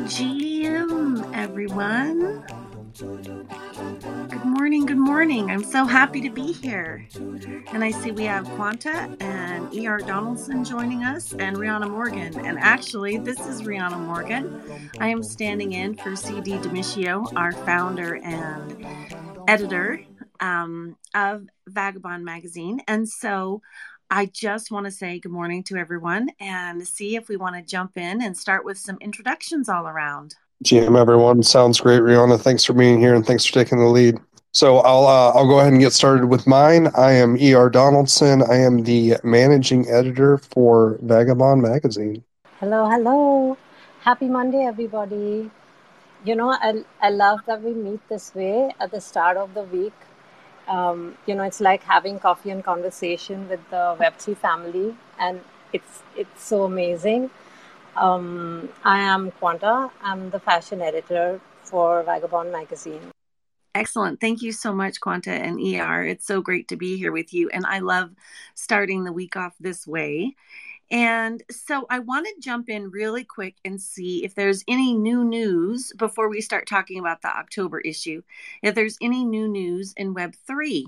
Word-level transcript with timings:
VMGM, 0.00 1.36
everyone. 1.36 2.44
Good 4.28 4.44
morning, 4.44 4.86
good 4.86 4.96
morning. 4.96 5.52
I'm 5.52 5.62
so 5.62 5.84
happy 5.84 6.20
to 6.22 6.30
be 6.30 6.52
here. 6.52 7.06
And 7.72 7.84
I 7.84 7.92
see 7.92 8.10
we 8.10 8.24
have 8.24 8.44
Quanta 8.56 9.16
and 9.20 9.72
ER 9.72 9.98
Donaldson 9.98 10.64
joining 10.64 11.04
us 11.04 11.32
and 11.32 11.56
Rihanna 11.56 11.88
Morgan. 11.88 12.44
And 12.44 12.58
actually, 12.58 13.18
this 13.18 13.38
is 13.46 13.62
Rihanna 13.62 14.04
Morgan. 14.04 14.60
I 14.98 15.10
am 15.10 15.22
standing 15.22 15.74
in 15.74 15.94
for 15.94 16.16
CD 16.16 16.54
Damitio, 16.54 17.32
our 17.36 17.52
founder 17.52 18.16
and 18.16 18.84
editor 19.46 20.00
um, 20.40 20.96
of 21.14 21.46
Vagobond 21.68 22.22
Magazine. 22.22 22.80
And 22.88 23.08
so 23.08 23.62
I 24.10 24.26
just 24.26 24.70
want 24.70 24.86
to 24.86 24.90
say 24.90 25.20
good 25.20 25.32
morning 25.32 25.62
to 25.64 25.76
everyone 25.76 26.30
and 26.40 26.86
see 26.86 27.16
if 27.16 27.28
we 27.28 27.36
want 27.36 27.56
to 27.56 27.62
jump 27.62 27.96
in 27.96 28.22
and 28.22 28.36
start 28.36 28.64
with 28.64 28.76
some 28.78 28.98
introductions 29.00 29.68
all 29.68 29.86
around. 29.86 30.34
GM, 30.64 30.98
everyone. 30.98 31.42
Sounds 31.42 31.80
great, 31.80 32.02
Rihanna. 32.02 32.40
Thanks 32.40 32.64
for 32.64 32.72
being 32.72 32.98
here 32.98 33.14
and 33.14 33.24
thanks 33.24 33.46
for 33.46 33.54
taking 33.54 33.78
the 33.78 33.86
lead. 33.86 34.18
So 34.52 34.78
I'll 34.78 35.06
uh, 35.06 35.30
I'll 35.30 35.46
go 35.46 35.60
ahead 35.60 35.72
and 35.72 35.80
get 35.80 35.92
started 35.92 36.26
with 36.26 36.46
mine. 36.46 36.88
I 36.96 37.12
am 37.12 37.36
Er 37.40 37.70
Donaldson. 37.70 38.42
I 38.42 38.56
am 38.56 38.82
the 38.82 39.14
managing 39.22 39.88
editor 39.88 40.38
for 40.38 40.98
Vagobond 41.04 41.62
Magazine. 41.62 42.24
Hello, 42.58 42.90
hello. 42.90 43.56
Happy 44.00 44.28
Monday, 44.28 44.64
everybody. 44.64 45.50
You 46.24 46.34
know, 46.34 46.50
I, 46.50 46.82
I 47.00 47.10
love 47.10 47.40
that 47.46 47.62
we 47.62 47.72
meet 47.72 48.06
this 48.08 48.34
way 48.34 48.74
at 48.80 48.90
the 48.90 49.00
start 49.00 49.36
of 49.36 49.54
the 49.54 49.62
week 49.62 49.94
um, 50.70 51.16
you 51.26 51.34
know, 51.34 51.42
it's 51.42 51.60
like 51.60 51.82
having 51.82 52.18
coffee 52.18 52.50
and 52.50 52.64
conversation 52.64 53.48
with 53.48 53.60
the 53.70 53.96
Web3 53.98 54.36
family, 54.36 54.94
and 55.18 55.40
it's 55.72 56.02
it's 56.16 56.42
so 56.42 56.64
amazing. 56.64 57.30
Um, 57.96 58.68
I 58.84 59.00
am 59.00 59.32
Quanta. 59.32 59.90
I'm 60.02 60.30
the 60.30 60.38
fashion 60.38 60.80
editor 60.80 61.40
for 61.64 62.04
Vagobond 62.04 62.52
magazine. 62.52 63.10
Excellent. 63.74 64.20
Thank 64.20 64.42
you 64.42 64.52
so 64.52 64.72
much, 64.72 65.00
Quanta 65.00 65.30
and 65.30 65.60
ER. 65.60 66.04
It's 66.04 66.26
so 66.26 66.40
great 66.40 66.68
to 66.68 66.76
be 66.76 66.96
here 66.96 67.12
with 67.12 67.32
you. 67.32 67.50
And 67.50 67.64
I 67.66 67.78
love 67.80 68.10
starting 68.54 69.04
the 69.04 69.12
week 69.12 69.36
off 69.36 69.54
this 69.60 69.86
way. 69.86 70.34
And 70.90 71.42
so 71.50 71.86
I 71.88 72.00
want 72.00 72.26
to 72.26 72.40
jump 72.40 72.68
in 72.68 72.90
really 72.90 73.22
quick 73.22 73.54
and 73.64 73.80
see 73.80 74.24
if 74.24 74.34
there's 74.34 74.64
any 74.66 74.92
new 74.92 75.24
news 75.24 75.92
before 75.96 76.28
we 76.28 76.40
start 76.40 76.66
talking 76.66 76.98
about 76.98 77.22
the 77.22 77.28
October 77.28 77.78
issue. 77.80 78.22
If 78.62 78.74
there's 78.74 78.98
any 79.00 79.24
new 79.24 79.46
news 79.46 79.94
in 79.96 80.14
Web3, 80.14 80.84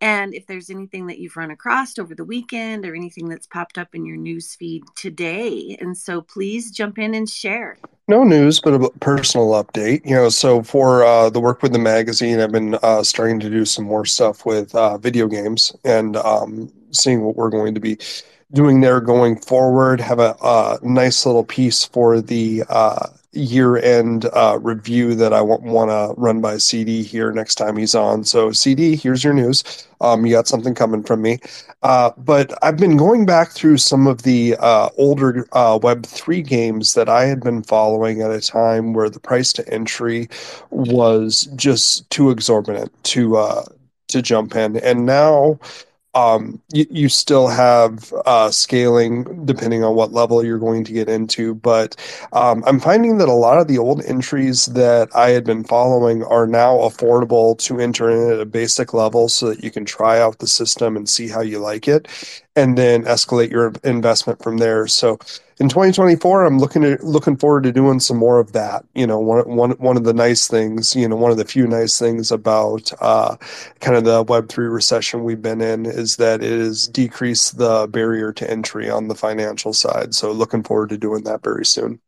and 0.00 0.34
if 0.34 0.46
there's 0.46 0.70
anything 0.70 1.06
that 1.06 1.18
you've 1.18 1.36
run 1.36 1.50
across 1.50 1.98
over 1.98 2.14
the 2.14 2.24
weekend 2.24 2.84
or 2.84 2.94
anything 2.94 3.28
that's 3.28 3.46
popped 3.46 3.78
up 3.78 3.94
in 3.94 4.04
your 4.04 4.16
news 4.16 4.54
feed 4.54 4.82
today. 4.96 5.76
And 5.80 5.96
so 5.96 6.20
please 6.20 6.70
jump 6.70 6.98
in 6.98 7.14
and 7.14 7.28
share. 7.28 7.78
No 8.08 8.22
news, 8.22 8.60
but 8.60 8.74
a 8.74 8.90
personal 9.00 9.50
update. 9.52 10.04
You 10.04 10.16
know, 10.16 10.28
so 10.28 10.62
for 10.62 11.04
uh, 11.04 11.30
the 11.30 11.40
work 11.40 11.62
with 11.62 11.72
the 11.72 11.78
magazine, 11.78 12.40
I've 12.40 12.52
been 12.52 12.74
uh, 12.82 13.02
starting 13.02 13.40
to 13.40 13.48
do 13.48 13.64
some 13.64 13.84
more 13.84 14.04
stuff 14.04 14.44
with 14.44 14.74
uh, 14.74 14.98
video 14.98 15.26
games 15.26 15.74
and 15.84 16.16
um, 16.16 16.70
seeing 16.90 17.22
what 17.22 17.36
we're 17.36 17.50
going 17.50 17.74
to 17.74 17.80
be 17.80 17.98
doing 18.52 18.80
there 18.80 19.00
going 19.00 19.36
forward. 19.36 20.00
Have 20.00 20.18
a, 20.18 20.36
a 20.42 20.78
nice 20.82 21.26
little 21.26 21.44
piece 21.44 21.84
for 21.84 22.20
the 22.20 22.64
uh, 22.68 23.08
year 23.32 23.76
end 23.76 24.26
uh, 24.32 24.58
review 24.60 25.14
that 25.14 25.32
I 25.32 25.40
want, 25.40 25.64
to 25.90 26.14
run 26.16 26.40
by 26.40 26.58
CD 26.58 27.02
here 27.02 27.32
next 27.32 27.56
time 27.56 27.76
he's 27.76 27.94
on. 27.94 28.24
So, 28.24 28.52
CD, 28.52 28.96
here's 28.96 29.24
your 29.24 29.32
news. 29.32 29.86
Um, 30.00 30.24
you 30.24 30.32
got 30.32 30.46
something 30.48 30.74
coming 30.74 31.02
from 31.02 31.22
me. 31.22 31.38
Uh, 31.82 32.10
but 32.16 32.56
I've 32.62 32.76
been 32.76 32.96
going 32.96 33.26
back 33.26 33.50
through 33.50 33.78
some 33.78 34.06
of 34.06 34.22
the 34.22 34.56
uh, 34.58 34.88
older 34.96 35.46
uh, 35.52 35.78
Web3 35.78 36.46
games 36.46 36.94
that 36.94 37.08
I 37.08 37.24
had 37.24 37.42
been 37.42 37.62
following 37.62 38.22
at 38.22 38.30
a 38.30 38.40
time 38.40 38.92
where 38.92 39.10
the 39.10 39.20
price 39.20 39.52
to 39.54 39.68
entry 39.68 40.28
was 40.70 41.48
just 41.56 42.08
too 42.10 42.30
exorbitant 42.30 42.92
to 43.04 43.36
uh, 43.36 43.64
to 44.08 44.22
jump 44.22 44.54
in. 44.54 44.76
And 44.78 45.06
now 45.06 45.58
um, 46.14 46.60
you, 46.72 46.86
you 46.90 47.08
still 47.08 47.48
have 47.48 48.12
uh, 48.26 48.50
scaling 48.50 49.44
depending 49.44 49.82
on 49.84 49.94
what 49.94 50.12
level 50.12 50.44
you're 50.44 50.58
going 50.58 50.84
to 50.84 50.92
get 50.92 51.08
into. 51.08 51.54
But 51.54 51.96
um, 52.32 52.62
I'm 52.66 52.80
finding 52.80 53.18
that 53.18 53.28
a 53.28 53.32
lot 53.32 53.58
of 53.58 53.68
the 53.68 53.78
old 53.78 54.04
entries 54.04 54.66
that 54.66 55.14
I 55.14 55.30
had 55.30 55.44
been 55.44 55.64
following 55.64 56.24
are 56.24 56.46
now 56.46 56.76
affordable 56.78 57.58
to 57.58 57.80
enter 57.80 58.10
in 58.10 58.32
at 58.32 58.40
a 58.40 58.46
basic 58.46 58.94
level 58.94 59.28
so 59.28 59.48
that 59.48 59.64
you 59.64 59.70
can 59.70 59.84
try 59.84 60.20
out 60.20 60.38
the 60.38 60.46
system 60.46 60.96
and 60.96 61.08
see 61.08 61.28
how 61.28 61.40
you 61.40 61.58
like 61.58 61.88
it 61.88 62.08
and 62.56 62.78
then 62.78 63.04
escalate 63.04 63.50
your 63.50 63.72
investment 63.82 64.42
from 64.42 64.58
there. 64.58 64.86
So 64.86 65.18
in 65.58 65.68
2024, 65.68 66.44
I'm 66.44 66.58
looking 66.58 66.82
at 66.84 67.04
looking 67.04 67.36
forward 67.36 67.62
to 67.62 67.72
doing 67.72 68.00
some 68.00 68.16
more 68.16 68.40
of 68.40 68.52
that. 68.52 68.84
You 68.94 69.06
know, 69.06 69.20
one 69.20 69.48
one 69.56 69.70
one 69.72 69.96
of 69.96 70.04
the 70.04 70.12
nice 70.12 70.48
things, 70.48 70.96
you 70.96 71.08
know, 71.08 71.14
one 71.14 71.30
of 71.30 71.36
the 71.36 71.44
few 71.44 71.66
nice 71.68 71.98
things 71.98 72.32
about 72.32 72.92
uh, 73.00 73.36
kind 73.80 73.96
of 73.96 74.04
the 74.04 74.24
Web 74.24 74.48
three 74.48 74.66
recession 74.66 75.22
we've 75.22 75.42
been 75.42 75.60
in 75.60 75.86
is 75.86 76.16
that 76.16 76.42
it 76.42 76.58
has 76.58 76.88
decreased 76.88 77.58
the 77.58 77.86
barrier 77.86 78.32
to 78.32 78.50
entry 78.50 78.90
on 78.90 79.06
the 79.06 79.14
financial 79.14 79.72
side. 79.72 80.14
So 80.14 80.32
looking 80.32 80.64
forward 80.64 80.88
to 80.88 80.98
doing 80.98 81.22
that 81.24 81.44
very 81.44 81.64
soon. 81.64 82.00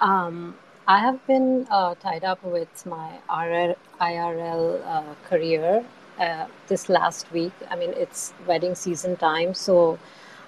Um, 0.00 0.56
I 0.86 0.98
have 1.00 1.24
been 1.26 1.66
uh, 1.70 1.94
tied 1.96 2.24
up 2.24 2.42
with 2.42 2.86
my 2.86 3.18
IRL 3.28 4.86
uh, 4.86 5.14
career 5.28 5.84
uh, 6.18 6.46
this 6.68 6.88
last 6.88 7.30
week. 7.32 7.52
I 7.70 7.76
mean, 7.76 7.92
it's 7.94 8.32
wedding 8.46 8.74
season 8.74 9.16
time, 9.16 9.54
so 9.54 9.98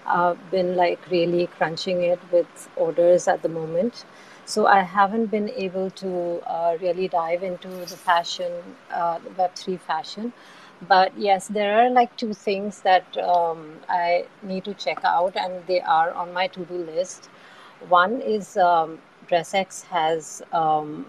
uh, 0.06 0.34
been 0.50 0.76
like 0.76 1.00
really 1.10 1.46
crunching 1.46 2.02
it 2.02 2.20
with 2.32 2.68
orders 2.76 3.28
at 3.28 3.42
the 3.42 3.48
moment. 3.48 4.04
So 4.44 4.66
I 4.66 4.82
haven't 4.82 5.26
been 5.26 5.50
able 5.50 5.90
to 5.90 6.42
uh, 6.46 6.76
really 6.80 7.08
dive 7.08 7.42
into 7.42 7.68
the 7.68 7.96
fashion, 7.96 8.52
uh, 8.92 9.18
Web3 9.36 9.76
fashion. 9.76 10.32
But 10.88 11.16
yes, 11.18 11.48
there 11.48 11.80
are 11.80 11.90
like 11.90 12.16
two 12.16 12.34
things 12.34 12.82
that 12.82 13.16
um, 13.18 13.80
I 13.88 14.26
need 14.42 14.64
to 14.64 14.74
check 14.74 15.00
out, 15.04 15.36
and 15.36 15.66
they 15.66 15.80
are 15.80 16.12
on 16.12 16.32
my 16.32 16.46
to 16.48 16.64
do 16.64 16.74
list. 16.74 17.28
One 17.88 18.20
is 18.20 18.56
um, 18.56 18.98
DressX 19.28 19.84
has, 19.86 20.42
um, 20.52 21.06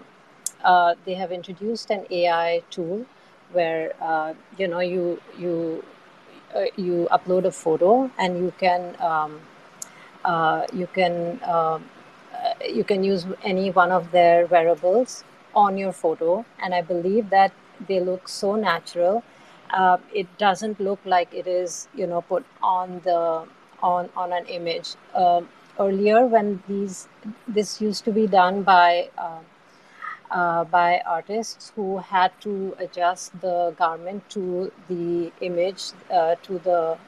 uh, 0.64 0.94
they 1.04 1.14
have 1.14 1.32
introduced 1.32 1.90
an 1.90 2.06
AI 2.10 2.62
tool 2.70 3.06
where 3.52 3.94
uh, 4.00 4.34
you 4.58 4.68
know 4.68 4.80
you 4.80 5.20
you 5.38 5.84
uh, 6.54 6.64
you 6.76 7.08
upload 7.10 7.44
a 7.44 7.52
photo 7.52 8.10
and 8.18 8.38
you 8.38 8.52
can 8.58 9.00
um, 9.00 9.40
uh, 10.24 10.66
you 10.72 10.86
can 10.86 11.40
uh, 11.44 11.78
you 12.68 12.84
can 12.84 13.04
use 13.04 13.26
any 13.42 13.70
one 13.70 13.90
of 13.90 14.10
their 14.10 14.46
wearables 14.46 15.24
on 15.54 15.76
your 15.76 15.92
photo. 15.92 16.44
And 16.62 16.74
i 16.74 16.82
believe 16.82 17.30
that 17.30 17.52
they 17.86 18.00
look 18.00 18.28
so 18.28 18.56
natural. 18.56 19.22
Uh, 19.70 19.98
it 20.14 20.26
doesn't 20.38 20.80
look 20.80 20.98
like 21.04 21.32
it 21.34 21.46
is 21.46 21.88
you 21.94 22.06
know 22.06 22.22
put 22.22 22.44
on 22.62 23.00
the 23.04 23.46
on 23.82 24.08
on 24.16 24.32
an 24.32 24.46
image. 24.46 24.94
Um, 25.14 25.48
earlier 25.78 26.26
when 26.26 26.62
these 26.68 27.08
this 27.46 27.80
used 27.80 28.04
to 28.04 28.12
be 28.12 28.26
done 28.26 28.62
by 28.62 29.08
uh, 29.16 29.38
uh, 30.30 30.64
by 30.64 31.00
artists 31.06 31.72
who 31.74 31.98
had 31.98 32.32
to 32.40 32.76
adjust 32.78 33.38
the 33.40 33.74
garment 33.78 34.28
to 34.30 34.72
the 34.88 35.32
image, 35.40 35.92
uh, 36.12 36.34
to 36.42 36.58
the 36.60 36.98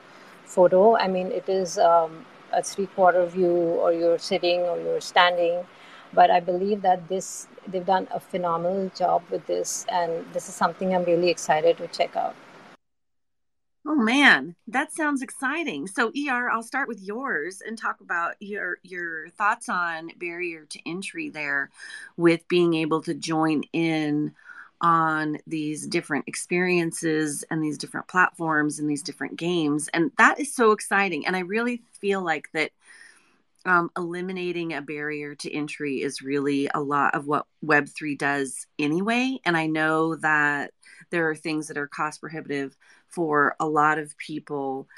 photo. 0.44 0.97
I 0.97 1.08
mean, 1.08 1.28
it 1.28 1.48
is 1.48 1.78
um, 1.78 2.26
a 2.53 2.62
three 2.62 2.86
quarter 2.86 3.26
view, 3.26 3.50
or 3.50 3.92
you're 3.92 4.19
sitting 4.19 4.60
or 4.60 4.78
you're 4.78 5.00
standing. 5.00 5.64
But 6.12 6.30
I 6.30 6.41
believe 6.41 6.82
that 6.82 7.09
this, 7.09 7.47
they've 7.69 7.86
done 7.86 8.09
a 8.12 8.19
phenomenal 8.19 8.91
job 8.97 9.22
with 9.30 9.47
this, 9.47 9.86
and 9.92 10.25
this 10.32 10.48
is 10.48 10.54
something 10.54 10.94
I'm 10.94 11.04
really 11.04 11.30
excited 11.30 11.76
to 11.78 11.86
check 11.86 12.16
out. 12.16 12.34
Oh 13.86 13.94
man, 13.94 14.56
that 14.68 14.92
sounds 14.92 15.22
exciting. 15.22 15.86
So 15.86 16.10
ER, 16.15 16.50
I'll 16.50 16.62
start 16.62 16.86
with 16.86 17.00
yours 17.00 17.62
and 17.66 17.78
talk 17.78 18.00
about 18.00 18.34
your 18.41 18.78
your 18.82 19.30
thoughts 19.30 19.68
on 19.71 20.10
barrier 20.18 20.66
to 20.66 20.88
entry 20.88 21.30
there 21.30 21.71
with 22.16 22.47
being 22.48 22.74
able 22.74 23.00
to 23.03 23.15
join 23.15 23.62
in 23.72 24.34
on 24.82 25.38
these 25.47 25.86
different 25.86 26.27
experiences 26.28 27.42
and 27.50 27.62
these 27.62 27.78
different 27.78 28.09
platforms 28.09 28.78
and 28.78 28.88
these 28.88 29.03
different 29.03 29.36
games 29.36 29.88
and 29.92 30.10
that 30.16 30.41
is 30.41 30.54
so 30.54 30.72
exciting 30.72 31.26
and 31.26 31.36
I 31.36 31.41
really 31.41 31.83
feel 32.00 32.24
like 32.24 32.48
that 32.54 32.71
um, 33.66 33.91
eliminating 33.97 34.72
a 34.72 34.80
barrier 34.80 35.34
to 35.34 35.53
entry 35.54 36.00
is 36.00 36.22
really 36.22 36.68
a 36.72 36.80
lot 36.80 37.15
of 37.15 37.26
what 37.26 37.47
Web3 37.60 38.16
does 38.16 38.66
anyway. 38.78 39.38
And 39.44 39.56
I 39.56 39.66
know 39.66 40.16
that 40.16 40.72
there 41.10 41.28
are 41.28 41.34
things 41.34 41.68
that 41.68 41.76
are 41.76 41.86
cost 41.86 42.21
prohibitive 42.22 42.74
for 43.10 43.57
a 43.60 43.66
lot 43.66 43.98
of 43.98 44.16
people 44.18 44.89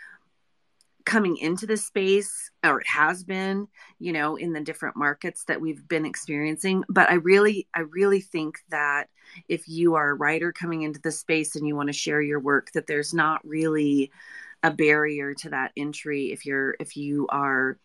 coming 1.04 1.36
into 1.36 1.66
this 1.66 1.84
space 1.84 2.50
or 2.64 2.80
it 2.80 2.86
has 2.86 3.24
been 3.24 3.66
you 3.98 4.12
know 4.12 4.36
in 4.36 4.52
the 4.52 4.60
different 4.60 4.96
markets 4.96 5.44
that 5.44 5.60
we've 5.60 5.86
been 5.88 6.06
experiencing. 6.06 6.84
But 6.88 7.10
i 7.10 7.14
really 7.14 7.66
i 7.74 7.80
really 7.80 8.20
think 8.20 8.58
that 8.70 9.08
if 9.48 9.68
you 9.68 9.94
are 9.94 10.10
a 10.10 10.14
writer 10.14 10.52
coming 10.52 10.82
into 10.82 11.00
the 11.00 11.10
space 11.10 11.56
and 11.56 11.66
you 11.66 11.74
want 11.74 11.88
to 11.88 11.92
share 11.92 12.22
your 12.22 12.40
work 12.40 12.70
that 12.72 12.86
there's 12.86 13.12
not 13.12 13.44
really 13.46 14.10
a 14.62 14.70
barrier 14.70 15.34
to 15.34 15.50
that 15.50 15.72
entry 15.76 16.32
if 16.32 16.46
you're 16.46 16.76
if 16.78 16.96
you 16.96 17.26
are 17.30 17.78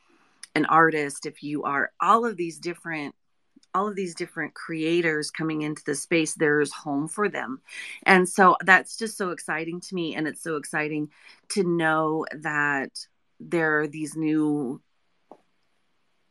an 0.55 0.65
artist 0.65 1.25
if 1.25 1.41
you 1.41 1.63
are 1.63 1.91
all 1.99 2.25
of 2.25 2.37
these 2.37 2.59
different 2.59 3.15
all 3.77 3.87
of 3.87 3.95
these 3.95 4.15
different 4.15 4.53
creators 4.55 5.29
coming 5.29 5.61
into 5.61 5.83
the 5.85 5.93
space 5.95 6.33
there's 6.33 6.73
home 6.73 7.07
for 7.07 7.29
them. 7.29 7.61
And 8.03 8.27
so 8.27 8.57
that's 8.65 8.97
just 8.97 9.17
so 9.17 9.29
exciting 9.29 9.81
to 9.81 9.95
me 9.95 10.15
and 10.15 10.27
it's 10.27 10.41
so 10.41 10.55
exciting 10.55 11.09
to 11.49 11.63
know 11.63 12.25
that 12.39 12.89
there 13.39 13.81
are 13.81 13.87
these 13.87 14.15
new 14.15 14.81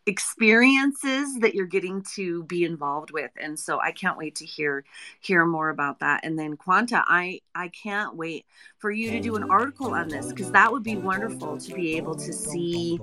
experiences 0.07 1.39
that 1.41 1.55
you're 1.55 1.67
getting 1.67 2.03
to 2.15 2.45
be 2.45 2.65
involved 2.65 3.11
with 3.11 3.31
and 3.41 3.59
so 3.59 3.81
i 3.81 3.91
can't 3.91 4.17
wait 4.17 4.37
to 4.37 4.47
hear 4.47 4.85
hear 5.21 5.45
more 5.45 5.71
about 5.71 5.99
that. 6.01 6.25
And 6.25 6.39
then 6.39 6.57
quanta 6.57 7.05
i 7.09 7.41
i 7.55 7.69
can't 7.69 8.17
wait 8.17 8.47
for 8.79 8.91
you 8.91 9.11
to 9.11 9.21
do 9.21 9.37
an 9.37 9.45
article 9.51 9.95
on 9.95 10.09
this 10.09 10.29
because 10.29 10.51
that 10.53 10.71
would 10.71 10.85
be 10.85 10.97
wonderful 10.97 11.57
to 11.59 11.73
be 11.75 11.97
able 11.97 12.15
to 12.15 12.33
see 12.33 13.01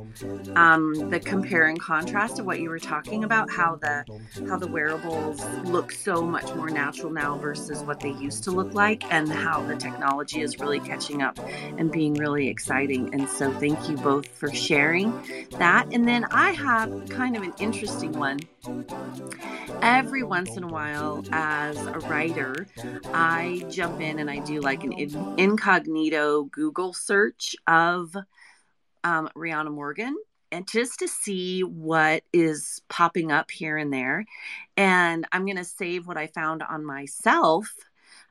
um, 0.55 0.93
the 1.09 1.19
compare 1.19 1.67
and 1.67 1.79
contrast 1.79 2.39
of 2.39 2.45
what 2.45 2.59
you 2.59 2.69
were 2.69 2.79
talking 2.79 3.23
about 3.23 3.49
how 3.49 3.75
the 3.75 4.05
how 4.47 4.57
the 4.57 4.67
wearables 4.67 5.41
look 5.65 5.91
so 5.91 6.21
much 6.21 6.53
more 6.55 6.69
natural 6.69 7.11
now 7.11 7.37
versus 7.37 7.83
what 7.83 7.99
they 7.99 8.11
used 8.11 8.43
to 8.43 8.51
look 8.51 8.73
like 8.73 9.03
and 9.11 9.31
how 9.31 9.61
the 9.63 9.75
technology 9.75 10.41
is 10.41 10.59
really 10.59 10.79
catching 10.79 11.21
up 11.21 11.39
and 11.77 11.91
being 11.91 12.13
really 12.13 12.47
exciting. 12.47 13.13
And 13.13 13.27
so 13.27 13.51
thank 13.51 13.89
you 13.89 13.97
both 13.97 14.27
for 14.27 14.51
sharing 14.53 15.19
that. 15.57 15.87
And 15.91 16.07
then 16.07 16.25
i 16.31 16.51
have 16.51 16.92
kind 17.09 17.35
of 17.35 17.43
an 17.43 17.53
interesting 17.59 18.11
one. 18.13 18.39
Every 19.81 20.23
once 20.23 20.55
in 20.57 20.63
a 20.63 20.67
while, 20.67 21.23
as 21.31 21.77
a 21.77 21.99
writer, 21.99 22.67
I 23.13 23.63
jump 23.69 24.01
in 24.01 24.19
and 24.19 24.29
I 24.29 24.39
do 24.39 24.61
like 24.61 24.83
an 24.83 24.93
incognito 25.37 26.43
Google 26.43 26.93
search 26.93 27.55
of 27.67 28.15
um, 29.03 29.29
Rihanna 29.35 29.71
Morgan 29.71 30.15
and 30.51 30.67
just 30.67 30.99
to 30.99 31.07
see 31.07 31.61
what 31.61 32.23
is 32.31 32.81
popping 32.87 33.31
up 33.31 33.49
here 33.51 33.77
and 33.77 33.91
there. 33.91 34.25
And 34.77 35.25
I'm 35.31 35.45
going 35.45 35.57
to 35.57 35.65
save 35.65 36.07
what 36.07 36.17
I 36.17 36.27
found 36.27 36.63
on 36.63 36.85
myself 36.85 37.73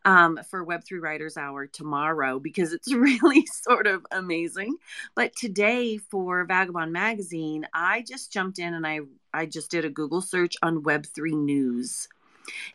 um, 0.04 0.38
for 0.50 0.64
Web3 0.64 1.00
Writers 1.00 1.36
Hour 1.36 1.66
tomorrow 1.66 2.38
because 2.38 2.72
it's 2.72 2.92
really 2.92 3.46
sort 3.46 3.86
of 3.86 4.04
amazing. 4.10 4.76
But 5.14 5.34
today 5.36 5.98
for 5.98 6.46
Vagobond 6.46 6.90
Magazine, 6.90 7.66
I 7.72 8.02
just 8.02 8.32
jumped 8.32 8.58
in 8.58 8.74
and 8.74 8.86
I, 8.86 9.00
I 9.32 9.46
just 9.46 9.70
did 9.70 9.84
a 9.84 9.90
Google 9.90 10.20
search 10.20 10.56
on 10.62 10.82
Web3 10.82 11.32
news. 11.32 12.08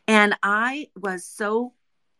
And 0.07 0.37
I 0.43 0.89
was 0.95 1.25
so 1.25 1.73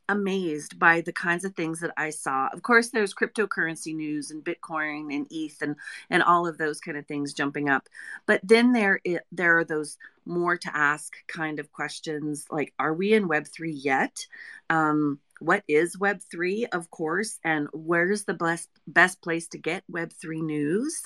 amazed 0.09 0.79
by 0.79 1.01
the 1.01 1.13
kinds 1.13 1.43
of 1.43 1.55
things 1.55 1.79
that 1.79 1.93
I 1.97 2.09
saw. 2.09 2.49
Of 2.53 2.63
course, 2.63 2.89
there's 2.89 3.13
cryptocurrency 3.13 3.95
news 3.95 4.31
and 4.31 4.43
Bitcoin 4.43 5.13
and 5.13 5.27
ETH 5.29 5.61
and 5.61 5.75
and 6.09 6.23
all 6.23 6.47
of 6.47 6.57
those 6.57 6.79
kind 6.79 6.97
of 6.97 7.05
things 7.05 7.33
jumping 7.33 7.69
up. 7.69 7.89
But 8.25 8.41
then 8.43 8.71
there 8.71 8.99
it, 9.03 9.25
there 9.31 9.57
are 9.57 9.65
those 9.65 9.97
more 10.25 10.57
to 10.57 10.75
ask 10.75 11.15
kind 11.27 11.59
of 11.59 11.71
questions 11.71 12.45
like, 12.51 12.73
are 12.79 12.93
we 12.93 13.13
in 13.13 13.27
Web 13.27 13.47
three 13.47 13.71
yet? 13.71 14.25
Um, 14.69 15.19
what 15.39 15.63
is 15.67 15.97
Web 15.97 16.21
three, 16.31 16.65
of 16.67 16.89
course, 16.89 17.39
and 17.43 17.67
where's 17.73 18.23
the 18.23 18.33
best 18.33 18.69
best 18.87 19.21
place 19.21 19.47
to 19.49 19.57
get 19.57 19.83
Web 19.89 20.11
three 20.11 20.41
news? 20.41 21.01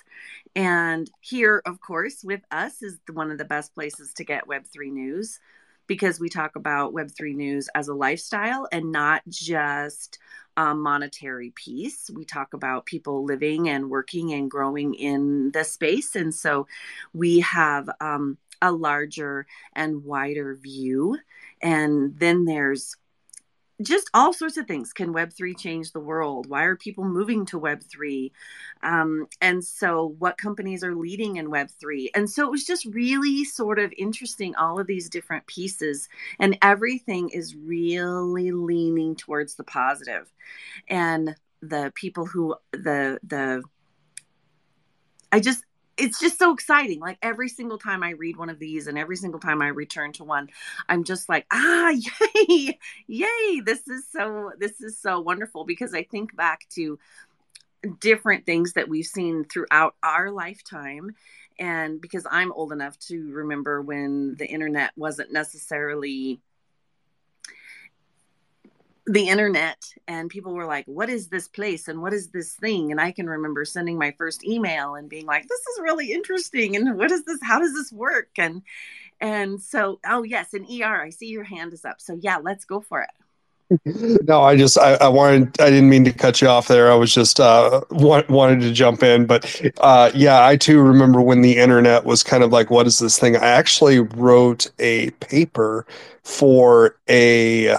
And 0.55 1.09
here, 1.19 1.61
of 1.65 1.81
course, 1.81 2.23
with 2.23 2.41
us 2.51 2.81
is 2.81 2.99
one 3.11 3.31
of 3.31 3.37
the 3.37 3.45
best 3.45 3.73
places 3.73 4.13
to 4.13 4.23
get 4.23 4.47
Web 4.47 4.65
three 4.71 4.91
news 4.91 5.39
because 5.87 6.19
we 6.19 6.29
talk 6.29 6.55
about 6.55 6.93
Web3 6.93 7.35
news 7.35 7.69
as 7.75 7.87
a 7.87 7.93
lifestyle 7.93 8.67
and 8.71 8.91
not 8.91 9.21
just 9.27 10.19
a 10.57 10.75
monetary 10.75 11.51
piece. 11.55 12.09
We 12.13 12.25
talk 12.25 12.53
about 12.53 12.85
people 12.85 13.23
living 13.23 13.69
and 13.69 13.89
working 13.89 14.33
and 14.33 14.51
growing 14.51 14.93
in 14.93 15.51
the 15.51 15.63
space. 15.63 16.15
And 16.15 16.33
so 16.33 16.67
we 17.13 17.39
have 17.41 17.89
um, 17.99 18.37
a 18.61 18.71
larger 18.71 19.47
and 19.73 20.03
wider 20.03 20.55
view. 20.55 21.17
And 21.61 22.17
then 22.17 22.45
there's 22.45 22.95
just 23.81 24.09
all 24.13 24.33
sorts 24.33 24.57
of 24.57 24.67
things. 24.67 24.93
Can 24.93 25.13
Web3 25.13 25.57
change 25.57 25.91
the 25.91 25.99
world? 25.99 26.47
Why 26.47 26.63
are 26.63 26.75
people 26.75 27.03
moving 27.03 27.45
to 27.47 27.59
Web3? 27.59 28.31
Um, 28.83 29.27
and 29.41 29.63
so, 29.63 30.15
what 30.19 30.37
companies 30.37 30.83
are 30.83 30.95
leading 30.95 31.37
in 31.37 31.49
Web3? 31.49 32.09
And 32.15 32.29
so, 32.29 32.45
it 32.45 32.51
was 32.51 32.65
just 32.65 32.85
really 32.85 33.43
sort 33.43 33.79
of 33.79 33.93
interesting, 33.97 34.55
all 34.55 34.79
of 34.79 34.87
these 34.87 35.09
different 35.09 35.45
pieces, 35.47 36.09
and 36.39 36.57
everything 36.61 37.29
is 37.29 37.55
really 37.55 38.51
leaning 38.51 39.15
towards 39.15 39.55
the 39.55 39.63
positive. 39.63 40.31
And 40.87 41.35
the 41.61 41.91
people 41.95 42.25
who, 42.25 42.55
the, 42.71 43.19
the, 43.23 43.63
I 45.31 45.39
just, 45.39 45.63
it's 46.01 46.19
just 46.19 46.39
so 46.39 46.51
exciting. 46.51 46.99
Like 46.99 47.19
every 47.21 47.47
single 47.47 47.77
time 47.77 48.01
I 48.01 48.11
read 48.11 48.35
one 48.35 48.49
of 48.49 48.57
these 48.57 48.87
and 48.87 48.97
every 48.97 49.15
single 49.15 49.39
time 49.39 49.61
I 49.61 49.67
return 49.67 50.13
to 50.13 50.23
one, 50.23 50.49
I'm 50.89 51.03
just 51.03 51.29
like, 51.29 51.45
ah, 51.51 51.89
yay, 52.49 52.79
yay. 53.07 53.61
This 53.63 53.87
is 53.87 54.05
so, 54.11 54.51
this 54.57 54.81
is 54.81 54.97
so 54.97 55.19
wonderful 55.19 55.63
because 55.63 55.93
I 55.93 56.03
think 56.03 56.35
back 56.35 56.67
to 56.71 56.97
different 57.99 58.47
things 58.47 58.73
that 58.73 58.89
we've 58.89 59.05
seen 59.05 59.45
throughout 59.45 59.95
our 60.01 60.31
lifetime. 60.31 61.11
And 61.59 62.01
because 62.01 62.25
I'm 62.29 62.51
old 62.51 62.71
enough 62.71 62.97
to 63.07 63.31
remember 63.31 63.81
when 63.81 64.35
the 64.37 64.47
internet 64.47 64.91
wasn't 64.95 65.31
necessarily 65.31 66.41
the 69.07 69.29
internet 69.29 69.83
and 70.07 70.29
people 70.29 70.53
were 70.53 70.65
like 70.65 70.85
what 70.85 71.09
is 71.09 71.27
this 71.27 71.47
place? 71.47 71.87
And 71.87 72.01
what 72.01 72.13
is 72.13 72.29
this 72.29 72.53
thing? 72.53 72.91
And 72.91 73.01
i 73.01 73.11
can 73.11 73.27
remember 73.27 73.65
sending 73.65 73.97
my 73.97 74.11
first 74.17 74.45
email 74.45 74.95
and 74.95 75.09
being 75.09 75.25
like 75.25 75.47
this 75.47 75.59
is 75.59 75.81
really 75.81 76.11
interesting. 76.11 76.75
And 76.75 76.97
what 76.97 77.11
is 77.11 77.23
this? 77.25 77.39
How 77.41 77.59
does 77.59 77.73
this 77.73 77.91
work? 77.91 78.29
And 78.37 78.61
and 79.19 79.61
so 79.61 79.99
oh 80.05 80.23
yes 80.23 80.53
and 80.53 80.65
er 80.81 81.01
i 81.01 81.09
see 81.09 81.27
your 81.27 81.43
hand 81.43 81.73
is 81.73 81.85
up. 81.85 81.99
So 81.99 82.17
yeah 82.21 82.37
let's 82.37 82.65
go 82.65 82.81
for 82.81 83.01
it. 83.01 83.09
No, 84.27 84.41
I 84.41 84.57
just 84.57 84.77
I, 84.77 84.95
I, 84.95 85.07
wanted 85.07 85.59
I 85.61 85.69
didn't 85.69 85.89
mean 85.89 86.03
to 86.03 86.11
cut 86.11 86.41
you 86.41 86.47
off 86.49 86.67
there. 86.67 86.91
I 86.91 86.95
was 86.95 87.13
just 87.13 87.39
uh 87.39 87.81
want, 87.89 88.29
wanted 88.29 88.59
to 88.61 88.73
jump 88.73 89.01
in, 89.01 89.25
but 89.25 89.61
uh 89.79 90.11
yeah, 90.13 90.45
I 90.45 90.57
too 90.57 90.81
remember 90.81 91.21
when 91.21 91.41
the 91.41 91.57
internet 91.57 92.03
was 92.03 92.21
kind 92.21 92.43
of 92.43 92.51
like 92.51 92.69
what 92.69 92.85
is 92.85 92.99
this 92.99 93.17
thing? 93.17 93.37
I 93.37 93.47
actually 93.47 93.99
wrote 93.99 94.69
a 94.79 95.11
paper 95.11 95.85
for 96.23 96.97
a 97.09 97.75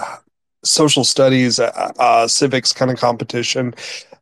social 0.63 1.03
studies, 1.03 1.59
uh, 1.59 1.91
uh, 1.99 2.27
civics 2.27 2.73
kind 2.73 2.91
of 2.91 2.97
competition 2.97 3.73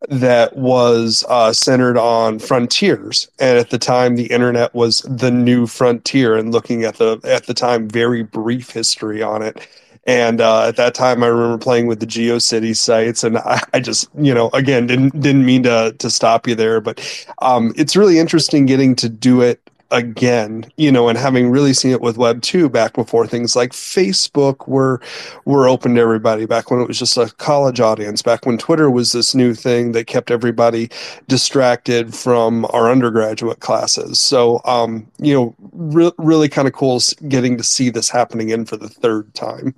that 0.09 0.55
was 0.57 1.23
uh, 1.29 1.53
centered 1.53 1.97
on 1.97 2.39
frontiers. 2.39 3.29
And 3.39 3.59
at 3.59 3.69
the 3.69 3.77
time, 3.77 4.15
the 4.15 4.27
internet 4.27 4.73
was 4.73 5.01
the 5.01 5.31
new 5.31 5.67
frontier. 5.67 6.35
And 6.35 6.51
looking 6.51 6.83
at 6.83 6.95
the 6.95 7.19
at 7.23 7.45
the 7.45 7.53
time, 7.53 7.87
very 7.87 8.23
brief 8.23 8.71
history 8.71 9.21
on 9.21 9.41
it. 9.41 9.67
And 10.07 10.41
uh, 10.41 10.67
at 10.67 10.77
that 10.77 10.95
time, 10.95 11.21
I 11.21 11.27
remember 11.27 11.59
playing 11.59 11.85
with 11.85 11.99
the 11.99 12.07
GeoCities 12.07 12.77
sites, 12.77 13.23
and 13.23 13.37
I, 13.37 13.61
I, 13.71 13.79
just, 13.79 14.09
you 14.17 14.33
know, 14.33 14.49
again, 14.51 14.87
didn't 14.87 15.19
didn't 15.21 15.45
mean 15.45 15.61
to 15.63 15.95
to 15.99 16.09
stop 16.09 16.47
you 16.47 16.55
there, 16.55 16.81
but 16.81 17.27
um, 17.43 17.71
it's 17.77 17.95
really 17.95 18.17
interesting 18.17 18.65
getting 18.65 18.95
to 18.95 19.07
do 19.07 19.41
it 19.41 19.61
again, 19.91 20.71
you 20.77 20.91
know, 20.91 21.09
and 21.09 21.17
having 21.17 21.51
really 21.51 21.73
seen 21.73 21.91
it 21.91 22.01
with 22.01 22.17
Web 22.17 22.41
two 22.41 22.69
back 22.69 22.93
before 22.93 23.27
things 23.27 23.55
like 23.55 23.71
Facebook 23.71 24.67
were 24.67 25.01
were 25.45 25.67
open 25.67 25.95
to 25.95 26.01
everybody, 26.01 26.45
back 26.45 26.71
when 26.71 26.81
it 26.81 26.87
was 26.87 26.97
just 26.97 27.17
a 27.17 27.29
college 27.37 27.79
audience, 27.79 28.21
back 28.21 28.45
when 28.45 28.57
Twitter 28.57 28.89
was 28.89 29.11
this 29.11 29.35
new 29.35 29.53
thing 29.53 29.91
that 29.91 30.07
kept 30.07 30.31
everybody 30.31 30.89
distracted 31.27 32.15
from 32.15 32.65
our 32.71 32.89
undergraduate 32.89 33.59
classes. 33.59 34.19
So, 34.19 34.61
um, 34.65 35.07
you 35.19 35.33
know, 35.33 35.55
re- 35.71 36.11
really 36.17 36.49
kind 36.49 36.67
of 36.67 36.73
cool 36.73 36.99
getting 37.27 37.57
to 37.57 37.63
see 37.63 37.89
this 37.89 38.09
happening 38.09 38.49
in 38.49 38.65
for 38.65 38.77
the 38.77 38.89
third 38.89 39.33
time. 39.33 39.75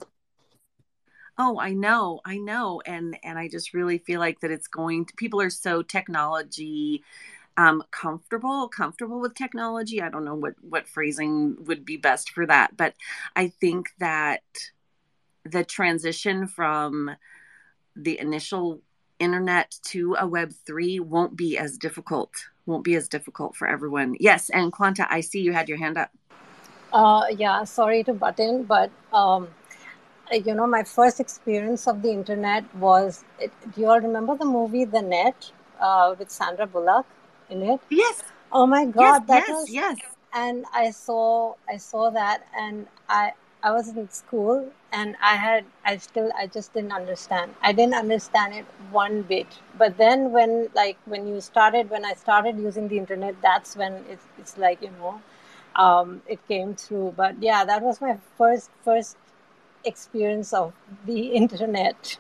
Oh, 1.38 1.60
I 1.60 1.74
know, 1.74 2.22
I 2.26 2.38
know, 2.38 2.82
and 2.86 3.18
and 3.24 3.40
I 3.40 3.48
just 3.48 3.74
really 3.74 3.98
feel 3.98 4.20
like 4.20 4.40
that 4.42 4.52
it's 4.52 4.68
going 4.68 5.06
to. 5.06 5.14
People 5.16 5.42
are 5.42 5.50
so 5.50 5.82
technology 5.82 7.04
um, 7.58 7.84
comfortable 7.92 8.68
comfortable 8.68 9.20
with 9.20 9.36
technology. 9.36 10.02
I 10.02 10.10
don't 10.10 10.26
know 10.26 10.36
what 10.36 10.56
what 10.62 10.88
phrasing 10.88 11.58
would 11.66 11.86
be 11.86 11.98
best 11.98 12.32
for 12.32 12.46
that 12.46 12.76
but 12.78 12.94
i 13.36 13.48
think 13.48 13.90
that 14.00 14.42
the 15.46 15.64
transition 15.64 16.48
from 16.48 17.12
the 17.96 18.20
initial 18.20 18.82
internet 19.20 19.76
to 19.84 20.16
a 20.20 20.28
web 20.28 20.52
3 20.66 21.00
won't 21.00 21.36
be 21.36 21.58
as 21.58 21.78
difficult 21.78 22.32
won't 22.66 22.84
be 22.84 22.96
as 22.96 23.10
difficult 23.10 23.56
for 23.58 23.68
everyone. 23.68 24.16
Yes 24.20 24.50
and 24.50 24.72
quanta 24.72 25.06
i 25.12 25.22
see 25.22 25.42
you 25.42 25.54
had 25.54 25.70
your 25.70 25.78
hand 25.78 25.98
up. 25.98 26.12
Uh, 26.92 27.26
yeah 27.38 27.64
sorry 27.64 28.04
to 28.04 28.14
butt 28.14 28.40
in 28.40 28.64
but 28.64 28.90
um, 29.14 29.48
you 30.32 30.54
know 30.54 30.68
my 30.68 30.84
first 30.84 31.20
experience 31.20 31.88
of 31.88 32.02
the 32.02 32.12
internet 32.12 32.64
was 32.76 33.24
it, 33.40 33.52
do 33.74 33.82
you 33.82 33.88
all 33.88 34.00
remember 34.00 34.36
the 34.38 34.46
movie 34.46 34.86
the 34.86 35.02
net 35.02 35.52
uh, 35.80 36.16
with 36.18 36.30
sandra 36.30 36.66
bullock 36.66 37.06
in 37.54 37.64
it. 37.64 37.80
Yes. 37.90 38.24
Oh 38.52 38.66
my 38.68 38.86
god, 38.86 39.24
yes, 39.24 39.28
that 39.28 39.48
yes, 39.48 39.50
was 39.50 39.70
yes. 39.70 39.98
and 40.34 40.66
I 40.74 40.92
saw 40.92 41.56
I 41.70 41.78
saw 41.78 42.10
that 42.12 42.46
and 42.58 42.88
I 43.10 43.34
I 43.64 43.72
was 43.72 43.88
in 43.90 44.10
school 44.10 44.72
and 44.92 45.16
I 45.22 45.36
had 45.36 45.66
I 45.86 45.98
still 45.98 46.32
I 46.38 46.48
just 46.48 46.74
didn't 46.74 46.92
understand. 46.92 47.56
I 47.62 47.72
didn't 47.72 47.96
understand 47.96 48.54
it 48.54 48.66
one 48.92 49.22
bit. 49.24 49.48
But 49.78 49.98
then 49.98 50.32
when 50.32 50.70
like 50.76 50.98
when 51.06 51.28
you 51.28 51.42
started 51.42 51.90
when 51.90 52.06
I 52.06 52.14
started 52.14 52.58
using 52.60 52.88
the 52.90 52.98
internet, 52.98 53.36
that's 53.42 53.76
when 53.76 53.94
it's 54.10 54.26
it's 54.38 54.58
like, 54.58 54.82
you 54.82 54.92
know, 55.00 55.22
um, 55.76 56.22
it 56.28 56.46
came 56.48 56.76
through. 56.76 57.14
But 57.18 57.42
yeah, 57.42 57.66
that 57.66 57.82
was 57.82 58.02
my 58.02 58.18
first 58.38 58.70
first 58.84 59.18
experience 59.86 60.54
of 60.54 60.74
the 61.06 61.28
internet. 61.44 62.18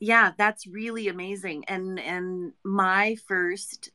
Yeah, 0.00 0.32
that's 0.36 0.66
really 0.66 1.08
amazing. 1.08 1.64
And 1.68 2.00
and 2.00 2.54
my 2.64 3.16
first 3.28 3.90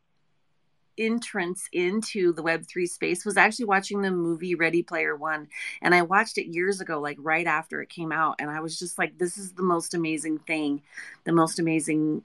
entrance 0.98 1.68
into 1.74 2.32
the 2.32 2.42
web3 2.44 2.88
space 2.88 3.26
was 3.26 3.36
actually 3.36 3.66
watching 3.66 4.02
the 4.02 4.12
movie 4.12 4.56
ready 4.56 4.82
player 4.82 5.14
one 5.14 5.46
and 5.82 5.94
i 5.94 6.02
watched 6.02 6.38
it 6.38 6.46
years 6.48 6.80
ago 6.80 7.02
like 7.02 7.18
right 7.20 7.48
after 7.48 7.82
it 7.82 7.90
came 7.90 8.14
out 8.14 8.36
and 8.40 8.50
i 8.50 8.62
was 8.62 8.80
just 8.80 8.98
like 8.98 9.18
this 9.18 9.38
is 9.38 9.52
the 9.54 9.62
most 9.62 9.94
amazing 9.94 10.38
thing 10.40 10.82
the 11.26 11.34
most 11.34 11.60
amazing 11.60 12.24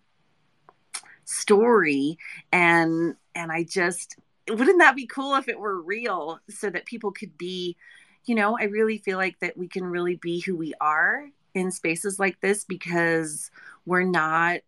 story 1.24 2.18
and 2.52 3.14
and 3.34 3.52
i 3.52 3.62
just 3.62 4.16
wouldn't 4.48 4.80
that 4.80 4.96
be 4.96 5.06
cool 5.06 5.36
if 5.36 5.48
it 5.48 5.58
were 5.58 5.80
real 5.80 6.40
so 6.48 6.68
that 6.70 6.86
people 6.86 7.12
could 7.12 7.36
be 7.38 7.76
you 8.24 8.34
know 8.34 8.58
i 8.58 8.64
really 8.64 8.98
feel 8.98 9.16
like 9.18 9.38
that 9.40 9.56
we 9.56 9.68
can 9.68 9.84
really 9.84 10.16
be 10.16 10.40
who 10.40 10.56
we 10.56 10.74
are 10.80 11.26
in 11.54 11.70
spaces 11.70 12.18
like 12.18 12.40
this 12.40 12.64
because 12.64 13.50
we're 13.86 14.02
not 14.02 14.60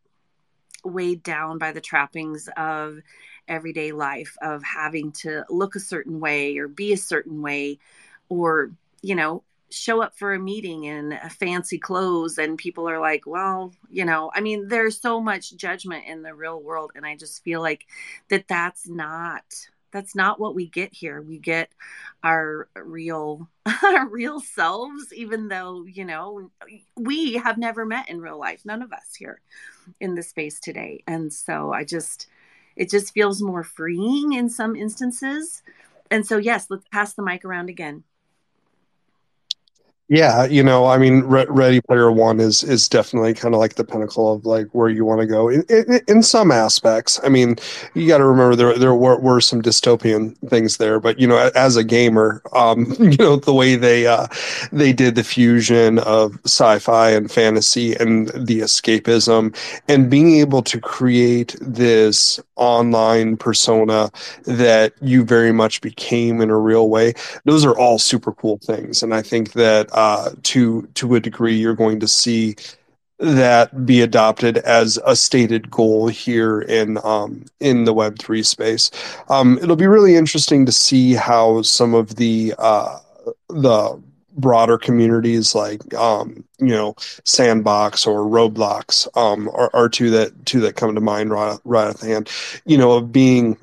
weighed 0.85 1.23
down 1.23 1.59
by 1.59 1.73
the 1.73 1.81
trappings 1.81 2.49
of 2.57 2.99
everyday 3.49 3.93
life 3.93 4.37
of 4.43 4.63
having 4.63 5.13
to 5.13 5.45
look 5.49 5.77
a 5.77 5.81
certain 5.81 6.21
way 6.21 6.57
or 6.59 6.69
be 6.69 6.93
a 6.93 6.97
certain 6.97 7.43
way 7.43 7.79
or 8.29 8.71
you 9.01 9.15
know 9.15 9.43
show 9.71 10.03
up 10.03 10.17
for 10.17 10.35
a 10.35 10.39
meeting 10.39 10.85
in 10.85 11.19
fancy 11.31 11.79
clothes 11.79 12.39
and 12.39 12.59
people 12.59 12.89
are 12.89 13.01
like 13.01 13.27
well 13.27 13.73
you 13.91 14.05
know 14.05 14.31
i 14.35 14.41
mean 14.41 14.69
there's 14.69 15.01
so 15.01 15.21
much 15.21 15.57
judgment 15.57 16.05
in 16.07 16.23
the 16.23 16.35
real 16.35 16.61
world 16.61 16.93
and 16.95 17.07
i 17.07 17.17
just 17.17 17.43
feel 17.43 17.61
like 17.61 17.87
that 18.29 18.47
that's 18.49 18.87
not 18.89 19.45
that's 19.93 20.15
not 20.15 20.41
what 20.41 20.55
we 20.55 20.67
get 20.67 20.93
here. 20.93 21.21
We 21.23 21.39
get 21.39 21.71
our 22.23 22.69
real 22.75 23.49
our 23.85 24.09
real 24.09 24.41
selves 24.41 25.13
even 25.13 25.49
though 25.49 25.85
you 25.85 26.05
know 26.05 26.51
we 26.97 27.35
have 27.35 27.59
never 27.59 27.85
met 27.85 28.09
in 28.09 28.21
real 28.21 28.39
life. 28.39 28.63
None 28.65 28.83
of 28.83 28.93
us 28.93 29.15
here 29.17 29.41
in 30.01 30.15
the 30.15 30.23
space 30.23 30.59
today. 30.61 31.03
And 31.07 31.33
so 31.33 31.73
i 31.73 31.85
just 31.85 32.27
it 32.75 32.91
just 32.91 33.13
feels 33.13 33.43
more 33.43 33.63
freeing 33.63 34.33
in 34.33 34.49
some 34.49 34.75
instances. 34.75 35.63
And 36.11 36.27
so 36.27 36.39
yes 36.39 36.67
let's 36.71 36.89
pass 36.91 37.15
the 37.15 37.23
mic 37.23 37.45
around 37.45 37.69
again 37.69 38.05
yeah, 40.13 40.45
you 40.45 40.63
know, 40.63 40.85
I 40.85 40.99
mean, 40.99 41.21
Re- 41.21 41.47
Ready 41.49 41.81
Player 41.81 42.13
One 42.13 42.39
is 42.39 42.63
is 42.63 42.87
definitely 42.87 43.33
kind 43.33 43.55
of 43.55 43.61
like 43.61 43.77
the 43.77 43.85
pinnacle 43.85 44.31
of 44.31 44.45
like 44.45 44.67
where 44.73 44.91
you 44.91 45.07
want 45.07 45.23
to 45.23 45.27
go 45.27 45.49
in, 45.49 45.65
in, 45.71 46.01
in, 46.07 46.23
some 46.23 46.51
aspects. 46.51 47.19
I 47.25 47.31
mean, 47.31 47.57
you 47.95 48.07
got 48.07 48.19
to 48.19 48.27
remember 48.27 48.55
there 48.55 48.79
there 48.79 48.95
were, 48.95 49.19
were 49.19 49.41
some 49.41 49.63
dystopian 49.63 50.37
things 50.51 50.77
there, 50.77 51.01
but 51.01 51.19
you 51.19 51.27
know, 51.27 51.51
as 51.55 51.77
a 51.77 51.83
gamer, 51.83 52.43
um, 52.53 52.95
you 52.99 53.17
know, 53.17 53.37
the 53.37 53.55
way 53.55 53.75
they 53.75 54.07
uh, 54.07 54.27
they 54.71 54.93
did 54.93 55.15
the 55.15 55.25
fusion 55.25 55.99
of 56.01 56.39
sci-fi 56.45 57.09
and 57.09 57.33
fantasy 57.33 57.95
and 57.95 58.29
the 58.35 58.61
escapism 58.61 59.57
and 59.89 60.11
being 60.11 60.35
able 60.35 60.61
to 60.65 60.79
create 60.79 61.57
this 61.59 62.39
online 62.57 63.39
persona 63.39 64.11
that 64.45 64.93
you 65.01 65.25
very 65.25 65.53
much 65.53 65.81
became 65.81 66.43
in 66.43 66.51
a 66.51 66.59
real 66.59 66.91
way. 66.91 67.15
Those 67.47 67.65
are 67.65 67.77
all 67.79 67.99
super 67.99 68.33
cool 68.33 68.59
things, 68.59 69.03
and 69.03 69.15
I 69.15 69.23
think 69.23 69.53
that. 69.53 69.89
Uh, 69.91 70.02
uh, 70.03 70.31
to 70.43 70.83
to 70.95 71.15
a 71.15 71.21
degree, 71.21 71.55
you're 71.55 71.77
going 71.77 72.01
to 72.01 72.09
see 72.09 72.57
that 73.21 73.87
be 73.87 74.01
adopted 74.01 74.59
as 74.59 74.99
a 75.07 75.15
stated 75.15 75.71
goal 75.71 76.09
here 76.09 76.61
in 76.63 76.99
um, 77.05 77.45
in 77.61 77.85
the 77.85 77.95
Web 77.95 78.19
three 78.19 78.43
space. 78.43 78.91
Um, 79.29 79.59
it'll 79.63 79.77
be 79.77 79.87
really 79.87 80.17
interesting 80.17 80.67
to 80.67 80.73
see 80.73 81.13
how 81.15 81.63
some 81.63 81.95
of 81.95 82.17
the 82.17 82.53
uh, 82.59 82.99
the 83.49 84.03
broader 84.37 84.77
communities 84.77 85.55
like 85.55 85.95
um, 85.95 86.43
you 86.59 86.75
know 86.75 86.97
Sandbox 87.25 88.05
or 88.05 88.23
Roblox 88.23 89.07
um, 89.17 89.49
are, 89.51 89.71
are 89.73 89.89
two 89.89 90.11
that 90.11 90.47
two 90.47 90.59
that 90.63 90.75
come 90.75 90.97
to 90.97 91.01
mind 91.01 91.31
right, 91.31 91.59
right 91.65 91.91
at 91.91 91.99
the 91.99 92.09
hand. 92.09 92.29
You 92.67 92.77
know, 92.77 92.93
of 92.93 93.13
being 93.13 93.57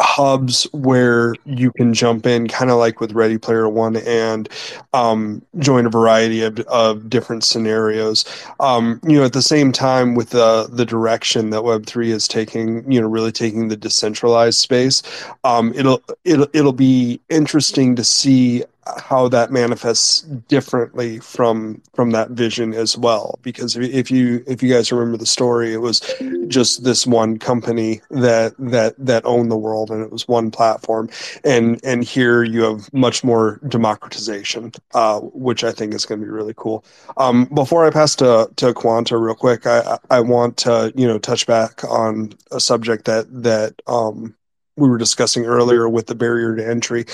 hubs 0.00 0.64
where 0.72 1.34
you 1.44 1.72
can 1.72 1.92
jump 1.92 2.26
in 2.26 2.46
kind 2.48 2.70
of 2.70 2.78
like 2.78 3.00
with 3.00 3.12
ready 3.12 3.38
player 3.38 3.68
one 3.68 3.96
and 3.96 4.48
um, 4.92 5.42
join 5.58 5.86
a 5.86 5.90
variety 5.90 6.42
of, 6.42 6.60
of 6.60 7.10
different 7.10 7.44
scenarios. 7.44 8.24
Um, 8.60 9.00
you 9.06 9.18
know 9.18 9.24
at 9.24 9.32
the 9.32 9.42
same 9.42 9.72
time 9.72 10.14
with 10.14 10.30
the 10.30 10.68
the 10.70 10.84
direction 10.84 11.50
that 11.50 11.62
web3 11.62 12.06
is 12.06 12.28
taking 12.28 12.90
you 12.90 13.00
know 13.00 13.08
really 13.08 13.32
taking 13.32 13.68
the 13.68 13.76
decentralized 13.76 14.58
space 14.58 15.02
um, 15.44 15.72
it'll 15.74 16.02
it'll 16.24 16.48
it'll 16.52 16.72
be 16.72 17.20
interesting 17.28 17.96
to 17.96 18.04
see 18.04 18.64
how 18.98 19.28
that 19.28 19.52
manifests 19.52 20.22
differently 20.48 21.18
from 21.20 21.80
from 21.94 22.10
that 22.10 22.30
vision 22.30 22.74
as 22.74 22.96
well. 22.96 23.38
Because 23.42 23.76
if 23.76 24.10
you 24.10 24.42
if 24.46 24.62
you 24.62 24.72
guys 24.72 24.90
remember 24.90 25.16
the 25.16 25.26
story 25.26 25.72
it 25.72 25.78
was 25.78 26.00
just 26.48 26.84
this 26.84 27.06
one 27.06 27.38
company 27.38 28.00
that 28.10 28.54
that 28.58 28.94
that 28.98 29.24
owned 29.24 29.50
the 29.50 29.56
world 29.56 29.90
and 29.90 30.02
it 30.02 30.10
was 30.10 30.26
one 30.26 30.50
platform. 30.50 31.08
And 31.44 31.80
and 31.84 32.02
here 32.04 32.42
you 32.42 32.62
have 32.62 32.92
much 32.92 33.22
more 33.22 33.60
democratization 33.68 34.72
uh, 34.94 35.20
which 35.20 35.64
i 35.64 35.72
think 35.72 35.94
is 35.94 36.04
going 36.04 36.20
to 36.20 36.26
be 36.26 36.30
really 36.30 36.54
cool. 36.56 36.84
Um, 37.16 37.44
before 37.46 37.86
i 37.86 37.90
pass 37.90 38.16
to 38.16 38.50
to 38.56 38.74
quanta 38.74 39.16
real 39.16 39.34
quick 39.34 39.66
i 39.66 39.98
i 40.10 40.20
want 40.20 40.56
to 40.58 40.92
you 40.96 41.06
know 41.06 41.18
touch 41.18 41.46
back 41.46 41.84
on 41.84 42.32
a 42.50 42.60
subject 42.60 43.04
that 43.04 43.26
that 43.42 43.80
um 43.86 44.34
we 44.76 44.88
were 44.88 44.98
discussing 44.98 45.44
earlier 45.44 45.88
with 45.88 46.06
the 46.06 46.14
barrier 46.14 46.56
to 46.56 46.66
entry. 46.66 47.04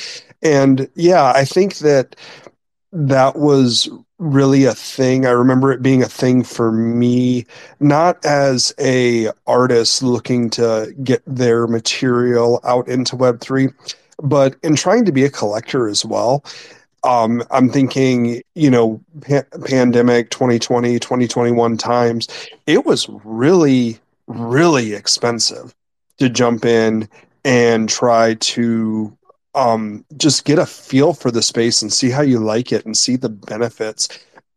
And 0.43 0.89
yeah, 0.95 1.33
I 1.35 1.45
think 1.45 1.79
that 1.79 2.17
that 2.93 3.37
was 3.37 3.89
really 4.19 4.65
a 4.65 4.75
thing. 4.75 5.27
I 5.27 5.31
remember 5.31 5.71
it 5.73 5.83
being 5.83 6.03
a 6.03 6.09
thing 6.09 6.43
for 6.43 6.73
me, 6.73 7.47
not 7.81 8.25
as 8.25 8.75
a 8.81 9.29
artist 9.47 10.03
looking 10.03 10.51
to 10.51 10.95
get 11.03 11.23
their 11.27 11.67
material 11.67 12.61
out 12.65 12.89
into 12.89 13.17
Web3, 13.17 13.73
but 14.23 14.57
in 14.63 14.75
trying 14.75 15.05
to 15.05 15.13
be 15.13 15.25
a 15.25 15.31
collector 15.31 15.89
as 15.89 16.05
well. 16.05 16.45
Um, 17.05 17.45
I'm 17.53 17.69
thinking, 17.71 18.43
you 18.57 18.71
know, 18.71 19.01
pa- 19.21 19.45
pandemic 19.65 20.31
2020, 20.31 20.99
2021 20.99 21.77
times, 21.77 22.27
it 22.67 22.85
was 22.85 23.09
really, 23.25 23.99
really 24.27 24.95
expensive 24.95 25.75
to 26.19 26.29
jump 26.29 26.65
in 26.65 27.09
and 27.45 27.89
try 27.89 28.35
to 28.35 29.17
um, 29.55 30.05
just 30.17 30.45
get 30.45 30.59
a 30.59 30.67
feel 30.67 31.13
for 31.15 31.31
the 31.31 31.43
space 31.43 31.83
and 31.83 31.93
see 31.93 32.11
how 32.11 32.23
you 32.23 32.39
like 32.39 32.73
it 32.73 32.85
and 32.85 32.97
see 32.97 33.17
the 33.17 33.29
benefits. 33.29 34.09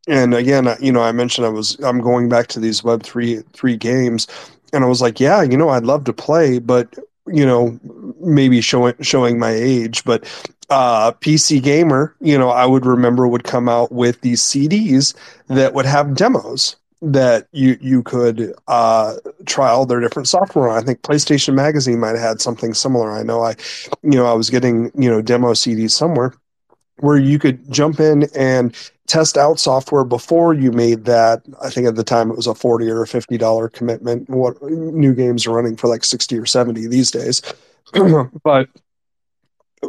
And 0.07 0.33
again, 0.33 0.67
you 0.79 0.91
know, 0.91 1.01
I 1.01 1.11
mentioned 1.11 1.45
I 1.45 1.49
was 1.49 1.75
I'm 1.83 2.01
going 2.01 2.29
back 2.29 2.47
to 2.47 2.59
these 2.59 2.83
Web 2.83 3.03
three 3.03 3.41
three 3.53 3.77
games, 3.77 4.27
and 4.73 4.83
I 4.83 4.87
was 4.87 5.01
like, 5.01 5.19
yeah, 5.19 5.41
you 5.41 5.57
know, 5.57 5.69
I'd 5.69 5.85
love 5.85 6.05
to 6.05 6.13
play, 6.13 6.59
but 6.59 6.97
you 7.27 7.45
know, 7.45 7.79
maybe 8.19 8.61
showing 8.61 8.95
showing 9.01 9.37
my 9.39 9.51
age, 9.51 10.03
but 10.03 10.25
uh, 10.69 11.11
PC 11.11 11.61
Gamer, 11.61 12.15
you 12.21 12.37
know, 12.37 12.49
I 12.49 12.65
would 12.65 12.85
remember 12.85 13.27
would 13.27 13.43
come 13.43 13.69
out 13.69 13.91
with 13.91 14.21
these 14.21 14.41
CDs 14.41 15.13
that 15.47 15.73
would 15.73 15.85
have 15.85 16.15
demos 16.15 16.77
that 17.01 17.47
you 17.51 17.77
you 17.81 18.03
could 18.03 18.53
uh, 18.67 19.15
trial 19.45 19.85
their 19.85 19.99
different 19.99 20.27
software. 20.27 20.69
I 20.69 20.81
think 20.81 21.01
PlayStation 21.01 21.55
Magazine 21.55 21.99
might 21.99 22.09
have 22.09 22.19
had 22.19 22.41
something 22.41 22.73
similar. 22.73 23.11
I 23.11 23.23
know 23.23 23.41
I, 23.41 23.55
you 24.03 24.11
know, 24.11 24.25
I 24.25 24.33
was 24.33 24.49
getting 24.49 24.91
you 24.95 25.09
know 25.09 25.21
demo 25.21 25.53
CDs 25.53 25.91
somewhere 25.91 26.33
where 26.97 27.17
you 27.17 27.39
could 27.39 27.71
jump 27.71 27.99
in 27.99 28.27
and 28.35 28.75
test 29.07 29.35
out 29.35 29.59
software 29.59 30.03
before 30.03 30.53
you 30.53 30.71
made 30.71 31.05
that. 31.05 31.41
I 31.61 31.69
think 31.69 31.87
at 31.87 31.95
the 31.95 32.03
time 32.03 32.29
it 32.29 32.37
was 32.37 32.47
a 32.47 32.55
forty 32.55 32.89
or 32.89 33.01
a 33.01 33.07
fifty 33.07 33.37
dollar 33.37 33.67
commitment. 33.67 34.29
What 34.29 34.61
new 34.61 35.13
games 35.13 35.47
are 35.47 35.51
running 35.51 35.75
for 35.77 35.87
like 35.87 36.03
sixty 36.03 36.37
or 36.37 36.45
seventy 36.45 36.87
these 36.87 37.09
days, 37.09 37.41
but 38.43 38.69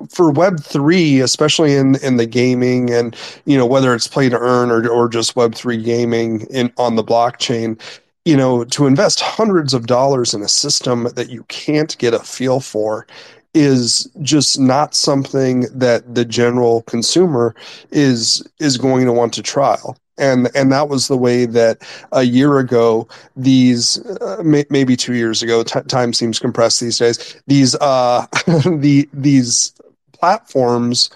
for 0.08 0.30
web 0.30 0.60
3 0.60 1.20
especially 1.20 1.74
in 1.74 1.96
in 1.96 2.16
the 2.16 2.26
gaming 2.26 2.90
and 2.90 3.16
you 3.44 3.56
know 3.56 3.66
whether 3.66 3.94
it's 3.94 4.08
play 4.08 4.28
to 4.28 4.38
earn 4.38 4.70
or, 4.70 4.88
or 4.88 5.08
just 5.08 5.36
web 5.36 5.54
3 5.54 5.82
gaming 5.82 6.42
in 6.50 6.72
on 6.78 6.96
the 6.96 7.04
blockchain 7.04 7.80
you 8.24 8.36
know 8.36 8.64
to 8.64 8.86
invest 8.86 9.20
hundreds 9.20 9.74
of 9.74 9.86
dollars 9.86 10.34
in 10.34 10.42
a 10.42 10.48
system 10.48 11.08
that 11.14 11.30
you 11.30 11.44
can't 11.44 11.96
get 11.98 12.14
a 12.14 12.20
feel 12.20 12.60
for 12.60 13.06
is 13.54 14.10
just 14.22 14.58
not 14.58 14.94
something 14.94 15.62
that 15.74 16.14
the 16.14 16.24
general 16.24 16.82
consumer 16.82 17.54
is 17.90 18.42
is 18.60 18.78
going 18.78 19.04
to 19.04 19.12
want 19.12 19.34
to 19.34 19.42
trial 19.42 19.96
and 20.18 20.50
and 20.54 20.72
that 20.72 20.88
was 20.88 21.08
the 21.08 21.16
way 21.16 21.46
that 21.46 21.82
a 22.12 22.22
year 22.22 22.58
ago 22.58 23.08
these 23.36 24.04
uh, 24.20 24.42
may, 24.44 24.64
maybe 24.70 24.96
two 24.96 25.14
years 25.14 25.42
ago 25.42 25.62
t- 25.62 25.80
time 25.88 26.12
seems 26.12 26.38
compressed 26.38 26.80
these 26.80 26.98
days 26.98 27.42
these 27.46 27.74
uh 27.76 28.26
the 28.46 29.08
these 29.12 29.72
platforms 30.12 31.10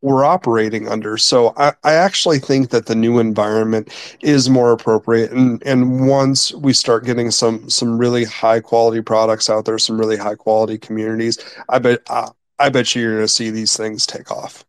were 0.00 0.24
operating 0.24 0.88
under. 0.88 1.16
So 1.16 1.54
I, 1.56 1.72
I 1.82 1.94
actually 1.94 2.38
think 2.38 2.70
that 2.70 2.86
the 2.86 2.94
new 2.94 3.18
environment 3.18 3.92
is 4.20 4.48
more 4.48 4.72
appropriate. 4.72 5.32
And 5.32 5.62
and 5.66 6.08
once 6.08 6.52
we 6.54 6.72
start 6.72 7.04
getting 7.04 7.30
some 7.30 7.68
some 7.68 7.98
really 7.98 8.24
high 8.24 8.60
quality 8.60 9.02
products 9.02 9.50
out 9.50 9.64
there 9.64 9.78
some 9.78 9.98
really 9.98 10.16
high 10.16 10.34
quality 10.34 10.78
communities 10.78 11.38
i 11.68 11.78
bet 11.78 12.00
uh, 12.08 12.30
i 12.58 12.68
bet 12.68 12.94
you 12.94 13.02
you're 13.02 13.14
going 13.16 13.24
to 13.24 13.32
see 13.32 13.50
these 13.50 13.76
things 13.76 14.06
take 14.06 14.30
off 14.30 14.64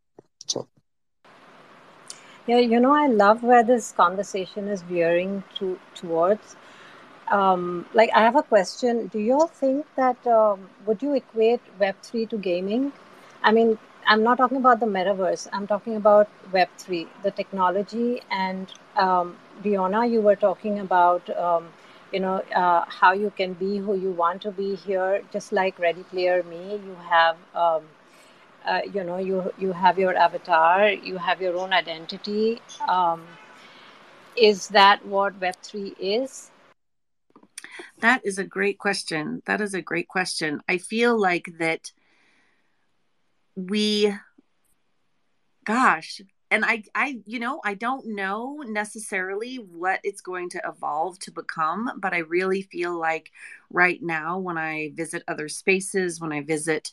yeah, 2.50 2.58
you 2.58 2.80
know, 2.80 2.94
I 2.94 3.08
love 3.08 3.44
where 3.44 3.64
this 3.64 3.92
conversation 3.92 4.68
is 4.70 4.82
veering 4.82 5.44
to, 5.58 5.80
towards. 5.94 6.56
Um, 7.32 7.86
like, 7.94 8.10
I 8.16 8.22
have 8.22 8.36
a 8.36 8.42
question. 8.42 9.08
Do 9.08 9.20
you 9.20 9.34
all 9.34 9.48
think 9.48 9.86
that 9.96 10.26
um, 10.26 10.70
would 10.88 11.04
you 11.04 11.14
equate 11.14 11.62
Web3 11.80 12.26
to 12.26 12.38
gaming? 12.38 12.92
I 13.44 13.52
mean, 13.52 13.78
I'm 14.08 14.24
not 14.24 14.40
talking 14.40 14.58
about 14.58 14.80
the 14.80 14.88
metaverse. 14.88 15.48
I'm 15.54 15.68
talking 15.68 15.96
about 15.96 16.28
Web3, 16.52 17.08
the 17.22 17.32
technology. 17.32 18.22
And 18.32 18.74
um, 18.96 19.38
you 19.64 20.22
were 20.22 20.36
talking 20.36 20.80
about, 20.80 21.30
um, 21.38 21.68
you 22.12 22.20
know, 22.20 22.42
uh, 22.56 22.86
how 22.88 23.14
you 23.14 23.32
can 23.38 23.54
be 23.54 23.78
who 23.78 23.96
you 23.96 24.12
want 24.12 24.42
to 24.42 24.52
be 24.52 24.76
here, 24.76 25.22
just 25.32 25.52
like 25.52 25.78
Ready 25.78 26.04
Player 26.04 26.42
Me. 26.44 26.72
You 26.74 26.98
have 27.10 27.38
um, 27.54 27.84
uh, 28.66 28.82
you 28.94 29.04
know 29.04 29.18
you 29.18 29.54
you 29.58 29.72
have 29.72 29.98
your 30.00 30.16
avatar 30.16 30.90
you 30.90 31.18
have 31.18 31.42
your 31.42 31.58
own 31.58 31.74
identity. 31.74 32.62
Um, 32.88 33.26
is 34.36 34.68
that 34.70 35.06
what 35.06 35.40
web3 35.40 35.96
is? 36.00 36.52
That 38.00 38.26
is 38.26 38.38
a 38.38 38.44
great 38.44 38.78
question. 38.78 39.42
That 39.46 39.60
is 39.62 39.74
a 39.74 39.82
great 39.82 40.08
question. 40.08 40.62
I 40.70 40.78
feel 40.78 41.20
like 41.20 41.58
that 41.60 41.92
we 43.56 44.14
gosh 45.66 46.22
and 46.50 46.64
i 46.66 46.82
i 46.96 47.20
you 47.26 47.40
know 47.40 47.60
i 47.64 47.74
don't 47.74 48.06
know 48.08 48.64
necessarily 48.66 49.58
what 49.58 50.00
it's 50.04 50.22
going 50.22 50.50
to 50.50 50.62
evolve 50.66 51.20
to 51.20 51.32
become 51.32 51.92
but 51.98 52.14
i 52.14 52.20
really 52.20 52.62
feel 52.62 52.98
like 52.98 53.32
right 53.70 54.02
now 54.02 54.40
when 54.40 54.58
i 54.58 54.92
visit 54.96 55.24
other 55.28 55.48
spaces 55.48 56.20
when 56.20 56.32
i 56.32 56.42
visit 56.42 56.92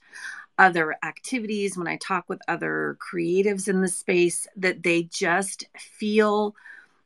other 0.59 0.97
activities, 1.03 1.77
when 1.77 1.89
I 1.89 1.97
talk 1.97 2.29
with 2.29 2.41
other 2.49 2.97
creatives 3.01 3.69
in 3.69 3.81
the 3.81 3.89
space, 3.89 4.47
that 4.57 4.83
they 4.83 5.05
just 5.05 5.65
feel 5.77 6.55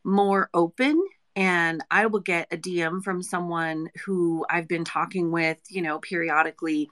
more 0.04 0.48
open. 0.54 1.04
And 1.36 1.82
I 1.90 2.06
will 2.06 2.20
get 2.20 2.48
a 2.52 2.56
DM 2.56 3.02
from 3.02 3.22
someone 3.22 3.90
who 4.04 4.44
I've 4.50 4.68
been 4.68 4.84
talking 4.84 5.30
with, 5.30 5.58
you 5.68 5.82
know, 5.82 5.98
periodically 5.98 6.90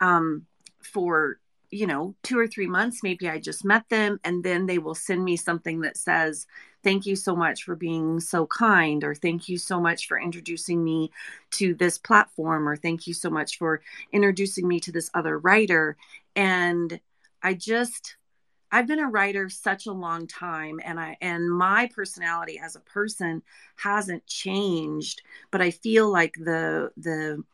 um, 0.00 0.46
for, 0.82 1.38
you 1.74 1.86
know, 1.86 2.14
two 2.22 2.38
or 2.38 2.46
three 2.46 2.66
months. 2.66 3.02
Maybe 3.02 3.28
I 3.28 3.38
just 3.38 3.64
met 3.64 3.88
them, 3.88 4.20
and 4.24 4.44
then 4.44 4.66
they 4.66 4.78
will 4.78 4.94
send 4.94 5.24
me 5.24 5.36
something 5.36 5.80
that 5.80 5.96
says, 5.96 6.46
thank 6.84 7.06
you 7.06 7.16
so 7.16 7.34
much 7.34 7.64
for 7.64 7.74
being 7.74 8.20
so 8.20 8.46
kind 8.46 9.02
or 9.02 9.14
thank 9.14 9.48
you 9.48 9.58
so 9.58 9.80
much 9.80 10.06
for 10.06 10.20
introducing 10.20 10.84
me 10.84 11.10
to 11.50 11.74
this 11.74 11.98
platform 11.98 12.68
or 12.68 12.76
thank 12.76 13.06
you 13.06 13.14
so 13.14 13.30
much 13.30 13.58
for 13.58 13.80
introducing 14.12 14.68
me 14.68 14.78
to 14.78 14.92
this 14.92 15.10
other 15.14 15.38
writer 15.38 15.96
and 16.36 17.00
i 17.42 17.54
just 17.54 18.16
I've 18.70 18.88
been 18.88 18.98
a 18.98 19.08
writer 19.08 19.48
such 19.48 19.86
a 19.86 19.92
long 19.92 20.26
time 20.26 20.80
and 20.84 20.98
I 20.98 21.16
and 21.20 21.48
my 21.48 21.88
personality 21.94 22.58
as 22.58 22.74
a 22.74 22.80
person 22.80 23.40
hasn't 23.76 24.26
changed 24.26 25.22
but 25.52 25.62
I 25.62 25.70
feel 25.70 26.10
like 26.10 26.34
the 26.34 26.90
the 26.96 27.44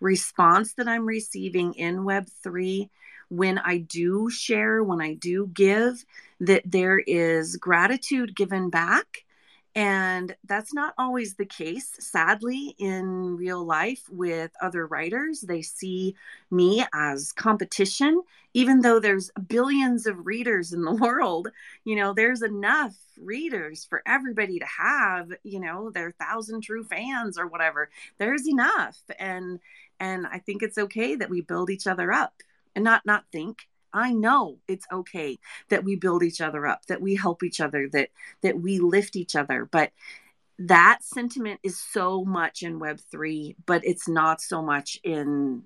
response 0.00 0.74
that 0.74 0.86
I'm 0.86 1.06
receiving 1.06 1.72
in 1.74 2.00
web3 2.00 2.90
when 3.28 3.58
I 3.58 3.78
do 3.78 4.30
share, 4.30 4.82
when 4.82 5.00
I 5.00 5.14
do 5.14 5.48
give, 5.52 6.04
that 6.40 6.62
there 6.64 6.98
is 6.98 7.56
gratitude 7.56 8.36
given 8.36 8.70
back. 8.70 9.24
And 9.74 10.34
that's 10.44 10.72
not 10.72 10.94
always 10.96 11.34
the 11.34 11.44
case, 11.44 11.90
sadly, 11.98 12.74
in 12.78 13.36
real 13.36 13.62
life 13.62 14.04
with 14.08 14.50
other 14.62 14.86
writers. 14.86 15.42
They 15.42 15.60
see 15.60 16.14
me 16.50 16.86
as 16.94 17.30
competition, 17.32 18.22
even 18.54 18.80
though 18.80 18.98
there's 19.00 19.30
billions 19.48 20.06
of 20.06 20.24
readers 20.24 20.72
in 20.72 20.82
the 20.82 20.94
world. 20.94 21.48
You 21.84 21.96
know, 21.96 22.14
there's 22.14 22.40
enough 22.40 22.94
readers 23.20 23.84
for 23.84 24.02
everybody 24.06 24.58
to 24.58 24.66
have, 24.66 25.30
you 25.44 25.60
know, 25.60 25.90
their 25.90 26.12
thousand 26.12 26.62
true 26.62 26.84
fans 26.84 27.36
or 27.36 27.46
whatever. 27.46 27.90
There's 28.16 28.48
enough. 28.48 28.98
And 29.18 29.60
and 30.00 30.26
I 30.26 30.38
think 30.38 30.62
it's 30.62 30.78
okay 30.78 31.16
that 31.16 31.30
we 31.30 31.42
build 31.42 31.68
each 31.68 31.86
other 31.86 32.12
up 32.12 32.32
and 32.76 32.84
not 32.84 33.04
not 33.04 33.24
think. 33.32 33.66
I 33.92 34.12
know 34.12 34.58
it's 34.68 34.86
okay 34.92 35.38
that 35.70 35.82
we 35.82 35.96
build 35.96 36.22
each 36.22 36.42
other 36.42 36.66
up 36.66 36.84
that 36.86 37.00
we 37.00 37.16
help 37.16 37.42
each 37.42 37.60
other 37.60 37.88
that 37.92 38.10
that 38.42 38.60
we 38.60 38.78
lift 38.78 39.16
each 39.16 39.34
other 39.34 39.64
but 39.64 39.90
that 40.58 40.98
sentiment 41.02 41.60
is 41.62 41.78
so 41.78 42.24
much 42.24 42.62
in 42.62 42.78
web 42.78 43.00
3 43.10 43.56
but 43.64 43.84
it's 43.84 44.06
not 44.06 44.40
so 44.42 44.60
much 44.60 45.00
in 45.02 45.62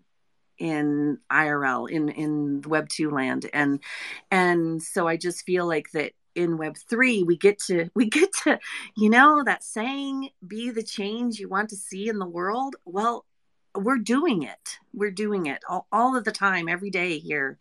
in 0.59 1.18
irl 1.33 1.90
in 1.90 2.09
in 2.11 2.62
web 2.62 2.88
2 2.88 3.11
land. 3.11 3.51
And 3.53 3.81
and 4.31 4.81
so 4.83 5.09
i 5.09 5.16
just 5.16 5.44
feel 5.44 5.66
like 5.66 5.90
that 5.92 6.12
in 6.37 6.57
web 6.57 6.77
3 6.77 7.25
we 7.25 7.37
get 7.37 7.59
to 7.59 7.88
we 7.94 8.09
get 8.09 8.31
to 8.44 8.59
you 8.96 9.11
know 9.11 9.42
that 9.44 9.64
saying 9.64 10.31
be 10.46 10.70
the 10.70 10.85
change 10.85 11.40
you 11.40 11.49
want 11.49 11.70
to 11.70 11.77
see 11.77 12.09
in 12.09 12.18
the 12.18 12.27
world. 12.27 12.77
Well 12.85 13.25
we're 13.74 13.98
doing 13.98 14.42
it 14.42 14.78
we're 14.92 15.11
doing 15.11 15.46
it 15.46 15.62
all, 15.68 15.87
all 15.92 16.16
of 16.16 16.24
the 16.24 16.33
time 16.33 16.68
every 16.68 16.90
day 16.90 17.18
here 17.18 17.59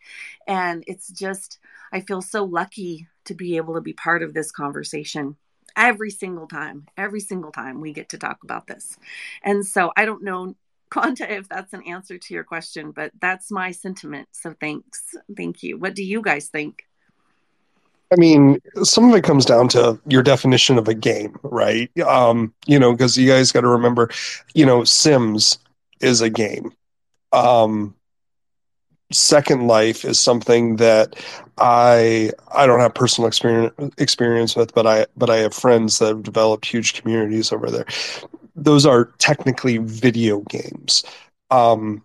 and 0.48 0.84
it's 0.88 1.10
just 1.10 1.60
i 1.94 2.00
feel 2.00 2.22
so 2.22 2.44
lucky 2.44 3.08
to 3.26 3.34
be 3.34 3.58
able 3.58 3.76
to 3.76 3.82
be 3.82 3.94
part 3.94 4.24
of 4.24 4.34
this 4.34 4.52
conversation 4.52 5.36
every 5.76 6.10
single 6.10 6.48
time 6.48 6.88
every 6.98 7.20
single 7.20 7.52
time 7.52 7.80
we 7.80 7.94
get 7.94 8.10
to 8.10 8.18
talk 8.18 8.40
about 8.44 8.68
this 8.68 8.98
and 9.44 9.66
so 9.66 9.92
i 9.96 10.06
don't 10.06 10.24
know 10.24 10.56
Quanta, 10.90 11.32
if 11.32 11.48
that's 11.48 11.74
an 11.74 11.84
answer 11.84 12.18
to 12.18 12.34
your 12.34 12.44
question, 12.44 12.90
but 12.90 13.12
that's 13.22 13.52
my 13.52 13.72
sentiment. 13.72 14.28
So 14.32 14.56
thanks. 14.60 15.16
Thank 15.38 15.62
you. 15.62 15.78
What 15.78 15.94
do 15.94 16.04
you 16.04 16.20
guys 16.20 16.48
think? 16.48 16.84
I 18.12 18.16
mean, 18.16 18.60
some 18.82 19.08
of 19.08 19.16
it 19.16 19.24
comes 19.24 19.46
down 19.46 19.68
to 19.70 20.00
your 20.08 20.24
definition 20.24 20.80
of 20.80 20.88
a 20.88 20.96
game, 20.96 21.38
right? 21.44 21.96
Um, 22.00 22.56
you 22.66 22.80
know, 22.80 22.92
because 22.92 23.16
you 23.16 23.30
guys 23.30 23.52
got 23.52 23.62
to 23.62 23.68
remember, 23.68 24.10
you 24.56 24.66
know, 24.66 24.84
Sims 24.84 25.60
is 26.02 26.22
a 26.22 26.30
game. 26.30 26.74
Um, 27.32 27.96
Second 29.12 29.68
Life 29.68 30.06
is 30.06 30.20
something 30.20 30.76
that 30.78 31.16
I 31.58 32.32
I 32.54 32.68
don't 32.68 32.80
have 32.80 32.94
personal 32.94 33.28
experience 33.28 33.74
experience 33.98 34.56
with, 34.56 34.74
but 34.76 34.86
I 34.86 35.08
but 35.18 35.30
I 35.30 35.38
have 35.38 35.54
friends 35.54 35.98
that 36.00 36.10
have 36.10 36.24
developed 36.24 36.66
huge 36.66 36.94
communities 36.94 37.52
over 37.52 37.72
there. 37.72 37.86
Those 38.56 38.86
are 38.86 39.06
technically 39.18 39.78
video 39.78 40.42
games. 40.50 41.04
Um, 41.50 42.04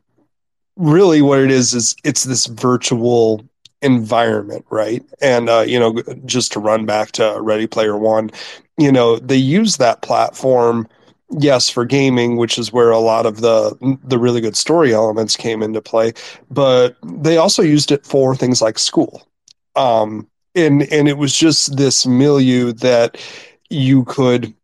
really, 0.76 1.20
what 1.22 1.40
it 1.40 1.50
is 1.50 1.74
is 1.74 1.94
it's 2.04 2.24
this 2.24 2.46
virtual 2.46 3.44
environment, 3.82 4.64
right? 4.70 5.04
And 5.20 5.48
uh, 5.50 5.64
you 5.66 5.78
know, 5.78 6.00
just 6.24 6.52
to 6.52 6.60
run 6.60 6.86
back 6.86 7.12
to 7.12 7.38
Ready 7.40 7.66
Player 7.66 7.98
One, 7.98 8.30
you 8.78 8.90
know, 8.90 9.18
they 9.18 9.36
use 9.36 9.76
that 9.76 10.02
platform 10.02 10.88
yes 11.30 11.68
for 11.68 11.84
gaming 11.84 12.36
which 12.36 12.58
is 12.58 12.72
where 12.72 12.90
a 12.90 12.98
lot 12.98 13.26
of 13.26 13.40
the 13.40 13.98
the 14.04 14.18
really 14.18 14.40
good 14.40 14.56
story 14.56 14.92
elements 14.92 15.36
came 15.36 15.62
into 15.62 15.80
play 15.80 16.12
but 16.50 16.96
they 17.04 17.36
also 17.36 17.62
used 17.62 17.90
it 17.90 18.04
for 18.06 18.34
things 18.36 18.60
like 18.62 18.78
school. 18.78 19.26
Um 19.76 20.28
and 20.54 20.82
and 20.92 21.08
it 21.08 21.18
was 21.18 21.34
just 21.36 21.76
this 21.76 22.06
milieu 22.06 22.72
that 22.74 23.18
you 23.70 24.04
could 24.04 24.54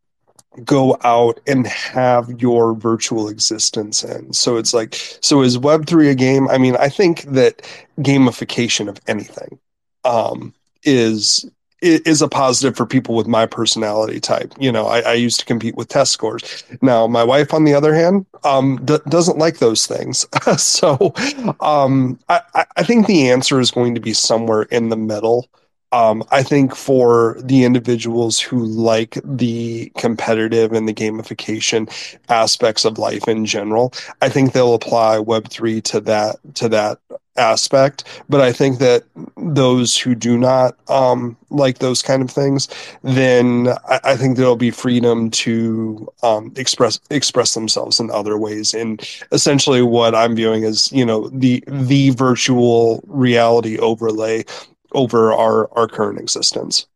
go 0.65 0.99
out 1.05 1.41
and 1.47 1.67
have 1.67 2.41
your 2.41 2.75
virtual 2.75 3.29
existence 3.29 4.03
in. 4.05 4.33
So 4.33 4.57
it's 4.57 4.75
like 4.75 4.95
so 5.21 5.43
is 5.43 5.59
web3 5.59 6.11
a 6.11 6.15
game? 6.15 6.49
I 6.49 6.59
mean 6.59 6.77
i 6.77 6.89
think 6.89 7.23
that 7.23 7.63
gamification 8.01 8.89
of 8.89 9.01
anything 9.07 9.59
um 10.05 10.55
is 10.85 11.47
is 11.81 12.23
a 12.23 12.29
positive 12.29 12.77
for 12.77 12.87
people 12.87 13.15
with 13.15 13.27
my 13.27 13.47
personality 13.47 14.21
type. 14.21 14.53
You 14.59 14.71
know, 14.71 14.87
I, 14.87 15.01
I 15.01 15.13
used 15.15 15.41
to 15.41 15.47
compete 15.47 15.77
with 15.77 15.89
test 15.89 16.13
scores. 16.13 16.65
Now, 16.83 17.07
my 17.07 17.25
wife, 17.25 17.55
on 17.55 17.65
the 17.65 17.75
other 17.75 17.95
hand, 17.95 18.27
um, 18.45 18.81
d- 18.85 18.99
doesn't 19.09 19.39
like 19.39 19.59
those 19.59 19.87
things. 19.87 20.27
so, 20.59 21.13
um, 21.61 22.19
I, 22.29 22.41
I 22.77 22.83
think 22.83 23.07
the 23.07 23.31
answer 23.31 23.61
is 23.61 23.71
going 23.71 23.95
to 23.95 24.01
be 24.01 24.13
somewhere 24.13 24.63
in 24.63 24.89
the 24.89 24.97
middle. 24.97 25.49
Um, 25.93 26.23
I 26.31 26.45
think 26.45 26.77
for 26.77 27.37
the 27.41 27.65
individuals 27.65 28.39
who 28.39 28.65
like 28.65 29.19
the 29.25 29.91
competitive 29.97 30.73
and 30.73 30.89
the 30.89 30.95
gamification 30.95 31.91
aspects 32.29 32.85
of 32.85 32.99
life 32.99 33.27
in 33.27 33.45
general, 33.45 33.93
I 34.23 34.29
think 34.29 34.53
they'll 34.53 34.75
apply 34.75 35.19
Web 35.19 35.49
three 35.49 35.81
to 35.83 36.01
that 36.03 36.37
to 36.55 36.69
that 36.69 37.01
aspect. 37.41 38.05
But 38.29 38.41
I 38.41 38.53
think 38.53 38.79
that 38.79 39.05
those 39.37 39.97
who 39.97 40.15
do 40.15 40.39
not 40.39 40.77
um, 40.89 41.37
like 41.51 41.79
those 41.79 42.03
kind 42.03 42.23
of 42.23 42.31
things, 42.31 42.69
then 43.03 43.69
I, 43.89 44.01
I 44.05 44.17
think 44.17 44.37
there'll 44.37 44.57
be 44.57 44.71
freedom 44.71 45.31
to 45.31 46.09
um, 46.23 46.53
express 46.57 47.01
express 47.11 47.55
themselves 47.55 47.99
in 47.99 48.11
other 48.11 48.39
ways. 48.39 48.75
And 48.75 49.01
essentially, 49.33 49.83
what 49.83 50.15
I'm 50.15 50.37
viewing 50.37 50.63
is 50.63 50.93
you 50.93 51.05
know 51.05 51.29
the 51.31 51.65
the 51.67 52.11
virtual 52.11 53.03
reality 53.07 53.79
overlay 53.79 54.45
over 54.93 55.33
our 55.33 55.73
our 55.77 55.89
current 55.89 56.21
existence. 56.21 56.87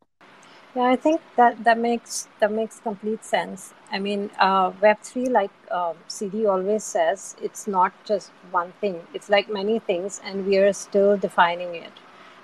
Yeah, 0.74 0.84
I 0.90 0.96
think 0.96 1.20
that 1.36 1.62
that 1.64 1.78
makes 1.78 2.26
that 2.40 2.50
makes 2.52 2.80
complete 2.80 3.24
sense. 3.24 3.72
I 3.92 3.98
mean, 4.00 4.30
uh, 4.38 4.72
Web 4.82 4.98
three, 5.02 5.26
like 5.26 5.52
um, 5.70 5.96
CD 6.08 6.46
always 6.46 6.82
says, 6.84 7.36
it's 7.40 7.66
not 7.68 7.92
just 8.04 8.30
one 8.50 8.72
thing. 8.80 8.96
It's 9.14 9.28
like 9.30 9.48
many 9.48 9.78
things, 9.78 10.20
and 10.24 10.46
we 10.46 10.56
are 10.58 10.72
still 10.72 11.16
defining 11.16 11.74
it. 11.76 11.92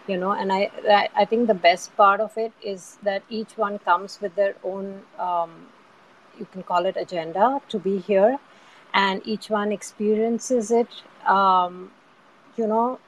You 0.06 0.16
know, 0.16 0.30
and 0.32 0.52
I, 0.52 0.70
I 1.14 1.24
think 1.24 1.46
the 1.46 1.54
best 1.54 1.96
part 1.96 2.20
of 2.20 2.36
it 2.38 2.52
is 2.62 2.98
that 3.02 3.22
each 3.28 3.56
one 3.56 3.78
comes 3.78 4.20
with 4.20 4.34
their 4.36 4.54
own. 4.64 5.02
Um, 5.18 5.66
you 6.38 6.46
can 6.52 6.62
call 6.62 6.86
it 6.86 6.96
agenda 6.96 7.60
to 7.68 7.78
be 7.78 7.98
here, 7.98 8.38
and 8.94 9.22
each 9.26 9.50
one 9.50 9.72
experiences 9.72 10.70
it. 10.70 11.02
Um, 11.26 11.90
you 12.56 12.66
know, 12.66 12.98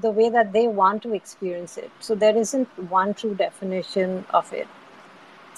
the 0.00 0.10
way 0.10 0.28
that 0.30 0.52
they 0.52 0.66
want 0.66 1.02
to 1.02 1.14
experience 1.14 1.76
it. 1.76 1.90
So 2.00 2.14
there 2.14 2.36
isn't 2.36 2.68
one 2.90 3.14
true 3.14 3.34
definition 3.34 4.24
of 4.30 4.52
it. 4.52 4.68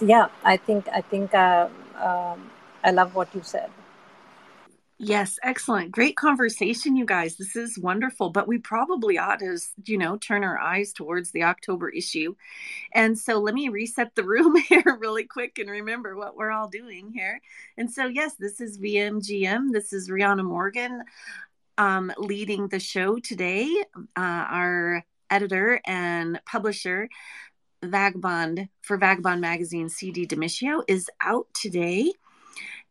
Yeah, 0.00 0.28
I 0.44 0.56
think 0.56 0.88
I 0.88 1.00
think 1.00 1.34
uh, 1.34 1.68
um, 1.96 2.50
I 2.84 2.90
love 2.90 3.14
what 3.14 3.34
you 3.34 3.42
said. 3.42 3.70
Yes, 4.98 5.38
excellent. 5.42 5.90
Great 5.90 6.16
conversation, 6.16 6.96
you 6.96 7.04
guys. 7.04 7.36
This 7.36 7.54
is 7.54 7.78
wonderful, 7.78 8.30
but 8.30 8.48
we 8.48 8.56
probably 8.56 9.18
ought 9.18 9.40
to, 9.40 9.58
you 9.84 9.98
know, 9.98 10.16
turn 10.16 10.42
our 10.42 10.58
eyes 10.58 10.94
towards 10.94 11.32
the 11.32 11.42
October 11.42 11.90
issue. 11.90 12.34
And 12.92 13.18
so 13.18 13.38
let 13.38 13.52
me 13.52 13.68
reset 13.68 14.14
the 14.14 14.24
room 14.24 14.56
here 14.68 14.96
really 14.98 15.24
quick 15.24 15.58
and 15.58 15.68
remember 15.68 16.16
what 16.16 16.34
we're 16.34 16.50
all 16.50 16.68
doing 16.68 17.12
here. 17.12 17.42
And 17.76 17.92
so, 17.92 18.06
yes, 18.06 18.36
this 18.38 18.58
is 18.58 18.78
VMGM. 18.78 19.70
This 19.72 19.92
is 19.92 20.08
Rihanna 20.08 20.44
Morgan 20.44 21.02
um, 21.78 22.12
leading 22.18 22.68
the 22.68 22.80
show 22.80 23.18
today. 23.18 23.84
Uh, 23.96 24.00
our 24.16 25.04
editor 25.30 25.80
and 25.86 26.40
publisher, 26.46 27.08
Vagobond 27.82 28.68
for 28.82 28.98
Vagobond 28.98 29.40
Magazine, 29.40 29.88
CD 29.88 30.26
Damitio, 30.26 30.82
is 30.88 31.10
out 31.20 31.46
today. 31.54 32.12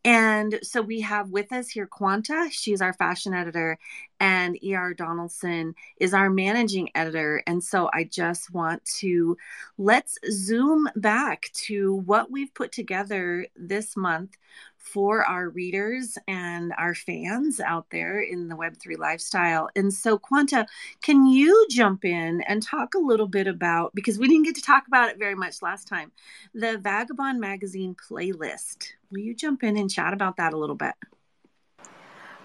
And 0.06 0.60
so 0.62 0.84
we 0.84 1.02
have 1.02 1.32
with 1.32 1.52
us 1.52 1.69
here 1.69 1.88
Quanta. 1.88 2.48
She's 2.52 2.80
our 2.80 2.93
fashion 2.93 3.34
editor, 3.34 3.80
and 4.19 4.63
E.R. 4.63 4.93
Donaldson 4.93 5.74
is 5.98 6.13
our 6.13 6.30
managing 6.30 6.91
editor. 6.93 7.41
And 7.48 7.63
so 7.63 7.89
I 7.91 8.04
just 8.04 8.54
want 8.54 8.86
to 9.00 9.36
let's 9.80 10.19
zoom 10.30 10.88
back 10.95 11.50
to 11.65 11.95
what 11.95 12.30
we've 12.30 12.54
put 12.54 12.71
together 12.71 13.48
this 13.56 13.98
month 13.98 14.38
for 14.86 15.26
our 15.26 15.50
readers 15.50 16.17
and 16.28 16.74
our 16.78 16.93
fans 16.93 17.60
out 17.60 17.88
there 17.89 18.21
in 18.21 18.48
the 18.48 18.56
Web3 18.56 18.98
lifestyle. 18.98 19.69
And 19.76 19.93
so, 19.93 20.17
Quanta, 20.17 20.67
can 21.02 21.26
you 21.26 21.67
jump 21.69 22.06
in 22.06 22.41
and 22.41 22.62
talk 22.62 22.93
a 22.93 23.00
little 23.00 23.28
bit 23.28 23.48
about, 23.48 23.93
because 23.95 24.19
we 24.19 24.28
didn't 24.28 24.45
get 24.45 24.56
to 24.56 24.62
talk 24.62 24.88
about 24.88 25.10
it 25.10 25.17
very 25.17 25.36
much 25.36 25.62
last 25.62 25.88
time, 25.88 26.12
the 26.54 26.78
Vagobond 26.78 27.39
Magazine 27.39 27.95
playlist? 27.95 28.93
Will 29.12 29.19
you 29.19 29.34
jump 29.34 29.63
in 29.63 29.76
and 29.76 29.89
chat 29.89 30.13
about 30.13 30.38
that 30.38 30.54
a 30.54 30.58
little 30.58 30.76
bit? 30.76 30.93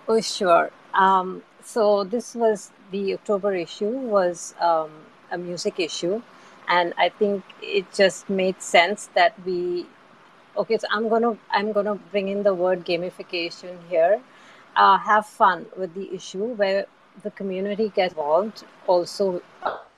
Oh, 0.08 0.20
sure. 0.20 0.70
Um, 0.94 1.42
so, 1.62 2.04
this 2.04 2.34
was 2.34 2.70
the 2.90 3.14
October 3.14 3.54
issue, 3.54 3.90
was 3.90 4.54
um, 4.60 4.90
a 5.30 5.38
music 5.38 5.78
issue. 5.78 6.22
And 6.68 6.94
I 6.96 7.08
think 7.10 7.44
it 7.60 7.92
just 7.92 8.30
made 8.30 8.62
sense 8.62 9.10
that 9.14 9.34
we 9.44 9.86
okay 10.60 10.76
so 10.78 10.86
i'm 10.90 11.08
gonna 11.08 11.36
i'm 11.50 11.72
gonna 11.72 11.94
bring 12.12 12.28
in 12.28 12.42
the 12.42 12.54
word 12.54 12.84
gamification 12.84 13.76
here. 13.88 14.20
Uh, 14.76 14.96
have 14.98 15.26
fun 15.26 15.66
with 15.76 15.92
the 15.94 16.14
issue 16.14 16.44
where 16.54 16.86
the 17.24 17.30
community 17.32 17.88
gets 17.88 18.12
involved 18.12 18.64
also 18.86 19.42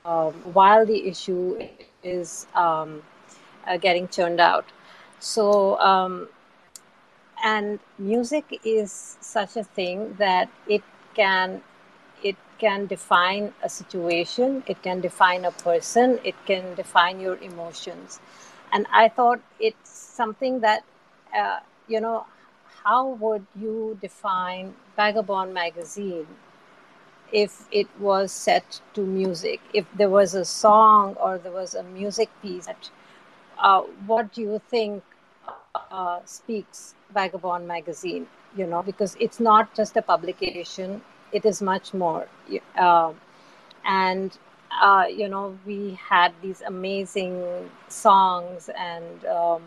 um, 0.05 0.33
while 0.59 0.87
the 0.87 1.07
issue 1.07 1.59
is 2.03 2.47
um, 2.55 3.03
uh, 3.67 3.77
getting 3.77 4.09
churned 4.09 4.41
out. 4.41 4.65
So 5.21 5.79
um, 5.79 6.29
and 7.45 7.79
music 7.99 8.61
is 8.65 9.19
such 9.21 9.57
a 9.57 9.65
thing 9.65 10.15
that 10.19 10.49
it 10.67 10.83
can 11.15 11.61
it 12.23 12.37
can 12.59 12.87
define 12.87 13.53
a 13.63 13.69
situation 13.69 14.63
it 14.67 14.83
can 14.83 15.01
define 15.01 15.45
a 15.45 15.51
person 15.51 16.19
it 16.25 16.35
can 16.47 16.75
define 16.75 17.21
your 17.21 17.37
emotions 17.39 18.21
and 18.73 18.87
i 18.93 19.09
thought 19.09 19.41
it's 19.61 19.91
something 19.91 20.61
that 20.61 20.83
uh, 21.37 21.61
you 21.89 22.01
know 22.01 22.25
how 22.85 23.09
would 23.25 23.47
you 23.61 23.99
define 24.01 24.75
vagobond 24.99 25.53
magazine 25.53 26.27
if 27.33 27.67
it 27.73 27.87
was 27.99 28.31
set 28.33 28.81
to 28.95 29.01
music? 29.03 29.61
If 29.73 29.87
there 29.95 30.11
was 30.11 30.35
a 30.35 30.45
song 30.45 31.15
or 31.21 31.39
there 31.39 31.53
was 31.53 31.75
a 31.75 31.83
music 31.83 32.29
piece 32.43 32.67
that, 32.67 32.91
uh, 33.59 33.83
what 34.07 34.33
do 34.33 34.43
you 34.43 34.61
think 34.69 35.03
uh, 35.91 36.21
speaks 36.25 36.95
vagobond 37.15 37.67
magazine 37.67 38.27
you 38.57 38.67
know? 38.67 38.83
Because 38.83 39.17
it's 39.21 39.41
not 39.41 39.75
just 39.75 39.97
a 39.97 40.03
publication 40.03 41.03
it 41.33 41.45
is 41.45 41.63
much 41.63 41.95
more 41.95 42.29
uh, 42.79 43.13
and 43.85 44.39
uh, 44.81 45.07
you 45.09 45.29
know, 45.29 45.57
we 45.67 45.99
had 46.09 46.33
these 46.43 46.63
amazing 46.63 47.71
songs, 47.89 48.69
and 48.77 49.25
um, 49.27 49.63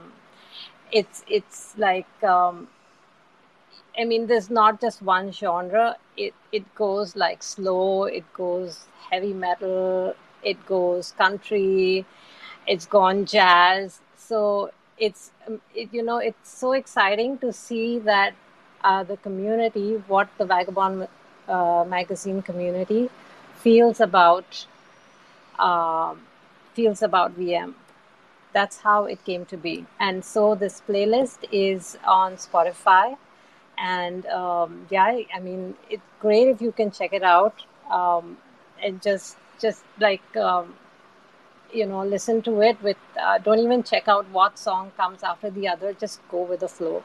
it's 0.92 1.24
it's 1.28 1.78
like, 1.78 2.08
um, 2.24 2.68
I 3.98 4.06
mean, 4.06 4.28
there's 4.28 4.50
not 4.50 4.82
just 4.82 5.02
one 5.02 5.32
genre. 5.32 5.96
It 6.18 6.34
it 6.52 6.64
goes 6.76 7.16
like 7.16 7.42
slow, 7.44 8.04
it 8.06 8.32
goes 8.34 8.86
heavy 9.10 9.34
metal, 9.34 10.16
it 10.44 10.66
goes 10.66 11.12
country, 11.14 12.06
it's 12.68 12.86
gone 12.86 13.26
jazz. 13.26 14.02
So 14.18 14.72
it's 14.98 15.32
um, 15.48 15.62
it, 15.76 15.90
you 15.94 16.04
know 16.04 16.18
it's 16.18 16.50
so 16.58 16.74
exciting 16.74 17.38
to 17.40 17.54
see 17.54 18.00
that 18.00 18.34
uh, 18.84 19.04
the 19.04 19.18
community, 19.18 19.96
what 20.08 20.30
the 20.38 20.46
Vagobond 20.46 21.08
uh, 21.48 21.86
magazine 21.88 22.42
community 22.42 23.10
feels 23.56 24.00
about 24.02 24.66
um, 25.60 26.22
feels 26.74 27.02
about 27.02 27.38
VM. 27.38 27.74
That's 28.54 28.82
how 28.82 29.06
it 29.06 29.24
came 29.26 29.46
to 29.46 29.58
be. 29.58 29.86
And 30.00 30.24
so 30.24 30.56
this 30.56 30.82
playlist 30.88 31.40
is 31.52 31.98
on 32.06 32.38
Spotify. 32.38 33.18
And 33.78 34.26
um, 34.28 34.88
yeah, 34.90 35.20
I 35.34 35.40
mean, 35.40 35.76
it's 35.90 36.04
great 36.20 36.48
if 36.48 36.62
you 36.62 36.72
can 36.72 36.92
check 36.92 37.12
it 37.12 37.24
out 37.24 37.62
um, 37.92 38.38
and 38.82 39.02
just 39.02 39.38
just 39.60 39.84
like 40.00 40.36
um, 40.38 40.76
you 41.74 41.86
know 41.86 42.04
listen 42.04 42.42
to 42.42 42.62
it 42.62 42.82
with 42.82 42.98
uh, 43.22 43.38
don't 43.40 43.60
even 43.60 43.84
check 43.84 44.08
out 44.08 44.28
what 44.30 44.58
song 44.58 44.92
comes 44.98 45.24
after 45.24 45.50
the 45.50 45.68
other 45.68 45.94
just 45.94 46.20
go 46.30 46.44
with 46.44 46.60
the 46.60 46.68
flow 46.68 47.04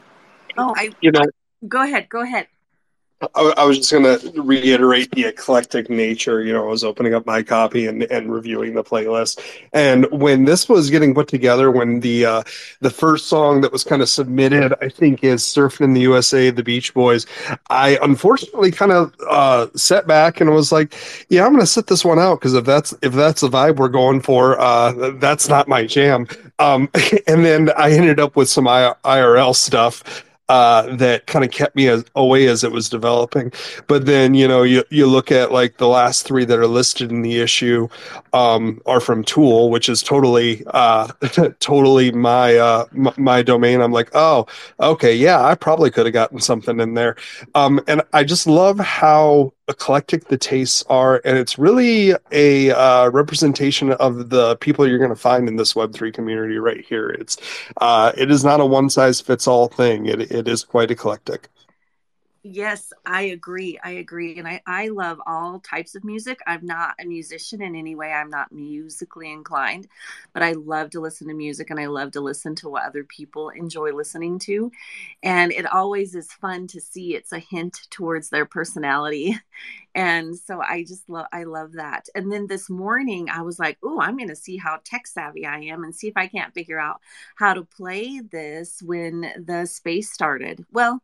oh 0.56 0.74
I, 0.76 0.90
you 1.00 1.10
know 1.10 1.24
go 1.68 1.82
ahead 1.82 2.08
go 2.08 2.22
ahead 2.22 2.46
I, 3.34 3.64
was 3.64 3.76
just 3.76 3.92
going 3.92 4.04
to 4.04 4.40
reiterate 4.40 5.10
the 5.10 5.24
eclectic 5.24 5.90
nature. 5.90 6.42
You 6.42 6.54
know, 6.54 6.64
I 6.64 6.70
was 6.70 6.82
opening 6.82 7.12
up 7.12 7.26
my 7.26 7.42
copy 7.42 7.86
and, 7.86 8.04
and 8.04 8.32
reviewing 8.32 8.74
the 8.74 8.82
playlist, 8.82 9.38
and 9.74 10.06
when 10.10 10.46
this 10.46 10.70
was 10.70 10.88
getting 10.88 11.14
put 11.14 11.28
together, 11.28 11.70
when 11.70 12.00
the 12.00 12.24
uh, 12.24 12.42
the 12.80 12.88
first 12.88 13.26
song 13.26 13.60
that 13.60 13.72
was 13.72 13.84
kind 13.84 14.00
of 14.00 14.08
submitted, 14.08 14.72
I 14.80 14.88
think, 14.88 15.22
is 15.22 15.42
"Surfing 15.42 15.82
in 15.82 15.92
the 15.92 16.00
USA," 16.00 16.48
the 16.48 16.62
Beach 16.62 16.94
Boys. 16.94 17.26
I 17.68 17.98
unfortunately 18.02 18.70
kind 18.70 18.92
of 18.92 19.14
uh, 19.28 19.66
set 19.74 20.06
back 20.06 20.40
and 20.40 20.48
was 20.50 20.72
like, 20.72 20.94
"Yeah, 21.28 21.44
I'm 21.44 21.52
going 21.52 21.60
to 21.60 21.66
sit 21.66 21.88
this 21.88 22.04
one 22.04 22.18
out 22.18 22.40
because 22.40 22.54
if 22.54 22.64
that's 22.64 22.94
if 23.02 23.12
that's 23.12 23.42
the 23.42 23.50
vibe 23.50 23.76
we're 23.76 23.88
going 23.88 24.22
for, 24.22 24.58
uh, 24.58 25.10
that's 25.16 25.46
not 25.46 25.68
my 25.68 25.84
jam." 25.84 26.26
Um, 26.58 26.88
and 27.26 27.44
then 27.44 27.70
I 27.76 27.90
ended 27.92 28.18
up 28.18 28.34
with 28.34 28.48
some 28.48 28.66
I- 28.66 28.94
IRL 29.04 29.54
stuff 29.54 30.24
uh, 30.50 30.96
that 30.96 31.26
kind 31.28 31.44
of 31.44 31.52
kept 31.52 31.76
me 31.76 31.86
as, 31.86 32.04
away 32.16 32.46
as 32.48 32.64
it 32.64 32.72
was 32.72 32.88
developing. 32.88 33.52
But 33.86 34.04
then, 34.04 34.34
you 34.34 34.48
know, 34.48 34.64
you, 34.64 34.82
you 34.90 35.06
look 35.06 35.30
at 35.30 35.52
like 35.52 35.76
the 35.76 35.86
last 35.86 36.26
three 36.26 36.44
that 36.44 36.58
are 36.58 36.66
listed 36.66 37.12
in 37.12 37.22
the 37.22 37.40
issue 37.40 37.86
um, 38.32 38.82
are 38.84 38.98
from 38.98 39.22
Tool, 39.22 39.70
which 39.70 39.88
is 39.88 40.02
totally, 40.02 40.64
uh, 40.74 41.06
totally 41.60 42.10
my, 42.10 42.56
uh, 42.56 42.84
m- 42.96 43.14
my 43.16 43.42
domain. 43.42 43.80
I'm 43.80 43.92
like, 43.92 44.10
oh, 44.12 44.46
okay, 44.80 45.14
yeah, 45.14 45.40
I 45.40 45.54
probably 45.54 45.92
could 45.92 46.06
have 46.06 46.12
gotten 46.14 46.40
something 46.40 46.80
in 46.80 46.94
there. 46.94 47.14
Um, 47.54 47.80
and 47.86 48.02
I 48.12 48.24
just 48.24 48.48
love 48.48 48.80
how 48.80 49.52
eclectic 49.70 50.26
the 50.28 50.36
tastes 50.36 50.84
are, 50.88 51.22
and 51.24 51.38
it's 51.38 51.58
really 51.58 52.14
a 52.32 52.70
uh, 52.70 53.08
representation 53.10 53.92
of 53.92 54.28
the 54.28 54.56
people 54.56 54.86
you're 54.86 54.98
going 54.98 55.10
to 55.10 55.16
find 55.16 55.48
in 55.48 55.56
this 55.56 55.74
Web 55.74 55.94
three 55.94 56.12
community 56.12 56.58
right 56.58 56.84
here. 56.84 57.08
It's 57.08 57.38
uh, 57.78 58.12
it 58.16 58.30
is 58.30 58.44
not 58.44 58.60
a 58.60 58.66
one 58.66 58.90
size 58.90 59.20
fits 59.20 59.46
all 59.46 59.68
thing. 59.68 60.06
It 60.06 60.20
it 60.30 60.48
is 60.48 60.64
quite 60.64 60.90
eclectic. 60.90 61.48
Yes, 62.42 62.90
I 63.04 63.22
agree. 63.22 63.78
I 63.84 63.90
agree. 63.90 64.38
And 64.38 64.48
I, 64.48 64.62
I 64.66 64.88
love 64.88 65.20
all 65.26 65.60
types 65.60 65.94
of 65.94 66.04
music. 66.04 66.38
I'm 66.46 66.64
not 66.64 66.94
a 66.98 67.04
musician 67.04 67.60
in 67.60 67.76
any 67.76 67.94
way. 67.94 68.12
I'm 68.12 68.30
not 68.30 68.50
musically 68.50 69.30
inclined, 69.30 69.88
but 70.32 70.42
I 70.42 70.52
love 70.52 70.88
to 70.90 71.00
listen 71.00 71.28
to 71.28 71.34
music 71.34 71.68
and 71.68 71.78
I 71.78 71.84
love 71.84 72.12
to 72.12 72.22
listen 72.22 72.54
to 72.56 72.70
what 72.70 72.84
other 72.84 73.04
people 73.04 73.50
enjoy 73.50 73.92
listening 73.92 74.38
to. 74.40 74.72
And 75.22 75.52
it 75.52 75.66
always 75.70 76.14
is 76.14 76.32
fun 76.32 76.66
to 76.68 76.80
see 76.80 77.14
it's 77.14 77.32
a 77.32 77.38
hint 77.40 77.78
towards 77.90 78.30
their 78.30 78.46
personality. 78.46 79.36
And 79.94 80.38
so 80.38 80.60
I 80.62 80.84
just 80.84 81.08
love 81.08 81.26
I 81.32 81.42
love 81.42 81.72
that. 81.72 82.06
And 82.14 82.30
then 82.30 82.46
this 82.46 82.70
morning 82.70 83.28
I 83.28 83.42
was 83.42 83.58
like, 83.58 83.76
"Oh, 83.82 84.00
I'm 84.00 84.16
to 84.18 84.36
see 84.36 84.56
how 84.56 84.78
tech 84.84 85.06
savvy 85.08 85.44
I 85.44 85.58
am 85.62 85.82
and 85.82 85.92
see 85.94 86.06
if 86.06 86.16
I 86.16 86.28
can't 86.28 86.54
figure 86.54 86.78
out 86.78 87.00
how 87.34 87.54
to 87.54 87.64
play 87.64 88.20
this 88.20 88.80
when 88.82 89.32
the 89.44 89.66
space 89.66 90.12
started." 90.12 90.64
Well, 90.70 91.02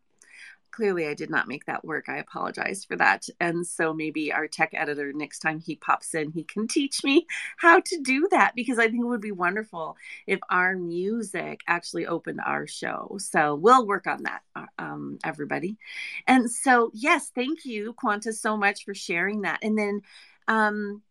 clearly 0.77 1.09
I 1.09 1.15
did 1.15 1.31
not 1.31 1.49
make 1.49 1.65
that 1.65 1.87
work. 1.87 2.09
I 2.09 2.19
apologize 2.19 2.85
for 2.85 2.97
that. 2.97 3.27
And 3.41 3.67
so 3.67 3.95
maybe 3.95 4.31
our 4.31 4.47
tech 4.47 4.75
editor, 4.75 5.11
next 5.15 5.39
time 5.39 5.59
he 5.59 5.75
pops 5.75 6.15
in, 6.15 6.31
he 6.31 6.45
can 6.45 6.69
teach 6.69 7.03
me 7.03 7.27
how 7.57 7.81
to 7.81 8.01
do 8.03 8.29
that 8.31 8.55
because 8.55 8.79
I 8.79 8.89
think 8.89 9.03
it 9.03 9.07
would 9.09 9.23
be 9.23 9.33
wonderful 9.33 9.97
if 10.27 10.39
our 10.51 10.77
music 10.77 11.61
actually 11.67 12.07
opened 12.07 12.41
our 12.45 12.67
show. 12.67 13.17
So 13.19 13.55
we'll 13.55 13.87
work 13.87 14.07
on 14.07 14.25
that, 14.25 14.43
uh, 14.55 14.67
um, 14.79 15.19
everybody. 15.25 15.79
And 16.27 16.51
so, 16.51 16.91
yes, 16.93 17.33
thank 17.35 17.65
you, 17.65 17.95
Quanta, 17.95 18.35
so 18.35 18.57
much 18.57 18.85
for 18.85 18.95
sharing 18.95 19.43
that. 19.43 19.61
And 19.63 19.79
then, 19.79 20.03
um, 20.47 21.03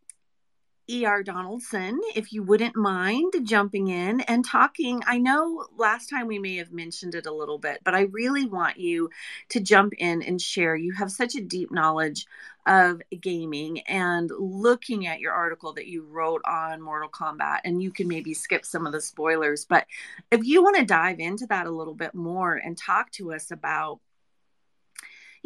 E.R. 0.88 1.24
Donaldson, 1.24 2.00
if 2.14 2.32
you 2.32 2.44
wouldn't 2.44 2.76
mind 2.76 3.32
jumping 3.42 3.88
in 3.88 4.20
and 4.20 4.44
talking. 4.44 5.02
I 5.04 5.18
know 5.18 5.66
last 5.76 6.08
time 6.08 6.28
we 6.28 6.38
may 6.38 6.56
have 6.56 6.70
mentioned 6.70 7.16
it 7.16 7.26
a 7.26 7.34
little 7.34 7.58
bit, 7.58 7.80
but 7.82 7.94
I 7.94 8.02
really 8.02 8.46
want 8.46 8.78
you 8.78 9.10
to 9.48 9.60
jump 9.60 9.94
in 9.98 10.22
and 10.22 10.40
share. 10.40 10.76
You 10.76 10.92
have 10.92 11.10
such 11.10 11.34
a 11.34 11.40
deep 11.40 11.72
knowledge 11.72 12.26
of 12.66 13.02
gaming 13.20 13.80
and 13.82 14.30
looking 14.38 15.06
at 15.06 15.18
your 15.18 15.32
article 15.32 15.72
that 15.72 15.86
you 15.86 16.04
wrote 16.04 16.42
on 16.44 16.80
Mortal 16.80 17.08
Kombat, 17.08 17.60
and 17.64 17.82
you 17.82 17.90
can 17.90 18.06
maybe 18.06 18.32
skip 18.32 18.64
some 18.64 18.86
of 18.86 18.92
the 18.92 19.00
spoilers. 19.00 19.64
But 19.64 19.86
if 20.30 20.44
you 20.44 20.62
want 20.62 20.76
to 20.76 20.84
dive 20.84 21.18
into 21.18 21.46
that 21.48 21.66
a 21.66 21.70
little 21.70 21.94
bit 21.94 22.14
more 22.14 22.54
and 22.54 22.78
talk 22.78 23.10
to 23.12 23.32
us 23.32 23.50
about 23.50 24.00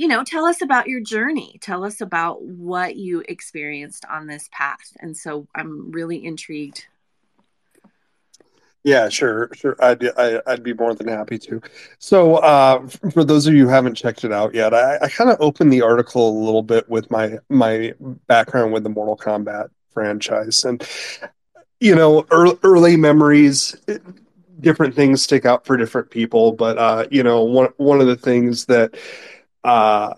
you 0.00 0.08
know, 0.08 0.24
tell 0.24 0.46
us 0.46 0.62
about 0.62 0.86
your 0.86 1.02
journey. 1.02 1.58
Tell 1.60 1.84
us 1.84 2.00
about 2.00 2.40
what 2.42 2.96
you 2.96 3.22
experienced 3.28 4.06
on 4.10 4.26
this 4.26 4.48
path. 4.50 4.96
And 5.00 5.14
so 5.14 5.46
I'm 5.54 5.90
really 5.90 6.24
intrigued. 6.24 6.86
Yeah, 8.82 9.10
sure, 9.10 9.50
sure. 9.52 9.76
I'd 9.78 10.02
I, 10.16 10.32
would 10.32 10.42
i 10.46 10.50
would 10.52 10.62
be 10.62 10.72
more 10.72 10.94
than 10.94 11.06
happy 11.06 11.38
to. 11.40 11.60
So, 11.98 12.36
uh, 12.36 12.88
for 13.12 13.24
those 13.24 13.46
of 13.46 13.52
you 13.52 13.64
who 13.64 13.68
haven't 13.68 13.94
checked 13.94 14.24
it 14.24 14.32
out 14.32 14.54
yet, 14.54 14.72
I, 14.72 14.96
I 15.02 15.08
kind 15.10 15.28
of 15.28 15.36
opened 15.38 15.70
the 15.70 15.82
article 15.82 16.30
a 16.30 16.38
little 16.46 16.62
bit 16.62 16.88
with 16.88 17.10
my 17.10 17.36
my 17.50 17.92
background 18.26 18.72
with 18.72 18.84
the 18.84 18.88
Mortal 18.88 19.18
Kombat 19.18 19.68
franchise, 19.90 20.64
and 20.64 20.82
you 21.78 21.94
know, 21.94 22.24
early, 22.30 22.58
early 22.62 22.96
memories. 22.96 23.76
Different 24.60 24.94
things 24.94 25.22
stick 25.22 25.44
out 25.44 25.66
for 25.66 25.76
different 25.76 26.10
people, 26.10 26.52
but 26.52 26.78
uh, 26.78 27.06
you 27.10 27.22
know, 27.22 27.42
one 27.42 27.68
one 27.76 28.00
of 28.00 28.06
the 28.06 28.16
things 28.16 28.64
that 28.64 28.94
uh, 29.64 30.14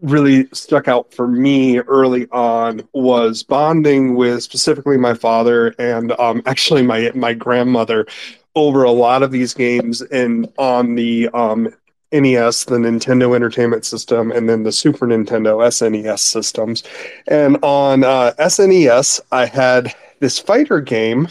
really 0.00 0.48
stuck 0.52 0.88
out 0.88 1.12
for 1.12 1.26
me 1.26 1.78
early 1.80 2.28
on 2.30 2.86
was 2.92 3.42
bonding 3.42 4.14
with 4.14 4.42
specifically 4.42 4.96
my 4.96 5.14
father 5.14 5.74
and 5.78 6.12
um, 6.20 6.42
actually 6.46 6.82
my 6.82 7.10
my 7.14 7.32
grandmother 7.34 8.06
over 8.54 8.84
a 8.84 8.90
lot 8.90 9.22
of 9.22 9.30
these 9.30 9.54
games 9.54 10.02
and 10.02 10.52
on 10.58 10.94
the 10.94 11.28
um, 11.28 11.72
NES, 12.12 12.64
the 12.64 12.76
Nintendo 12.76 13.34
Entertainment 13.36 13.84
System, 13.84 14.32
and 14.32 14.48
then 14.48 14.62
the 14.62 14.72
Super 14.72 15.06
Nintendo 15.06 15.58
SNES 15.66 16.20
systems. 16.20 16.82
And 17.28 17.58
on 17.62 18.02
uh, 18.02 18.32
SNES, 18.38 19.20
I 19.30 19.44
had 19.46 19.94
this 20.18 20.38
fighter 20.38 20.80
game 20.80 21.28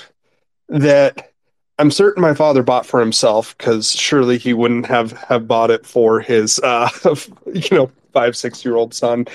that 0.69 1.31
I'm 1.79 1.91
certain 1.91 2.21
my 2.21 2.33
father 2.33 2.63
bought 2.63 2.85
for 2.85 2.99
himself 2.99 3.55
because 3.57 3.91
surely 3.91 4.37
he 4.37 4.53
wouldn't 4.53 4.87
have 4.87 5.11
have 5.13 5.47
bought 5.47 5.69
it 5.71 5.85
for 5.85 6.19
his 6.19 6.59
uh, 6.63 6.89
you 7.53 7.77
know 7.77 7.91
five 8.13 8.35
six 8.35 8.65
year 8.65 8.75
old 8.75 8.93
son 8.93 9.27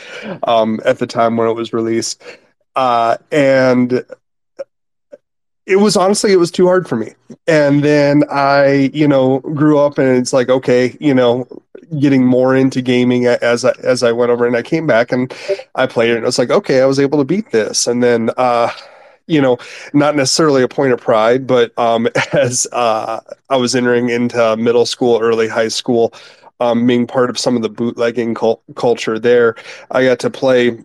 um, 0.45 0.81
at 0.85 0.99
the 0.99 1.07
time 1.07 1.37
when 1.37 1.49
it 1.49 1.55
was 1.55 1.73
released, 1.73 2.23
uh, 2.75 3.17
and 3.31 4.05
it 5.67 5.77
was 5.77 5.97
honestly 5.97 6.33
it 6.33 6.37
was 6.39 6.51
too 6.51 6.67
hard 6.67 6.89
for 6.89 6.97
me. 6.97 7.15
And 7.47 7.83
then 7.85 8.25
I 8.31 8.91
you 8.93 9.07
know 9.07 9.41
grew 9.41 9.79
up 9.79 9.99
and 9.99 10.17
it's 10.19 10.33
like 10.33 10.49
okay 10.49 10.97
you 11.01 11.15
know 11.15 11.47
getting 11.99 12.25
more 12.25 12.57
into 12.57 12.81
gaming 12.81 13.27
as 13.27 13.65
I, 13.65 13.73
as 13.83 14.03
I 14.03 14.13
went 14.13 14.31
over 14.31 14.47
and 14.47 14.57
I 14.57 14.63
came 14.63 14.87
back 14.87 15.13
and 15.13 15.33
I 15.75 15.87
played 15.87 16.11
it 16.11 16.17
and 16.17 16.25
I 16.25 16.29
was 16.29 16.39
like 16.39 16.51
okay 16.51 16.81
I 16.83 16.87
was 16.87 16.99
able 16.99 17.19
to 17.19 17.25
beat 17.25 17.51
this 17.51 17.87
and 17.87 18.03
then. 18.03 18.31
Uh, 18.37 18.71
you 19.27 19.41
know, 19.41 19.59
not 19.93 20.17
necessarily 20.17 20.63
a 20.63 20.69
point 20.69 20.93
of 20.93 21.01
pride, 21.01 21.47
but 21.47 21.77
um, 21.79 22.09
as 22.33 22.67
uh, 22.73 23.21
I 23.49 23.57
was 23.57 23.75
entering 23.75 24.09
into 24.09 24.57
middle 24.57 24.87
school, 24.87 25.21
early 25.21 25.49
high 25.49 25.69
school, 25.69 26.13
um, 26.61 26.87
being 26.87 27.07
part 27.07 27.31
of 27.31 27.39
some 27.39 27.57
of 27.57 27.63
the 27.63 27.69
bootlegging 27.69 28.35
cult- 28.35 28.63
culture 28.77 29.19
there, 29.19 29.57
I 29.91 30.05
got 30.05 30.21
to 30.21 30.31
play 30.31 30.79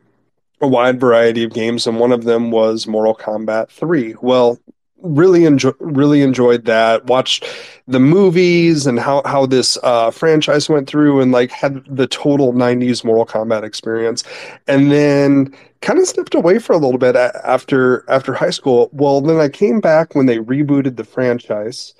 a 0.62 0.68
wide 0.68 1.00
variety 1.00 1.44
of 1.44 1.54
games, 1.54 1.86
and 1.86 2.00
one 2.00 2.12
of 2.12 2.24
them 2.24 2.50
was 2.50 2.88
Mortal 2.88 3.16
Kombat 3.16 3.70
3. 3.70 4.16
Well, 4.22 4.60
really 5.02 5.46
enjoy 5.46 5.72
really 5.80 6.22
enjoyed 6.22 6.66
that 6.66 7.06
watched 7.06 7.46
the 7.88 8.00
movies 8.00 8.88
and 8.88 9.00
how 9.00 9.22
how 9.26 9.46
this 9.46 9.78
uh, 9.84 10.12
franchise 10.12 10.70
went 10.70 10.88
through 10.88 11.22
and 11.22 11.32
like 11.32 11.52
had 11.52 11.84
the 11.88 12.08
total 12.08 12.54
90s 12.54 13.04
mortal 13.04 13.26
kombat 13.26 13.64
experience. 13.64 14.24
And 14.68 14.92
then 14.92 15.54
kind 15.82 16.00
of 16.00 16.08
stepped 16.08 16.34
away 16.34 16.60
for 16.60 16.74
a 16.74 16.78
little 16.78 16.98
bit 16.98 17.16
after 17.16 18.10
after 18.10 18.34
high 18.34 18.50
school. 18.50 18.90
Well 18.92 19.22
then 19.22 19.38
i 19.40 19.50
came 19.50 19.80
back 19.80 20.16
when 20.16 20.26
they 20.26 20.40
rebooted 20.40 20.96
the 20.96 21.04
franchise 21.04 21.94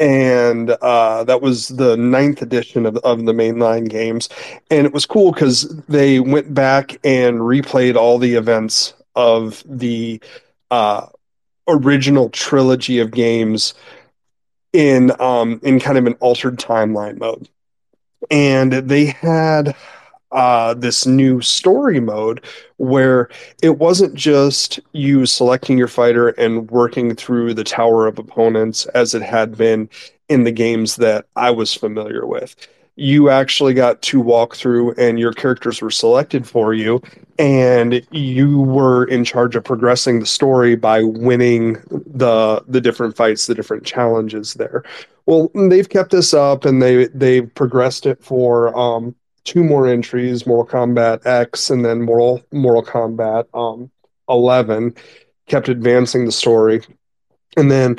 and 0.00 0.70
uh, 0.70 1.24
that 1.24 1.40
was 1.40 1.68
the 1.68 1.96
ninth 1.96 2.42
edition 2.42 2.84
of, 2.84 2.96
of 2.98 3.24
the 3.24 3.32
mainline 3.32 3.88
games. 3.88 4.28
And 4.70 4.86
it 4.86 4.92
was 4.92 5.06
cool 5.06 5.32
because 5.32 5.68
they 5.86 6.20
went 6.20 6.52
back 6.52 6.98
and 7.04 7.40
replayed 7.40 7.96
all 7.96 8.18
the 8.18 8.34
events 8.34 8.94
of 9.14 9.62
the 9.66 10.20
uh, 10.70 11.06
original 11.68 12.28
trilogy 12.30 12.98
of 12.98 13.10
games 13.10 13.74
in 14.72 15.12
um 15.20 15.60
in 15.62 15.80
kind 15.80 15.98
of 15.98 16.06
an 16.06 16.14
altered 16.14 16.58
timeline 16.58 17.18
mode. 17.18 17.48
And 18.30 18.72
they 18.72 19.06
had 19.06 19.74
uh, 20.32 20.74
this 20.74 21.06
new 21.06 21.40
story 21.40 22.00
mode 22.00 22.44
where 22.76 23.28
it 23.62 23.78
wasn't 23.78 24.14
just 24.14 24.80
you 24.92 25.26
selecting 25.26 25.78
your 25.78 25.86
fighter 25.86 26.30
and 26.30 26.68
working 26.70 27.14
through 27.14 27.54
the 27.54 27.62
tower 27.62 28.06
of 28.08 28.18
opponents 28.18 28.84
as 28.86 29.14
it 29.14 29.22
had 29.22 29.56
been 29.56 29.88
in 30.28 30.42
the 30.42 30.50
games 30.50 30.96
that 30.96 31.26
I 31.36 31.50
was 31.52 31.72
familiar 31.72 32.26
with 32.26 32.56
you 32.96 33.28
actually 33.28 33.74
got 33.74 34.00
to 34.02 34.20
walk 34.20 34.54
through 34.54 34.92
and 34.94 35.18
your 35.18 35.32
characters 35.32 35.82
were 35.82 35.90
selected 35.90 36.46
for 36.46 36.72
you 36.72 37.02
and 37.38 38.06
you 38.12 38.60
were 38.60 39.04
in 39.06 39.24
charge 39.24 39.56
of 39.56 39.64
progressing 39.64 40.20
the 40.20 40.26
story 40.26 40.76
by 40.76 41.02
winning 41.02 41.74
the 41.90 42.62
the 42.68 42.80
different 42.80 43.16
fights 43.16 43.46
the 43.46 43.54
different 43.54 43.84
challenges 43.84 44.54
there. 44.54 44.84
Well 45.26 45.50
they've 45.70 45.88
kept 45.88 46.10
this 46.10 46.32
up 46.34 46.64
and 46.64 46.80
they 46.80 47.06
they've 47.08 47.52
progressed 47.54 48.06
it 48.06 48.22
for 48.22 48.76
um 48.78 49.14
two 49.44 49.64
more 49.64 49.86
entries 49.88 50.46
mortal 50.46 50.66
kombat 50.66 51.26
x 51.26 51.70
and 51.70 51.84
then 51.84 52.02
mortal 52.02 52.42
mortal 52.52 52.82
kombat 52.84 53.46
um 53.54 53.90
11 54.28 54.94
kept 55.48 55.68
advancing 55.68 56.26
the 56.26 56.32
story. 56.32 56.80
And 57.56 57.70
then 57.70 57.96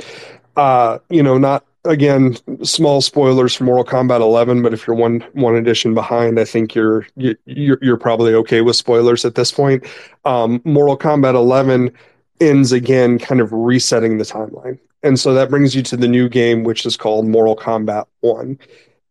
uh 0.55 0.99
you 1.09 1.21
know 1.21 1.37
not 1.37 1.65
again, 1.85 2.35
small 2.63 3.01
spoilers 3.01 3.55
for 3.55 3.63
Mortal 3.63 3.85
Kombat 3.85 4.19
11, 4.21 4.61
but 4.61 4.73
if 4.73 4.85
you're 4.85 4.95
one 4.95 5.21
one 5.33 5.55
edition 5.55 5.93
behind, 5.93 6.39
I 6.39 6.45
think 6.45 6.75
you're 6.75 7.07
you, 7.15 7.35
you're 7.45 7.77
you're 7.81 7.97
probably 7.97 8.33
okay 8.35 8.61
with 8.61 8.75
spoilers 8.75 9.25
at 9.25 9.35
this 9.35 9.51
point. 9.51 9.85
Um, 10.25 10.61
Mortal 10.65 10.97
Kombat 10.97 11.35
11 11.35 11.91
ends 12.41 12.71
again, 12.71 13.19
kind 13.19 13.39
of 13.39 13.51
resetting 13.53 14.17
the 14.17 14.25
timeline, 14.25 14.79
and 15.03 15.19
so 15.19 15.33
that 15.33 15.49
brings 15.49 15.75
you 15.75 15.83
to 15.83 15.97
the 15.97 16.07
new 16.07 16.27
game, 16.27 16.63
which 16.63 16.85
is 16.85 16.97
called 16.97 17.27
Mortal 17.27 17.55
Kombat 17.55 18.05
1. 18.21 18.59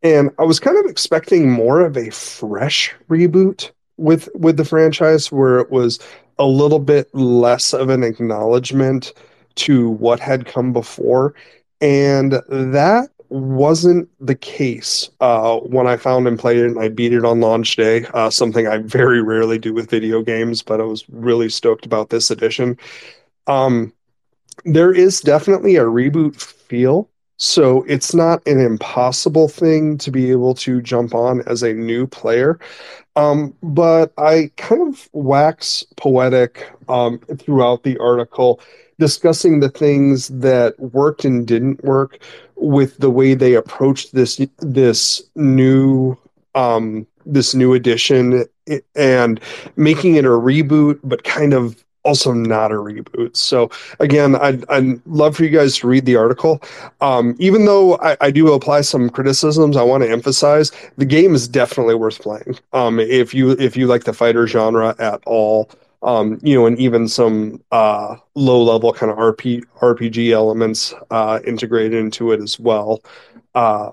And 0.03 0.31
I 0.39 0.43
was 0.43 0.61
kind 0.61 0.77
of 0.77 0.91
expecting 0.91 1.51
more 1.51 1.81
of 1.81 1.97
a 1.97 2.11
fresh 2.11 2.95
reboot 3.09 3.71
with 3.97 4.29
with 4.35 4.57
the 4.57 4.65
franchise, 4.65 5.33
where 5.33 5.59
it 5.59 5.71
was 5.71 5.99
a 6.39 6.47
little 6.47 6.81
bit 6.81 7.15
less 7.15 7.73
of 7.73 7.89
an 7.89 8.03
acknowledgement 8.03 9.13
to 9.55 9.91
what 9.91 10.19
had 10.19 10.47
come 10.47 10.73
before 10.73 11.33
and 11.85 12.33
that 12.49 13.11
wasn't 13.29 14.09
the 14.21 14.35
case 14.35 15.11
uh, 15.21 15.59
when 15.59 15.87
I 15.87 15.97
found 15.97 16.29
and 16.29 16.39
played 16.39 16.59
it 16.59 16.67
and 16.67 16.81
I 16.81 16.89
beat 16.89 17.13
it 17.13 17.25
on 17.25 17.41
launch 17.41 17.77
day, 17.77 18.07
uh, 18.15 18.31
something 18.31 18.67
I 18.67 18.79
very 18.79 19.23
rarely 19.23 19.59
do 19.59 19.75
with 19.75 19.91
video 19.91 20.23
games, 20.23 20.63
but 20.63 20.81
I 20.81 20.85
was 20.85 21.09
really 21.11 21.51
stoked 21.51 21.87
about 21.87 22.11
this 22.11 22.31
edition. 22.31 22.79
Um, 23.47 23.93
there 24.65 24.93
is 24.93 25.21
definitely 25.21 25.77
a 25.77 25.85
reboot 25.85 26.41
feel 26.41 27.11
So 27.37 27.83
it's 27.89 28.15
not 28.15 28.47
an 28.47 28.61
impossible 28.61 29.49
thing 29.49 29.99
to 29.99 30.11
be 30.11 30.31
able 30.31 30.55
to 30.57 30.81
jump 30.81 31.15
on 31.15 31.43
as 31.47 31.63
a 31.63 31.75
new 31.75 32.07
player. 32.07 32.59
Um, 33.17 33.55
but 33.63 34.13
I 34.19 34.51
kind 34.57 34.89
of 34.89 35.09
wax 35.13 35.85
poetic 35.97 36.71
um, 36.89 37.19
throughout 37.39 37.83
the 37.83 37.99
article, 37.99 38.61
discussing 38.99 39.61
the 39.61 39.71
things 39.71 40.29
that 40.29 40.79
worked 40.79 41.25
and 41.25 41.47
didn't 41.47 41.83
work 41.85 42.19
with 42.57 42.97
the 42.99 43.11
way 43.11 43.35
they 43.35 43.55
approached 43.55 44.15
this 44.15 44.41
this 44.59 45.23
new 45.35 46.17
um, 46.55 47.07
this 47.27 47.55
new 47.55 47.75
edition 47.75 48.45
and 48.95 49.41
making 49.77 50.15
it 50.15 50.25
a 50.25 50.29
reboot, 50.29 51.01
but 51.03 51.25
kind 51.25 51.53
of 51.53 51.85
also 52.05 52.33
not 52.33 52.71
a 52.71 52.75
reboot. 52.75 53.35
So 53.37 53.71
again, 53.99 54.37
I'd, 54.37 54.69
I'd 54.69 55.05
love 55.07 55.37
for 55.37 55.45
you 55.45 55.51
guys 55.51 55.77
to 55.79 55.87
read 55.87 56.05
the 56.05 56.17
article. 56.17 56.63
Um, 57.01 57.35
even 57.39 57.65
though 57.65 57.97
I, 57.97 58.17
I, 58.21 58.31
do 58.31 58.53
apply 58.53 58.83
some 58.83 59.09
criticisms, 59.09 59.77
I 59.77 59.83
want 59.83 60.03
to 60.03 60.11
emphasize 60.11 60.71
the 60.99 61.07
game 61.07 61.35
is 61.35 61.49
definitely 61.49 61.95
worth 61.95 62.21
playing. 62.21 62.59
Um, 62.75 63.01
if 63.01 63.33
you 63.33 63.53
if 63.53 63.77
you 63.77 63.87
like 63.87 64.05
the 64.05 64.13
fighter 64.13 64.47
genre 64.47 64.95
at 64.99 65.23
all, 65.25 65.71
um, 66.05 66.39
you 66.43 66.55
know, 66.55 66.67
and 66.67 66.79
even 66.79 67.09
some 67.09 67.63
uh, 67.73 68.17
low 68.35 68.63
level 68.63 68.93
kind 68.93 69.11
of 69.11 69.19
RP, 69.19 69.65
RPG 69.81 70.31
elements 70.33 70.95
uh, 71.11 71.41
integrated 71.47 71.95
into 71.95 72.31
it 72.33 72.41
as 72.41 72.61
well. 72.61 73.03
Uh, 73.55 73.91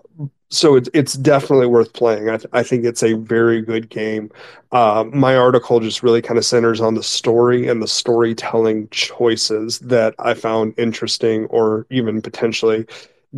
so 0.50 0.76
it's 0.76 0.90
it's 0.94 1.14
definitely 1.14 1.68
worth 1.68 1.94
playing. 1.94 2.30
I, 2.30 2.38
th- 2.38 2.50
I 2.52 2.62
think 2.64 2.84
it's 2.84 3.04
a 3.04 3.14
very 3.14 3.62
good 3.62 3.90
game. 3.90 4.30
Uh, 4.74 5.06
my 5.14 5.38
article 5.38 5.80
just 5.80 6.04
really 6.04 6.22
kind 6.22 6.38
of 6.38 6.46
centers 6.46 6.82
on 6.82 6.94
the 6.96 7.04
story 7.04 7.68
and 7.70 7.82
the 7.82 7.88
storytelling 7.88 8.90
choices 8.90 9.80
that 9.80 10.14
I 10.20 10.34
found 10.34 10.74
interesting 10.78 11.46
or 11.46 11.88
even 11.90 12.22
potentially 12.22 12.86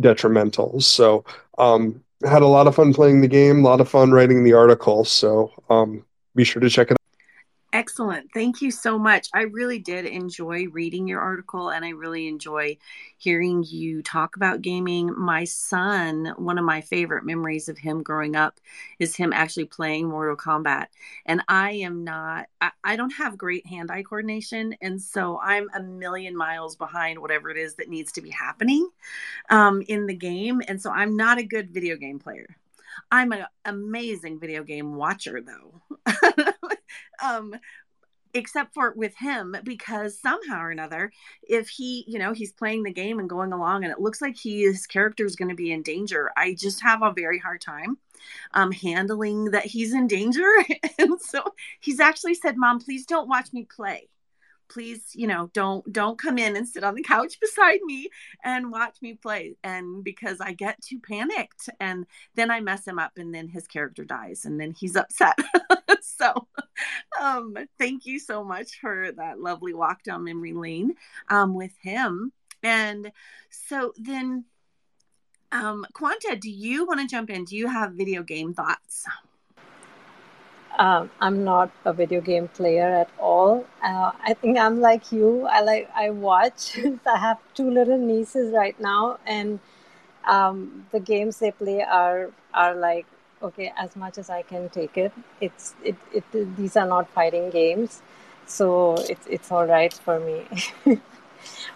detrimental. 0.00 0.80
So 0.80 1.24
um, 1.58 2.02
had 2.24 2.42
a 2.42 2.48
lot 2.48 2.66
of 2.66 2.74
fun 2.74 2.92
playing 2.92 3.20
the 3.20 3.28
game, 3.28 3.60
a 3.64 3.68
lot 3.68 3.80
of 3.80 3.88
fun 3.88 4.10
writing 4.10 4.42
the 4.42 4.54
article. 4.54 5.04
So 5.04 5.52
um, 5.70 6.04
be 6.34 6.42
sure 6.44 6.60
to 6.60 6.68
check 6.68 6.90
it 6.90 6.94
out. 6.94 7.03
Excellent. 7.74 8.30
Thank 8.32 8.62
you 8.62 8.70
so 8.70 9.00
much. 9.00 9.28
I 9.34 9.42
really 9.42 9.80
did 9.80 10.06
enjoy 10.06 10.68
reading 10.68 11.08
your 11.08 11.20
article 11.20 11.70
and 11.70 11.84
I 11.84 11.88
really 11.88 12.28
enjoy 12.28 12.78
hearing 13.18 13.64
you 13.66 14.00
talk 14.00 14.36
about 14.36 14.62
gaming. 14.62 15.12
My 15.18 15.42
son, 15.42 16.34
one 16.36 16.56
of 16.56 16.64
my 16.64 16.80
favorite 16.80 17.24
memories 17.26 17.68
of 17.68 17.76
him 17.76 18.04
growing 18.04 18.36
up 18.36 18.60
is 19.00 19.16
him 19.16 19.32
actually 19.32 19.64
playing 19.64 20.08
Mortal 20.08 20.36
Kombat. 20.36 20.86
And 21.26 21.42
I 21.48 21.72
am 21.72 22.04
not, 22.04 22.46
I, 22.60 22.70
I 22.84 22.94
don't 22.94 23.10
have 23.14 23.36
great 23.36 23.66
hand 23.66 23.90
eye 23.90 24.04
coordination. 24.04 24.76
And 24.80 25.02
so 25.02 25.40
I'm 25.42 25.68
a 25.74 25.82
million 25.82 26.36
miles 26.36 26.76
behind 26.76 27.18
whatever 27.18 27.50
it 27.50 27.56
is 27.56 27.74
that 27.74 27.88
needs 27.88 28.12
to 28.12 28.22
be 28.22 28.30
happening 28.30 28.88
um, 29.50 29.82
in 29.88 30.06
the 30.06 30.14
game. 30.16 30.62
And 30.68 30.82
so 30.82 30.90
I'm 30.90 31.16
not 31.16 31.38
a 31.38 31.44
good 31.44 31.70
video 31.72 31.96
game 31.96 32.20
player. 32.20 32.56
I'm 33.10 33.32
an 33.32 33.46
amazing 33.64 34.40
video 34.40 34.64
game 34.64 34.94
watcher, 34.96 35.42
though. 35.42 35.82
um, 37.22 37.54
except 38.32 38.74
for 38.74 38.92
with 38.96 39.16
him 39.16 39.54
because 39.62 40.18
somehow 40.18 40.60
or 40.60 40.70
another 40.70 41.12
if 41.44 41.68
he 41.68 42.04
you 42.08 42.18
know 42.18 42.32
he's 42.32 42.52
playing 42.52 42.82
the 42.82 42.92
game 42.92 43.20
and 43.20 43.30
going 43.30 43.52
along 43.52 43.84
and 43.84 43.92
it 43.92 44.00
looks 44.00 44.20
like 44.20 44.36
he 44.36 44.62
his 44.62 44.88
character 44.88 45.24
is 45.24 45.36
going 45.36 45.48
to 45.48 45.54
be 45.54 45.70
in 45.70 45.82
danger 45.82 46.32
i 46.36 46.52
just 46.52 46.82
have 46.82 47.00
a 47.02 47.12
very 47.12 47.38
hard 47.38 47.60
time 47.60 47.96
um 48.52 48.72
handling 48.72 49.46
that 49.46 49.64
he's 49.64 49.92
in 49.92 50.06
danger. 50.06 50.48
And 50.98 51.20
so 51.20 51.42
he's 51.80 51.98
actually 52.00 52.34
said 52.34 52.56
mom 52.56 52.78
please 52.78 53.04
don't 53.04 53.28
watch 53.28 53.52
me 53.52 53.64
play. 53.64 54.08
Please 54.68 55.10
you 55.14 55.26
know 55.26 55.50
don't 55.52 55.90
don't 55.92 56.18
come 56.18 56.38
in 56.38 56.56
and 56.56 56.68
sit 56.68 56.84
on 56.84 56.94
the 56.94 57.02
couch 57.02 57.38
beside 57.40 57.80
me 57.82 58.08
and 58.44 58.70
watch 58.70 58.96
me 59.02 59.14
play. 59.14 59.56
And 59.64 60.04
because 60.04 60.40
i 60.40 60.52
get 60.52 60.80
too 60.80 61.00
panicked 61.00 61.68
and 61.80 62.06
then 62.34 62.50
i 62.50 62.60
mess 62.60 62.86
him 62.86 62.98
up 62.98 63.12
and 63.16 63.34
then 63.34 63.48
his 63.48 63.66
character 63.66 64.04
dies 64.04 64.44
and 64.44 64.60
then 64.60 64.72
he's 64.72 64.96
upset. 64.96 65.38
So 66.06 66.23
um 67.24 67.56
thank 67.78 68.06
you 68.06 68.18
so 68.18 68.44
much 68.44 68.80
for 68.80 69.10
that 69.12 69.40
lovely 69.40 69.72
walk 69.72 70.02
down 70.02 70.24
memory 70.24 70.52
lane 70.52 70.94
um 71.28 71.54
with 71.54 71.72
him 71.80 72.32
and 72.62 73.10
so 73.50 73.92
then 73.96 74.44
um 75.52 75.86
quanta 75.92 76.36
do 76.36 76.50
you 76.50 76.86
want 76.86 77.00
to 77.00 77.06
jump 77.06 77.30
in 77.30 77.44
do 77.44 77.56
you 77.56 77.68
have 77.68 77.92
video 77.92 78.22
game 78.22 78.52
thoughts 78.52 79.06
um, 80.76 81.08
I'm 81.20 81.44
not 81.44 81.70
a 81.84 81.92
video 81.92 82.20
game 82.20 82.48
player 82.48 82.88
at 82.88 83.08
all. 83.20 83.64
Uh, 83.80 84.10
I 84.20 84.34
think 84.34 84.58
I'm 84.58 84.80
like 84.80 85.12
you. 85.12 85.46
I 85.46 85.60
like 85.60 85.88
I 85.94 86.10
watch. 86.10 86.76
I 87.06 87.16
have 87.16 87.38
two 87.54 87.70
little 87.70 87.96
nieces 87.96 88.52
right 88.52 88.78
now, 88.80 89.18
and 89.24 89.60
um, 90.24 90.86
the 90.90 90.98
games 90.98 91.38
they 91.38 91.52
play 91.52 91.82
are 91.82 92.32
are 92.52 92.74
like 92.74 93.06
okay, 93.42 93.72
as 93.76 93.96
much 93.96 94.18
as 94.18 94.30
I 94.30 94.42
can 94.42 94.68
take 94.68 94.96
it. 94.96 95.12
It's 95.40 95.74
it, 95.82 95.96
it 96.12 96.24
these 96.56 96.76
are 96.76 96.86
not 96.86 97.08
fighting 97.10 97.50
games, 97.50 98.02
so 98.46 98.94
it's 98.94 99.26
it's 99.26 99.50
all 99.50 99.66
right 99.66 99.92
for 99.92 100.20
me. 100.20 100.46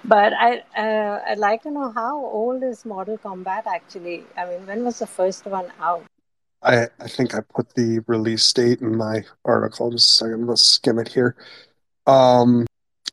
but 0.04 0.32
I 0.32 0.62
uh, 0.76 1.20
I'd 1.26 1.38
like 1.38 1.62
to 1.62 1.70
know 1.70 1.90
how 1.90 2.24
old 2.24 2.62
is 2.62 2.84
Mortal 2.84 3.18
Kombat 3.18 3.66
actually? 3.66 4.24
I 4.36 4.46
mean, 4.46 4.66
when 4.66 4.84
was 4.84 4.98
the 4.98 5.06
first 5.06 5.46
one 5.46 5.72
out? 5.80 6.04
I, 6.62 6.88
I 6.98 7.08
think 7.08 7.34
I 7.34 7.40
put 7.40 7.74
the 7.74 8.00
release 8.06 8.52
date 8.52 8.80
in 8.80 8.96
my 8.96 9.24
article. 9.44 9.90
Just 9.90 10.20
a 10.20 10.24
second, 10.24 10.46
let's 10.46 10.62
skim 10.62 10.98
it 10.98 11.08
here. 11.08 11.36
Um, 12.06 12.66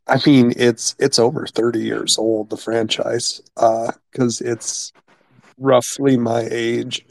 I 0.07 0.19
mean, 0.25 0.53
it's 0.55 0.95
it's 0.99 1.19
over 1.19 1.47
30 1.47 1.79
years 1.79 2.17
old, 2.17 2.49
the 2.49 2.57
franchise, 2.57 3.41
uh, 3.57 3.91
because 4.11 4.41
it's 4.41 4.93
roughly 5.57 6.17
my 6.17 6.47
age. 6.51 7.05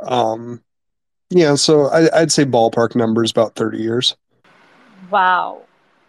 Um, 0.00 0.62
yeah, 1.34 1.54
so 1.54 1.86
I, 1.88 2.20
I'd 2.20 2.32
say 2.32 2.44
ballpark 2.44 2.94
numbers 2.94 3.30
about 3.30 3.54
30 3.54 3.78
years. 3.78 4.16
Wow. 5.10 5.62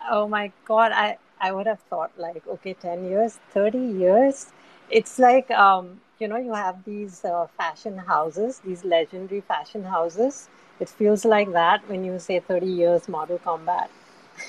Oh 0.09 0.27
my 0.27 0.51
God. 0.65 0.91
I, 0.91 1.17
I 1.39 1.51
would 1.51 1.67
have 1.67 1.79
thought 1.89 2.12
like, 2.17 2.45
okay, 2.47 2.73
10 2.73 3.05
years, 3.05 3.39
30 3.51 3.79
years. 3.79 4.47
It's 4.89 5.17
like 5.19 5.49
um, 5.51 6.01
you 6.19 6.27
know 6.27 6.38
you 6.38 6.53
have 6.53 6.83
these 6.86 7.25
uh, 7.25 7.47
fashion 7.57 7.97
houses 7.97 8.59
these 8.65 8.86
legendary 8.86 9.41
fashion 9.41 9.83
houses 9.83 10.49
it 10.79 10.89
feels 10.89 11.25
like 11.25 11.51
that 11.53 11.88
when 11.89 12.03
you 12.05 12.19
say 12.19 12.39
30 12.39 12.67
years 12.67 13.07
Mortal 13.09 13.39
Kombat. 13.39 13.88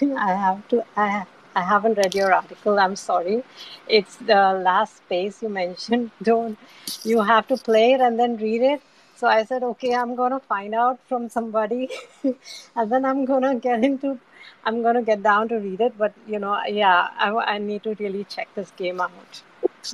i 0.18 0.32
have 0.34 0.66
to 0.68 0.84
i 0.96 1.24
I 1.56 1.62
haven't 1.62 1.94
read 1.98 2.16
your 2.16 2.34
article. 2.34 2.80
I'm 2.80 2.96
sorry. 2.96 3.44
It's 3.87 4.16
the 4.16 4.60
last 4.68 4.96
space 4.96 5.40
you 5.40 5.48
mentioned. 5.48 6.10
Don't 6.22 6.58
you 7.04 7.22
have 7.22 7.46
to 7.46 7.56
play 7.56 7.92
it 7.92 8.00
and 8.00 8.18
then 8.18 8.37
read 8.38 8.60
it? 8.62 8.82
So 9.24 9.28
I 9.28 9.44
said, 9.44 9.62
okay, 9.62 9.94
I'm 9.94 10.16
gonna 10.16 10.38
find 10.38 10.74
out 10.74 10.98
from 11.08 11.30
somebody, 11.30 11.88
and 12.76 12.92
then 12.92 13.06
I'm 13.06 13.24
gonna 13.24 13.54
get 13.54 13.82
into. 13.82 14.18
I'm 14.66 14.82
gonna 14.82 15.00
get 15.00 15.22
down 15.22 15.48
to 15.48 15.56
read 15.56 15.80
it. 15.80 15.96
But 15.96 16.12
you 16.26 16.38
know, 16.38 16.60
yeah, 16.68 17.08
I, 17.16 17.30
I 17.54 17.56
need 17.56 17.84
to 17.84 17.94
really 17.94 18.24
check 18.24 18.54
this 18.54 18.70
game 18.76 19.00
out. 19.00 19.40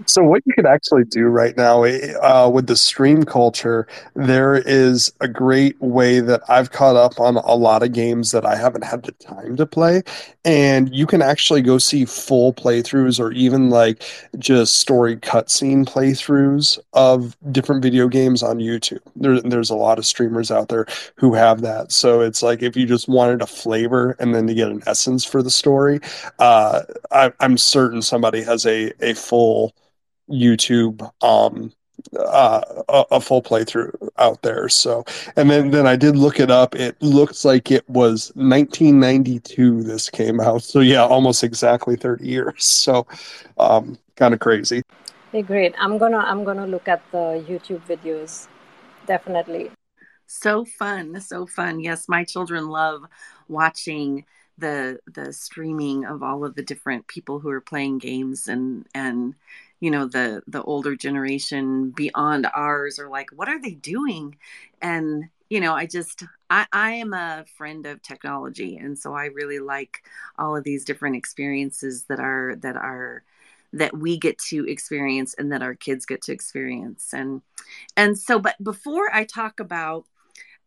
So 0.07 0.23
what 0.23 0.43
you 0.47 0.53
could 0.55 0.67
actually 0.67 1.05
do 1.05 1.25
right 1.27 1.57
now 1.57 1.83
eh, 1.83 2.13
uh, 2.23 2.49
with 2.49 2.67
the 2.67 2.77
stream 2.77 3.25
culture, 3.25 3.87
there 4.15 4.57
is 4.57 5.13
a 5.21 5.29
great 5.29 5.81
way 5.81 6.21
that 6.21 6.43
I've 6.49 6.71
caught 6.71 6.97
up 6.97 7.19
on 7.19 7.37
a 7.37 7.55
lot 7.55 7.83
of 7.83 7.93
games 7.93 8.31
that 8.31 8.47
I 8.47 8.57
haven't 8.57 8.85
had 8.85 9.03
the 9.03 9.13
time 9.13 9.57
to 9.57 9.67
play, 9.67 10.03
and 10.45 10.95
you 10.95 11.07
can 11.07 11.23
actually 11.23 11.63
go 11.63 11.79
see 11.79 12.05
full 12.05 12.53
playthroughs 12.53 13.19
or 13.19 13.33
even 13.33 13.71
like 13.71 14.03
just 14.39 14.77
story 14.77 15.17
cutscene 15.17 15.85
playthroughs 15.85 16.79
of 16.93 17.37
different 17.51 17.83
video 17.83 18.09
games 18.09 18.43
on 18.43 18.59
YouTube. 18.59 19.01
There, 19.17 19.41
there's 19.41 19.71
a 19.71 19.77
lot 19.77 19.99
of 19.99 20.07
streamers 20.07 20.51
out 20.51 20.69
there 20.69 20.87
who 21.17 21.35
have 21.35 21.63
that. 21.63 21.93
So 21.93 22.21
it's 22.21 22.43
like 22.43 22.63
if 22.63 22.77
you 22.77 22.87
just 22.87 23.09
wanted 23.09 23.43
a 23.43 23.47
flavor 23.47 24.17
and 24.21 24.35
then 24.35 24.47
to 24.47 24.55
get 24.55 24.69
an 24.69 24.83
essence 24.87 25.25
for 25.25 25.43
the 25.43 25.51
story, 25.51 26.01
uh, 26.39 26.83
I, 27.11 27.33
I'm 27.41 27.59
certain 27.59 28.03
somebody 28.03 28.43
has 28.43 28.67
a 28.67 28.93
a 29.01 29.15
full 29.15 29.75
YouTube 30.31 31.11
um, 31.23 31.73
uh, 32.19 32.63
a, 32.89 33.05
a, 33.13 33.21
full 33.21 33.43
playthrough 33.43 33.93
out 34.19 34.43
there. 34.43 34.69
So, 34.69 35.05
and 35.37 35.51
then 35.51 35.71
then 35.71 35.87
I 35.87 35.97
did 35.97 36.17
look 36.17 36.41
it 36.41 36.51
up. 36.51 36.75
It 36.75 37.01
looks 37.03 37.45
like 37.45 37.71
it 37.71 37.89
was 37.89 38.33
1992. 38.35 39.83
This 39.83 40.09
came 40.09 40.41
out. 40.41 40.63
So 40.63 40.81
yeah, 40.81 41.05
almost 41.05 41.45
exactly 41.45 41.97
30 41.97 42.27
years. 42.27 42.65
So, 42.81 43.07
um, 43.59 43.99
kind 44.17 44.33
of 44.33 44.41
crazy. 44.41 44.83
Hey, 45.33 45.43
great. 45.43 45.75
I'm 45.79 45.99
gonna 45.99 46.19
I'm 46.19 46.45
gonna 46.45 46.67
look 46.67 46.89
at 46.89 47.03
the 47.13 47.45
YouTube 47.47 47.83
videos. 47.87 48.49
Definitely. 49.07 49.71
So 50.27 50.65
fun, 50.65 51.21
so 51.21 51.47
fun. 51.47 51.81
Yes, 51.81 52.09
my 52.09 52.25
children 52.25 52.69
love 52.69 53.03
watching 53.49 54.25
the 54.59 54.99
the 55.13 55.33
streaming 55.33 56.05
of 56.05 56.23
all 56.23 56.45
of 56.45 56.55
the 56.55 56.63
different 56.63 57.07
people 57.07 57.39
who 57.39 57.51
are 57.51 57.61
playing 57.61 57.99
games 57.99 58.49
and 58.49 58.87
and 58.95 59.35
you 59.81 59.91
know 59.91 60.07
the 60.07 60.43
the 60.47 60.63
older 60.63 60.95
generation 60.97 61.91
beyond 61.91 62.47
ours 62.55 62.99
are 62.99 63.11
like 63.11 63.31
what 63.35 63.49
are 63.49 63.61
they 63.61 63.75
doing? 63.75 64.37
And 64.83 65.25
you 65.51 65.61
know 65.61 65.75
i 65.75 65.85
just 65.85 66.23
i 66.49 66.65
i 66.73 66.93
am 66.93 67.13
a 67.13 67.45
friend 67.57 67.85
of 67.85 68.01
technology 68.03 68.77
and 68.77 68.97
so 68.97 69.15
i 69.15 69.27
really 69.27 69.59
like 69.59 70.05
all 70.39 70.57
of 70.57 70.63
these 70.63 70.85
different 70.85 71.17
experiences 71.17 72.05
that 72.05 72.21
are 72.21 72.55
that 72.57 72.77
are 72.77 73.25
that 73.73 73.97
we 73.97 74.19
get 74.19 74.39
to 74.39 74.67
experience 74.69 75.35
and 75.35 75.53
that 75.53 75.63
our 75.63 75.75
kids 75.75 76.05
get 76.07 76.23
to 76.23 76.33
experience. 76.33 77.13
And 77.13 77.43
and 77.97 78.19
so 78.19 78.39
but 78.39 78.63
before 78.63 79.15
i 79.15 79.25
talk 79.25 79.61
about 79.61 80.07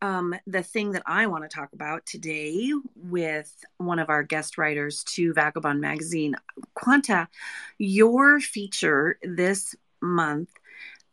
um, 0.04 0.36
the 0.46 0.62
thing 0.62 0.92
that 0.92 1.04
I 1.06 1.28
want 1.28 1.46
to 1.46 1.48
talk 1.48 1.72
about 1.72 2.06
today 2.06 2.74
with 2.94 3.56
one 3.78 4.00
of 4.00 4.10
our 4.10 4.22
guest 4.22 4.58
writers 4.58 5.02
to 5.06 5.34
Vagobond 5.34 5.80
Magazine, 5.80 6.36
Quanta, 6.74 7.30
your 7.78 8.42
feature 8.42 9.18
this 9.24 9.74
month 10.02 10.50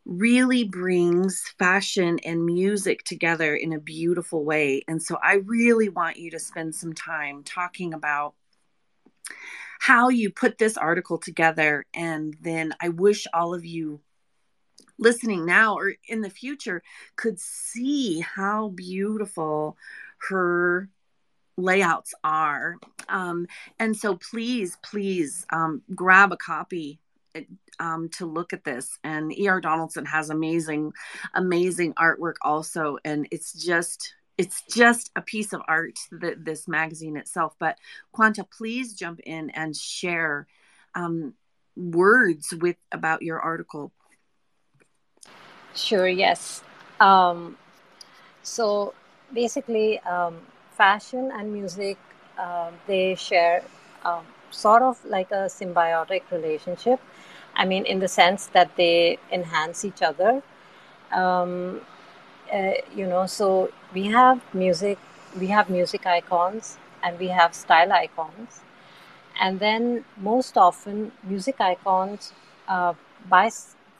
really 0.03 0.65
brings 0.65 1.41
fashion 1.57 2.19
and 2.25 2.45
music 2.45 3.05
together 3.05 3.55
in 3.55 3.71
a 3.71 3.79
beautiful 3.79 4.43
way. 4.43 4.83
And 4.89 5.01
so 5.01 5.17
I 5.23 5.35
really 5.35 5.87
want 5.87 6.17
you 6.17 6.29
to 6.31 6.39
spend 6.39 6.75
some 6.75 6.91
time 6.91 7.43
talking 7.45 7.93
about 7.93 8.33
how 9.79 10.09
you 10.09 10.31
put 10.31 10.57
this 10.57 10.75
article 10.75 11.17
together. 11.17 11.85
And 11.93 12.35
then 12.41 12.73
I 12.81 12.89
wish 12.89 13.25
all 13.33 13.53
of 13.53 13.63
you 13.63 14.01
listening 15.01 15.45
now 15.45 15.75
or 15.75 15.93
in 16.07 16.21
the 16.21 16.29
future 16.29 16.81
could 17.17 17.37
see 17.39 18.21
how 18.21 18.69
beautiful 18.69 19.75
her 20.29 20.89
layouts 21.57 22.13
are. 22.23 22.77
Um, 23.09 23.47
and 23.79 23.97
so 23.97 24.15
please, 24.15 24.77
please 24.83 25.45
um, 25.51 25.81
grab 25.93 26.31
a 26.31 26.37
copy 26.37 26.99
um, 27.79 28.09
to 28.09 28.25
look 28.25 28.53
at 28.53 28.63
this. 28.63 28.97
And 29.03 29.37
E.R. 29.37 29.59
Donaldson 29.59 30.05
has 30.05 30.29
amazing, 30.29 30.93
amazing 31.33 31.93
artwork 31.95 32.35
also. 32.41 32.97
And 33.03 33.27
it's 33.31 33.53
just, 33.53 34.13
it's 34.37 34.63
just 34.63 35.11
a 35.15 35.21
piece 35.21 35.51
of 35.51 35.61
art, 35.67 35.99
that 36.11 36.45
this 36.45 36.67
magazine 36.67 37.17
itself. 37.17 37.55
But 37.59 37.77
Quanta, 38.11 38.43
please 38.43 38.93
jump 38.93 39.19
in 39.21 39.49
and 39.51 39.75
share 39.75 40.47
um, 40.95 41.33
words 41.75 42.53
with 42.53 42.77
about 42.91 43.23
your 43.23 43.39
article. 43.39 43.91
Sure, 45.75 46.07
yes. 46.07 46.63
Um, 46.99 47.57
so 48.43 48.93
basically, 49.33 49.99
um, 50.01 50.41
fashion 50.71 51.31
and 51.33 51.53
music, 51.53 51.97
uh, 52.39 52.71
they 52.87 53.15
share 53.15 53.63
um, 54.05 54.25
sort 54.51 54.83
of 54.83 55.03
like 55.05 55.31
a 55.31 55.47
symbiotic 55.49 56.23
relationship 56.31 56.99
I 57.55 57.65
mean, 57.65 57.85
in 57.85 57.99
the 57.99 58.07
sense 58.07 58.47
that 58.47 58.75
they 58.77 59.19
enhance 59.31 59.85
each 59.85 60.01
other. 60.01 60.43
Um, 61.11 61.81
uh, 62.53 62.73
you 62.95 63.07
know, 63.07 63.25
so 63.27 63.71
we 63.93 64.07
have 64.07 64.41
music, 64.53 64.99
we 65.39 65.47
have 65.47 65.69
music 65.69 66.05
icons, 66.05 66.77
and 67.03 67.19
we 67.19 67.27
have 67.29 67.55
style 67.55 67.91
icons, 67.93 68.61
and 69.39 69.59
then 69.59 70.05
most 70.17 70.57
often 70.57 71.11
music 71.23 71.59
icons, 71.59 72.33
uh, 72.67 72.93
by 73.29 73.49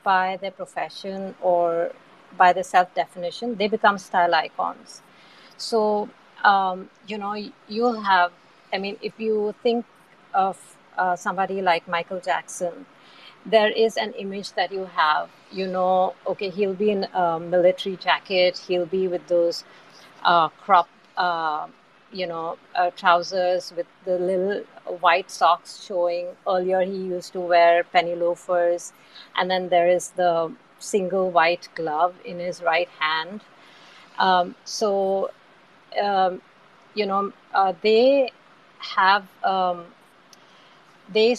by 0.04 0.38
their 0.40 0.50
profession 0.50 1.34
or 1.40 1.92
by 2.36 2.52
their 2.52 2.64
self 2.64 2.94
definition, 2.94 3.56
they 3.56 3.68
become 3.68 3.98
style 3.98 4.34
icons. 4.34 5.02
So 5.56 6.08
um, 6.44 6.90
you 7.06 7.18
know, 7.18 7.34
you'll 7.68 8.00
have. 8.02 8.32
I 8.72 8.78
mean, 8.78 8.96
if 9.02 9.18
you 9.18 9.54
think 9.62 9.84
of 10.34 10.58
uh, 10.96 11.16
somebody 11.16 11.60
like 11.62 11.86
Michael 11.88 12.20
Jackson, 12.20 12.86
there 13.44 13.70
is 13.70 13.96
an 13.96 14.12
image 14.14 14.52
that 14.52 14.72
you 14.72 14.84
have 14.86 15.28
you 15.50 15.66
know 15.66 16.14
okay 16.26 16.48
he'll 16.48 16.74
be 16.74 16.90
in 16.90 17.04
a 17.12 17.40
military 17.40 17.96
jacket 17.96 18.56
he'll 18.68 18.86
be 18.86 19.08
with 19.08 19.26
those 19.26 19.64
uh, 20.24 20.48
crop 20.48 20.88
uh, 21.16 21.66
you 22.12 22.26
know 22.26 22.58
uh, 22.74 22.90
trousers 22.90 23.72
with 23.76 23.86
the 24.04 24.18
little 24.18 24.62
white 25.00 25.30
socks 25.30 25.84
showing. 25.84 26.26
Earlier 26.46 26.82
he 26.82 26.96
used 26.96 27.32
to 27.34 27.40
wear 27.40 27.84
penny 27.84 28.14
loafers. 28.14 28.92
And 29.36 29.50
then 29.50 29.68
there 29.68 29.88
is 29.88 30.10
the 30.10 30.52
single 30.78 31.30
white 31.30 31.68
glove 31.74 32.14
in 32.24 32.38
his 32.38 32.62
right 32.62 32.88
hand. 32.98 33.40
Um, 34.18 34.54
so 34.64 35.30
um, 36.02 36.42
you 36.94 37.06
know 37.06 37.32
uh, 37.54 37.72
they 37.82 38.30
have 38.78 39.26
um, 39.44 39.86
they 41.12 41.36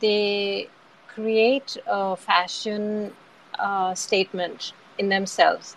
they 0.00 0.68
create 1.08 1.76
a 1.86 2.16
fashion 2.16 3.12
uh, 3.58 3.94
statement 3.94 4.72
in 4.98 5.08
themselves 5.08 5.76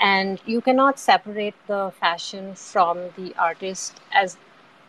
and 0.00 0.40
you 0.46 0.60
cannot 0.60 0.98
separate 0.98 1.54
the 1.66 1.92
fashion 2.00 2.54
from 2.54 2.98
the 3.16 3.34
artist 3.38 4.00
as 4.12 4.36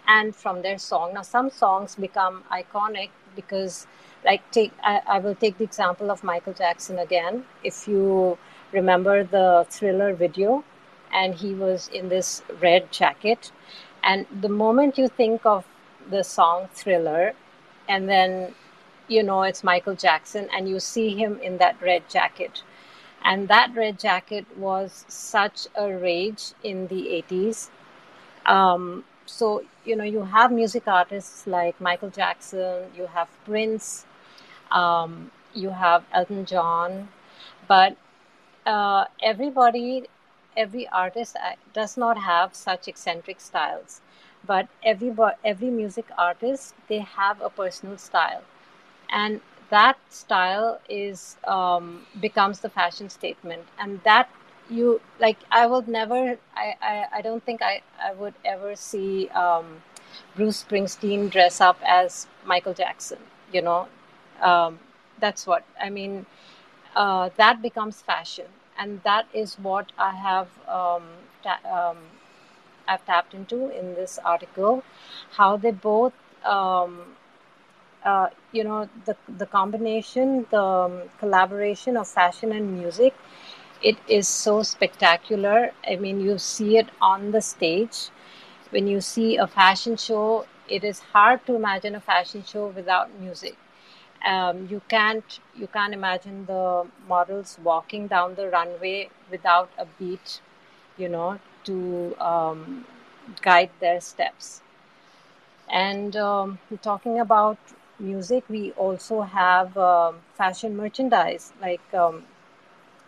and 0.07 0.35
from 0.35 0.61
their 0.61 0.77
song 0.77 1.13
now 1.13 1.21
some 1.21 1.49
songs 1.49 1.95
become 1.95 2.43
iconic 2.51 3.09
because 3.35 3.87
like 4.25 4.41
take 4.51 4.71
I, 4.83 5.01
I, 5.07 5.19
will 5.19 5.35
take 5.35 5.57
the 5.57 5.63
example 5.63 6.09
of 6.11 6.23
michael 6.23 6.53
jackson 6.53 6.97
again 6.99 7.45
if 7.63 7.87
you 7.87 8.37
remember 8.71 9.23
the 9.23 9.65
thriller 9.69 10.13
video 10.13 10.63
and 11.13 11.35
he 11.35 11.53
was 11.53 11.87
in 11.89 12.09
this 12.09 12.41
red 12.61 12.91
jacket 12.91 13.51
and 14.03 14.25
the 14.41 14.49
moment 14.49 14.97
you 14.97 15.07
think 15.07 15.45
of 15.45 15.65
the 16.09 16.23
song 16.23 16.67
thriller 16.73 17.33
and 17.87 18.09
then 18.09 18.55
you 19.07 19.21
know 19.21 19.43
it's 19.43 19.63
Michael 19.63 19.95
Jackson, 19.95 20.47
and 20.53 20.69
you 20.69 20.79
see 20.79 21.09
him 21.09 21.39
in 21.41 21.57
that 21.57 21.81
red 21.81 22.09
jacket. 22.09 22.63
And 23.23 23.47
that 23.47 23.73
red 23.75 23.99
jacket 23.99 24.45
was 24.57 25.05
such 25.07 25.67
a 25.75 25.91
rage 25.93 26.53
in 26.63 26.87
the 26.87 27.09
80s. 27.09 27.69
Um, 28.45 29.05
so, 29.25 29.63
you 29.85 29.95
know, 29.95 30.03
you 30.03 30.23
have 30.23 30.51
music 30.51 30.87
artists 30.87 31.47
like 31.47 31.79
Michael 31.79 32.09
Jackson, 32.09 32.85
you 32.95 33.07
have 33.07 33.29
Prince, 33.45 34.05
um, 34.71 35.31
you 35.53 35.69
have 35.71 36.03
Elton 36.13 36.45
John, 36.45 37.09
but 37.67 37.97
uh, 38.65 39.05
everybody, 39.21 40.07
every 40.57 40.87
artist 40.89 41.35
uh, 41.37 41.53
does 41.73 41.97
not 41.97 42.17
have 42.17 42.55
such 42.55 42.87
eccentric 42.87 43.39
styles. 43.41 44.01
But 44.45 44.67
every, 44.83 45.13
every 45.43 45.69
music 45.69 46.05
artist, 46.17 46.75
they 46.87 46.99
have 46.99 47.41
a 47.41 47.49
personal 47.49 47.97
style 47.97 48.43
and 49.09 49.41
that 49.71 49.97
style 50.09 50.79
is 50.89 51.37
um, 51.47 52.05
becomes 52.21 52.61
the 52.61 52.69
fashion 52.69 53.09
statement. 53.09 53.63
And 53.79 54.01
that 54.03 54.29
you 54.69 55.01
like 55.19 55.37
i 55.51 55.67
would 55.67 55.87
never 55.89 56.37
i 56.55 56.75
i, 56.81 57.05
I 57.15 57.21
don't 57.21 57.43
think 57.45 57.61
i 57.61 57.81
i 58.01 58.13
would 58.13 58.35
ever 58.45 58.75
see 58.75 59.27
um, 59.29 59.83
bruce 60.35 60.63
springsteen 60.63 61.29
dress 61.29 61.61
up 61.61 61.77
as 61.85 62.27
michael 62.45 62.73
jackson 62.73 63.19
you 63.53 63.61
know? 63.61 63.87
Um, 64.41 64.79
that's 65.19 65.47
what 65.47 65.65
i 65.81 65.89
mean 65.89 66.25
uh, 66.95 67.29
that 67.37 67.61
becomes 67.61 68.01
fashion. 68.01 68.47
And 68.77 69.01
that 69.03 69.27
is 69.33 69.55
what 69.59 69.91
i 69.97 70.11
have 70.11 70.49
um, 70.67 71.03
ta- 71.43 71.61
um, 71.77 71.97
i've 72.87 73.05
tapped 73.05 73.33
into 73.33 73.69
in 73.77 73.95
this 73.95 74.19
article. 74.25 74.83
How 75.37 75.57
they 75.57 75.71
both 75.71 76.13
um, 76.45 77.15
uh, 78.05 78.29
you 78.51 78.63
know 78.63 78.89
the 79.05 79.15
the 79.37 79.45
combination 79.45 80.45
the 80.51 80.61
um, 80.63 81.01
collaboration 81.19 81.97
of 81.97 82.07
fashion 82.07 82.51
and 82.51 82.73
music 82.79 83.13
it 83.81 83.97
is 84.07 84.27
so 84.27 84.61
spectacular. 84.63 85.71
I 85.87 85.95
mean 85.97 86.19
you 86.21 86.37
see 86.37 86.77
it 86.77 86.89
on 87.01 87.31
the 87.31 87.41
stage. 87.41 88.09
When 88.71 88.87
you 88.87 89.01
see 89.01 89.37
a 89.37 89.47
fashion 89.47 89.97
show 89.97 90.45
it 90.69 90.83
is 90.83 90.99
hard 91.13 91.45
to 91.47 91.55
imagine 91.55 91.95
a 91.95 91.99
fashion 92.01 92.43
show 92.43 92.67
without 92.67 93.13
music. 93.19 93.57
Um, 94.25 94.67
you 94.69 94.81
can't 94.89 95.39
you 95.55 95.67
can't 95.67 95.93
imagine 95.93 96.45
the 96.45 96.87
models 97.07 97.57
walking 97.63 98.07
down 98.07 98.35
the 98.35 98.49
runway 98.49 99.09
without 99.31 99.69
a 99.77 99.85
beat 99.99 100.41
you 100.97 101.09
know 101.09 101.39
to 101.65 102.15
um, 102.19 102.85
guide 103.41 103.71
their 103.79 103.99
steps. 104.01 104.61
And 105.71 106.15
um, 106.15 106.59
talking 106.81 107.19
about 107.19 107.57
music, 108.01 108.43
we 108.49 108.71
also 108.73 109.21
have 109.21 109.77
um, 109.77 110.17
fashion 110.35 110.75
merchandise 110.77 111.53
like 111.61 111.93
um, 111.93 112.25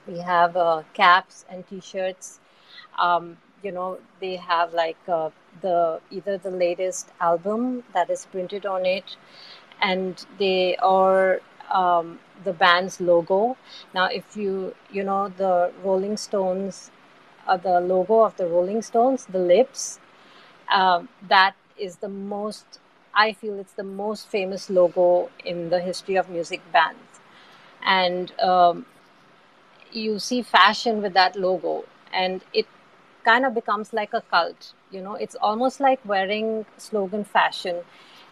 we 0.08 0.20
have 0.20 0.56
uh, 0.58 0.84
caps 0.94 1.46
and 1.50 1.68
T-shirts. 1.68 2.39
Um, 3.00 3.38
you 3.64 3.72
know, 3.72 4.00
they 4.20 4.36
have 4.38 4.74
like 4.74 4.98
uh, 5.08 5.30
the 5.62 6.02
either 6.12 6.38
the 6.38 6.52
latest 6.52 7.10
album 7.22 7.84
that 7.94 8.10
is 8.10 8.26
printed 8.26 8.66
on 8.66 8.86
it, 8.86 9.18
and 9.82 10.26
they 10.39 10.76
are 10.78 11.41
um, 11.72 12.20
the 12.44 12.54
band's 12.54 13.02
logo. 13.02 13.58
Now, 13.94 14.06
if 14.08 14.38
you 14.38 14.76
you 14.91 15.04
know 15.04 15.30
the 15.30 15.72
Rolling 15.84 16.18
Stones, 16.18 16.91
uh, 17.48 17.58
the 17.58 17.80
logo 17.82 18.22
of 18.22 18.38
the 18.38 18.48
Rolling 18.48 18.82
Stones, 18.82 19.26
the 19.26 19.39
lips, 19.39 20.00
um, 20.72 21.10
that 21.28 21.56
is 21.78 21.98
the 21.98 22.10
most 22.10 22.80
I 23.16 23.34
feel 23.34 23.59
it's 23.59 23.74
the 23.74 23.84
most 23.84 24.28
famous 24.28 24.70
logo 24.70 25.30
in 25.45 25.70
the 25.70 25.80
history 25.80 26.16
of 26.16 26.30
music 26.30 26.61
bands. 26.72 27.20
And 27.84 28.32
um, 28.39 28.86
you 29.91 30.20
see 30.20 30.41
fashion 30.41 31.01
with 31.01 31.14
that 31.14 31.36
logo, 31.36 31.86
and 32.11 32.41
it 32.53 32.66
kind 33.24 33.45
of 33.45 33.53
becomes 33.53 33.93
like 33.93 34.14
a 34.14 34.22
cult. 34.22 34.74
You 34.91 35.01
know, 35.01 35.16
it's 35.16 35.36
almost 35.36 35.80
like 35.80 35.99
wearing 36.05 36.66
slogan 36.78 37.24
fashion. 37.24 37.78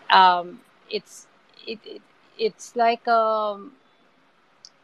Um, 0.09 0.61
it's 0.89 1.27
it, 1.67 1.79
it, 1.85 2.01
it's 2.37 2.75
like 2.75 3.05
a 3.07 3.15
um, 3.15 3.73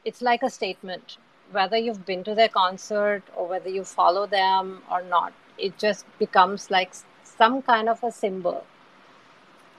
it's 0.06 0.22
like 0.22 0.44
a 0.44 0.50
statement 0.50 1.18
whether 1.52 1.78
you've 1.78 2.06
been 2.06 2.24
to 2.24 2.36
their 2.36 2.50
concert 2.50 3.24
or 3.36 3.48
whether 3.48 3.70
you 3.70 3.84
follow 3.84 4.26
them 4.28 4.82
or 4.92 5.02
not 5.02 5.34
it 5.58 5.78
just 5.78 6.06
becomes 6.20 6.70
like 6.70 6.92
some 7.24 7.62
kind 7.62 7.88
of 7.90 8.04
a 8.04 8.12
symbol 8.12 8.66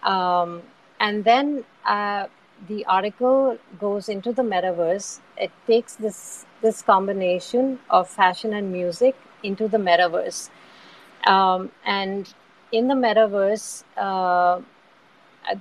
um, 0.02 0.62
and 1.00 1.24
then 1.24 1.64
uh, 1.84 2.26
the 2.68 2.84
article 2.86 3.58
goes 3.78 4.08
into 4.08 4.32
the 4.32 4.42
metaverse. 4.42 5.20
It 5.36 5.50
takes 5.66 5.94
this 5.96 6.44
this 6.60 6.82
combination 6.82 7.78
of 7.88 8.08
fashion 8.08 8.52
and 8.52 8.72
music 8.72 9.16
into 9.42 9.68
the 9.68 9.78
metaverse. 9.78 10.50
Um, 11.26 11.70
and 11.84 12.32
in 12.72 12.88
the 12.88 12.94
metaverse 12.94 13.84
uh, 13.96 14.60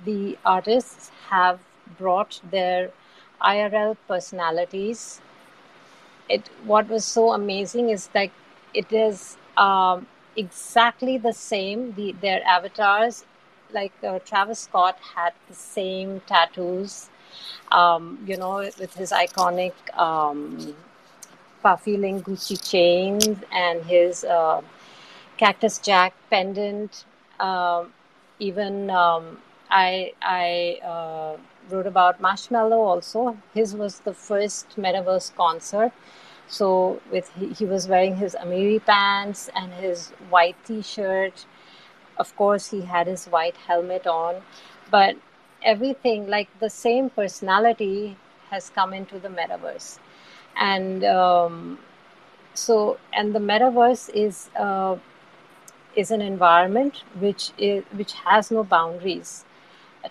the 0.04 0.38
artists 0.44 1.10
have 1.30 1.60
brought 1.98 2.40
their 2.50 2.90
irl 3.42 3.96
personalities. 4.06 5.20
It 6.28 6.48
what 6.64 6.88
was 6.88 7.04
so 7.04 7.32
amazing 7.32 7.90
is 7.90 8.08
that 8.08 8.30
it 8.74 8.92
is 8.92 9.36
um, 9.56 10.06
exactly 10.36 11.18
the 11.18 11.32
same 11.32 11.94
the 11.94 12.12
their 12.20 12.42
avatars 12.46 13.24
like 13.72 13.92
uh, 14.04 14.18
Travis 14.20 14.60
Scott 14.60 14.98
had 15.14 15.32
the 15.48 15.54
same 15.54 16.20
tattoos, 16.26 17.08
um, 17.72 18.18
you 18.26 18.36
know, 18.36 18.56
with 18.78 18.94
his 18.94 19.12
iconic 19.12 19.72
um, 19.98 20.74
puffy 21.62 21.96
link 21.96 22.24
Gucci 22.24 22.58
chains 22.70 23.26
and 23.52 23.84
his 23.84 24.24
uh, 24.24 24.62
Cactus 25.36 25.78
Jack 25.78 26.14
pendant. 26.30 27.04
Um, 27.40 27.92
even 28.38 28.90
um, 28.90 29.38
I 29.70 30.12
I 30.22 30.80
uh, 30.84 31.36
wrote 31.70 31.86
about 31.86 32.20
Marshmello 32.22 32.78
also. 32.78 33.36
His 33.54 33.74
was 33.74 34.00
the 34.00 34.14
first 34.14 34.70
Metaverse 34.76 35.34
concert. 35.36 35.92
So 36.48 37.00
with 37.10 37.30
he, 37.38 37.48
he 37.52 37.64
was 37.64 37.88
wearing 37.88 38.16
his 38.16 38.34
Amiri 38.34 38.84
pants 38.84 39.50
and 39.54 39.72
his 39.74 40.10
white 40.30 40.56
T-shirt 40.64 41.46
of 42.18 42.34
course, 42.36 42.70
he 42.70 42.82
had 42.82 43.06
his 43.06 43.26
white 43.26 43.56
helmet 43.56 44.06
on, 44.06 44.42
but 44.90 45.16
everything, 45.62 46.26
like 46.28 46.48
the 46.60 46.70
same 46.70 47.10
personality, 47.10 48.16
has 48.50 48.70
come 48.70 48.92
into 48.94 49.18
the 49.18 49.28
metaverse. 49.28 49.98
And 50.56 51.04
um, 51.04 51.78
so, 52.54 52.98
and 53.12 53.34
the 53.34 53.38
metaverse 53.38 54.10
is 54.14 54.50
uh, 54.58 54.96
is 55.94 56.10
an 56.10 56.20
environment 56.20 57.02
which 57.18 57.52
is 57.58 57.84
which 57.92 58.12
has 58.12 58.50
no 58.50 58.64
boundaries 58.64 59.44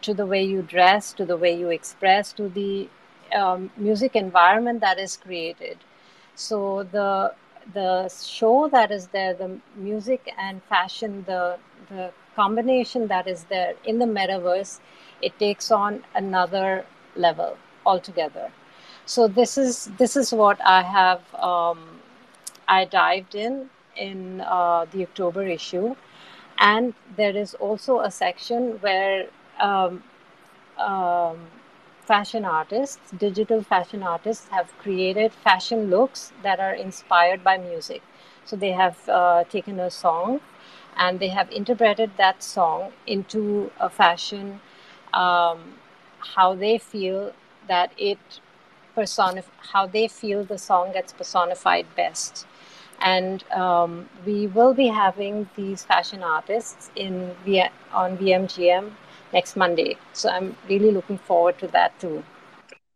to 0.01 0.13
the 0.13 0.25
way 0.25 0.43
you 0.43 0.61
dress, 0.61 1.13
to 1.13 1.25
the 1.25 1.37
way 1.37 1.57
you 1.57 1.69
express, 1.69 2.33
to 2.33 2.49
the 2.49 2.89
um, 3.35 3.71
music 3.77 4.15
environment 4.15 4.81
that 4.81 4.99
is 4.99 5.17
created. 5.17 5.77
So 6.35 6.83
the 6.83 7.33
the 7.73 8.09
show 8.09 8.69
that 8.69 8.91
is 8.91 9.07
there, 9.07 9.33
the 9.33 9.59
music 9.75 10.33
and 10.37 10.61
fashion, 10.63 11.23
the 11.27 11.57
the 11.89 12.11
combination 12.35 13.07
that 13.07 13.27
is 13.27 13.43
there 13.45 13.73
in 13.85 13.99
the 13.99 14.05
metaverse, 14.05 14.79
it 15.21 15.37
takes 15.39 15.71
on 15.71 16.03
another 16.15 16.85
level 17.15 17.57
altogether. 17.85 18.51
So 19.05 19.27
this 19.27 19.57
is 19.57 19.85
this 19.97 20.15
is 20.15 20.33
what 20.33 20.59
I 20.61 20.81
have 20.83 21.21
um, 21.35 21.99
I 22.67 22.85
dived 22.85 23.35
in 23.35 23.69
in 23.95 24.41
uh, 24.41 24.85
the 24.91 25.03
October 25.03 25.45
issue, 25.47 25.95
and 26.59 26.93
there 27.15 27.35
is 27.35 27.53
also 27.55 27.99
a 28.01 28.11
section 28.11 28.77
where 28.81 29.27
um, 29.59 30.03
um, 30.77 31.47
fashion 32.07 32.45
artists, 32.45 33.11
digital 33.11 33.61
fashion 33.63 34.03
artists, 34.03 34.47
have 34.49 34.75
created 34.79 35.31
fashion 35.33 35.89
looks 35.89 36.31
that 36.43 36.59
are 36.59 36.73
inspired 36.73 37.43
by 37.43 37.57
music. 37.57 38.01
So 38.45 38.55
they 38.55 38.71
have 38.71 38.97
uh, 39.09 39.43
taken 39.45 39.79
a 39.79 39.91
song 39.91 40.39
and 40.97 41.19
they 41.19 41.27
have 41.29 41.51
interpreted 41.51 42.11
that 42.17 42.41
song 42.43 42.91
into 43.05 43.71
a 43.79 43.89
fashion, 43.89 44.61
um, 45.13 45.73
how 46.35 46.55
they 46.55 46.77
feel 46.77 47.33
that 47.67 47.91
it 47.97 48.19
personif- 48.95 49.53
how 49.73 49.85
they 49.85 50.07
feel 50.07 50.43
the 50.43 50.57
song 50.57 50.91
gets 50.93 51.13
personified 51.13 51.85
best. 51.95 52.45
And 53.01 53.43
um, 53.51 54.09
we 54.25 54.47
will 54.47 54.73
be 54.73 54.87
having 54.87 55.49
these 55.55 55.83
fashion 55.83 56.23
artists 56.23 56.89
in 56.95 57.35
v- 57.45 57.69
on 57.93 58.17
VMGM 58.17 58.95
next 59.33 59.55
Monday. 59.55 59.97
So 60.13 60.29
I'm 60.29 60.55
really 60.69 60.91
looking 60.91 61.17
forward 61.17 61.57
to 61.59 61.67
that 61.67 61.99
too. 61.99 62.23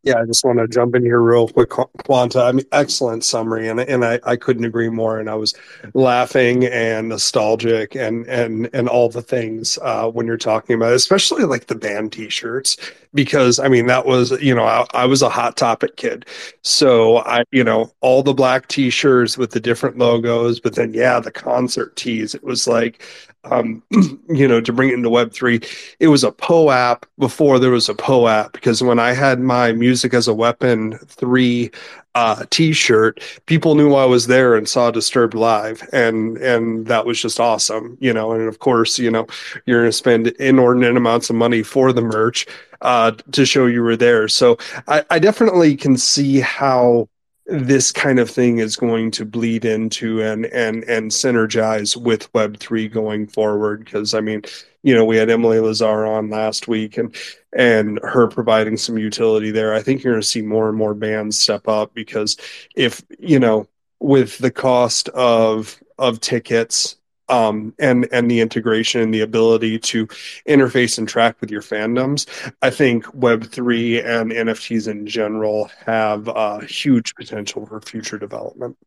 Yeah, 0.04 0.18
I 0.18 0.26
just 0.26 0.44
want 0.44 0.58
to 0.58 0.68
jump 0.68 0.96
in 0.96 1.04
here 1.04 1.20
real 1.20 1.48
quick, 1.48 1.70
Quanta. 1.70 2.42
I 2.42 2.52
mean, 2.54 2.66
excellent 2.72 3.24
summary, 3.24 3.68
and 3.68 3.80
and 3.80 4.04
I, 4.04 4.20
I 4.24 4.36
couldn't 4.36 4.66
agree 4.66 4.90
more. 4.90 5.20
And 5.20 5.30
I 5.30 5.36
was 5.36 5.54
laughing 5.94 6.66
and 6.66 7.10
nostalgic 7.10 7.96
and 7.96 8.26
and 8.26 8.68
and 8.74 8.90
all 8.90 9.10
the 9.10 9.22
things 9.22 9.78
uh, 9.84 10.10
when 10.10 10.26
you're 10.26 10.38
talking 10.38 10.76
about, 10.76 10.94
it, 10.94 10.96
especially 10.96 11.44
like 11.44 11.68
the 11.68 11.76
band 11.76 12.14
T-shirts, 12.14 12.78
because 13.14 13.60
I 13.60 13.68
mean 13.68 13.86
that 13.88 14.08
was 14.08 14.32
you 14.42 14.56
know 14.56 14.64
I, 14.64 14.88
I 14.96 15.06
was 15.06 15.22
a 15.22 15.30
hot 15.30 15.56
topic 15.56 15.98
kid, 15.98 16.26
so 16.64 17.18
I 17.20 17.44
you 17.52 17.64
know 17.64 17.92
all 18.02 18.24
the 18.24 18.34
black 18.34 18.70
T-shirts 18.70 19.38
with 19.38 19.52
the 19.52 19.60
different 19.60 20.00
logos, 20.00 20.60
but 20.60 20.74
then 20.74 20.96
yeah, 20.96 21.20
the 21.20 21.32
concert 21.32 21.96
tees. 21.96 22.34
It 22.34 22.44
was 22.44 22.68
like 22.68 23.04
um, 23.46 23.82
you 24.30 24.48
know, 24.48 24.62
to 24.62 24.74
bring 24.74 24.90
it 24.90 24.94
into 24.94 25.10
Web3, 25.10 25.96
it 26.00 26.08
was 26.08 26.24
a 26.24 26.32
POAP 26.32 27.06
before 27.18 27.60
there 27.60 27.72
was 27.72 27.90
a 27.90 27.96
POAP 27.96 28.54
because 28.54 28.84
when 28.84 29.00
I 29.00 29.14
had 29.14 29.40
my 29.40 29.72
Music 29.72 30.14
as 30.14 30.28
a 30.28 30.34
Weapon 30.34 30.98
3 31.08 31.72
uh, 32.14 32.46
t-shirt, 32.50 33.22
people 33.46 33.76
knew 33.76 33.94
I 33.94 34.06
was 34.06 34.28
there 34.28 34.56
and 34.56 34.68
saw 34.68 34.92
Disturbed 34.92 35.34
live, 35.34 35.88
and 35.94 36.38
and 36.38 36.86
that 36.88 37.06
was 37.06 37.22
just 37.22 37.40
awesome, 37.40 37.98
you 38.02 38.14
know. 38.14 38.34
And 38.34 38.48
of 38.48 38.60
course, 38.60 39.00
you 39.00 39.10
know, 39.10 39.28
you're 39.66 39.82
going 39.82 39.90
to 39.90 39.94
spend 39.94 40.28
inordinate 40.28 40.98
amounts 40.98 41.30
of 41.30 41.36
money 41.38 41.64
for 41.64 41.94
the 41.94 42.02
merch 42.02 42.46
uh, 42.82 43.12
to 43.32 43.46
show 43.46 43.66
you 43.66 43.82
were 43.82 43.96
there. 43.96 44.28
So 44.28 44.58
I, 44.88 45.06
I 45.10 45.20
definitely 45.20 45.78
can 45.78 45.98
see 45.98 46.42
how 46.42 47.08
this 47.46 47.92
kind 47.92 48.20
of 48.20 48.30
thing 48.30 48.60
is 48.60 48.76
going 48.76 49.12
to 49.12 49.26
bleed 49.26 49.66
into 49.66 50.22
and 50.22 50.46
and 50.48 50.84
and 50.86 51.12
synergize 51.12 51.98
with 51.98 52.34
web 52.34 52.58
3 52.58 52.88
going 52.88 53.28
forward. 53.28 53.84
Because 53.84 54.14
i 54.14 54.22
mean 54.22 54.44
you 54.84 54.94
know 54.94 55.06
we 55.06 55.18
had 55.18 55.30
emily 55.30 55.60
lazar 55.60 56.06
on 56.06 56.30
last 56.30 56.68
week 56.68 56.98
and 56.98 57.16
and 57.54 58.00
her 58.04 58.28
providing 58.28 58.78
some 58.78 58.98
utility 58.98 59.52
there. 59.52 59.74
I 59.74 59.82
think 59.82 60.04
you're 60.04 60.14
going 60.14 60.22
to 60.22 60.28
see 60.28 60.42
more 60.42 60.70
and 60.70 60.78
more 60.78 60.94
bands 60.94 61.40
step 61.40 61.68
up 61.68 61.94
because 61.94 62.38
if 62.76 63.02
you 63.20 63.40
know 63.40 63.68
with 64.00 64.38
the 64.38 64.52
cost 64.52 65.10
of 65.10 65.82
of 65.98 66.20
tickets 66.20 66.96
um, 67.32 67.74
and 67.80 68.08
and 68.12 68.30
the 68.30 68.42
integration 68.42 69.02
and 69.02 69.14
the 69.14 69.22
ability 69.22 69.80
to 69.80 70.06
interface 70.48 70.98
and 70.98 71.08
track 71.08 71.38
with 71.42 71.50
your 71.50 71.62
fandoms. 71.62 72.28
I 72.62 72.70
think 72.70 73.12
Web 73.14 73.46
three 73.46 74.02
and 74.02 74.32
NFTs 74.32 74.88
in 74.88 75.08
general 75.08 75.72
have 75.86 76.28
uh, 76.28 76.60
huge 76.60 77.16
potential 77.16 77.66
for 77.66 77.80
future 77.82 78.20
development. 78.20 78.78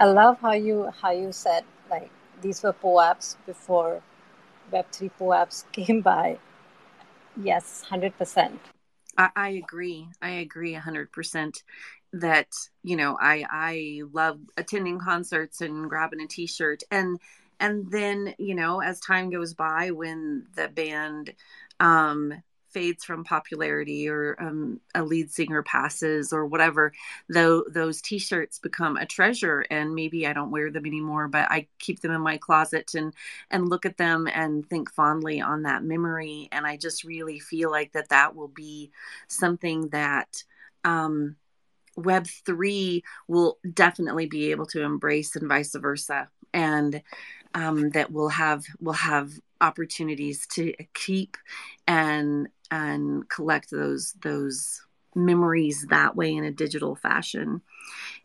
I 0.00 0.06
love 0.06 0.38
how 0.40 0.52
you 0.52 0.90
how 1.00 1.12
you 1.12 1.32
said 1.32 1.64
like 1.90 2.10
these 2.42 2.62
were 2.62 2.72
POAPs 2.72 3.36
before 3.46 4.02
Web 4.70 4.86
three 4.90 5.10
POAPs 5.18 5.64
came 5.72 6.00
by. 6.00 6.38
Yes, 7.40 7.82
hundred 7.82 8.18
percent. 8.18 8.58
I 9.18 9.48
agree. 9.48 10.08
I 10.20 10.30
agree 10.44 10.74
hundred 10.74 11.10
percent 11.10 11.62
that 12.12 12.48
you 12.82 12.96
know 12.96 13.16
I 13.20 13.44
I 13.48 14.02
love 14.12 14.40
attending 14.56 14.98
concerts 14.98 15.60
and 15.60 15.88
grabbing 15.88 16.20
a 16.20 16.26
T-shirt 16.26 16.82
and 16.90 17.18
and 17.60 17.90
then 17.90 18.34
you 18.38 18.54
know 18.54 18.80
as 18.80 19.00
time 19.00 19.30
goes 19.30 19.54
by 19.54 19.90
when 19.90 20.46
the 20.56 20.68
band 20.68 21.34
um 21.80 22.32
fades 22.68 23.04
from 23.04 23.24
popularity 23.24 24.06
or 24.06 24.36
um, 24.38 24.78
a 24.94 25.02
lead 25.02 25.30
singer 25.30 25.62
passes 25.62 26.30
or 26.30 26.44
whatever 26.44 26.92
though 27.30 27.64
those 27.70 28.02
t-shirts 28.02 28.58
become 28.58 28.98
a 28.98 29.06
treasure 29.06 29.64
and 29.70 29.94
maybe 29.94 30.26
i 30.26 30.32
don't 30.34 30.50
wear 30.50 30.70
them 30.70 30.84
anymore 30.84 31.26
but 31.26 31.50
i 31.50 31.66
keep 31.78 32.00
them 32.00 32.12
in 32.12 32.20
my 32.20 32.36
closet 32.36 32.92
and 32.94 33.14
and 33.50 33.68
look 33.68 33.86
at 33.86 33.96
them 33.96 34.26
and 34.26 34.68
think 34.68 34.92
fondly 34.92 35.40
on 35.40 35.62
that 35.62 35.82
memory. 35.84 36.48
And 36.52 36.66
i 36.66 36.76
just 36.76 37.04
really 37.04 37.38
feel 37.38 37.70
like 37.70 37.92
that 37.92 38.10
that 38.10 38.34
will 38.34 38.48
be 38.48 38.90
something 39.28 39.88
that 39.88 40.44
um, 40.84 41.36
web 41.96 42.26
3 42.26 43.02
will 43.28 43.58
definitely 43.72 44.26
be 44.26 44.50
able 44.50 44.66
to 44.66 44.82
embrace 44.82 45.34
and 45.36 45.48
vice 45.48 45.74
versa. 45.74 46.28
And 46.52 47.02
um, 47.56 47.90
that 47.90 48.12
will 48.12 48.28
have 48.28 48.64
will 48.78 48.92
have 48.92 49.32
opportunities 49.60 50.46
to 50.46 50.74
keep 50.94 51.36
and 51.88 52.48
and 52.70 53.28
collect 53.28 53.70
those 53.70 54.14
those 54.22 54.82
memories 55.14 55.86
that 55.88 56.14
way 56.14 56.34
in 56.34 56.44
a 56.44 56.50
digital 56.50 56.94
fashion. 56.94 57.62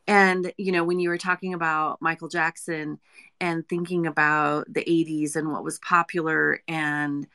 And 0.06 0.54
you 0.58 0.74
know 0.74 0.84
when 0.84 1.00
you 1.00 1.10
were 1.10 1.18
talking 1.18 1.54
about 1.54 2.02
michael 2.02 2.28
jackson 2.28 3.00
and 3.40 3.68
thinking 3.68 4.06
about 4.06 4.72
the 4.72 4.84
80s 4.84 5.36
and 5.36 5.52
what 5.52 5.64
was 5.64 5.80
popular 5.80 6.62
and 6.68 7.26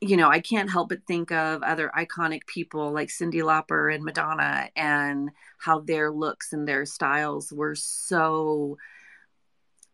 you 0.00 0.16
know, 0.16 0.28
I 0.28 0.38
can't 0.38 0.70
help 0.70 0.90
but 0.90 1.04
think 1.08 1.32
of 1.32 1.64
other 1.64 1.90
iconic 1.98 2.46
people 2.46 2.92
like 2.92 3.08
Cyndi 3.08 3.42
Lauper 3.42 3.92
and 3.92 4.04
Madonna 4.04 4.70
and 4.76 5.32
how 5.58 5.80
their 5.80 6.12
looks 6.12 6.52
and 6.52 6.68
their 6.68 6.86
styles 6.86 7.52
were 7.52 7.74
so 7.74 8.78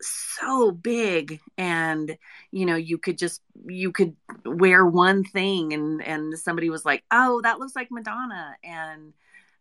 so 0.01 0.71
big 0.71 1.41
and 1.57 2.17
you 2.51 2.67
know 2.67 2.77
you 2.77 2.99
could 2.99 3.17
just 3.17 3.43
you 3.67 3.93
could 3.93 4.15
wear 4.45 4.85
one 4.85 5.25
thing 5.25 5.73
and 5.73 6.03
and 6.03 6.39
somebody 6.39 6.69
was 6.69 6.85
like 6.85 7.05
oh 7.11 7.41
that 7.43 7.59
looks 7.59 7.77
like 7.77 7.91
madonna. 7.91 8.57
And 8.63 9.13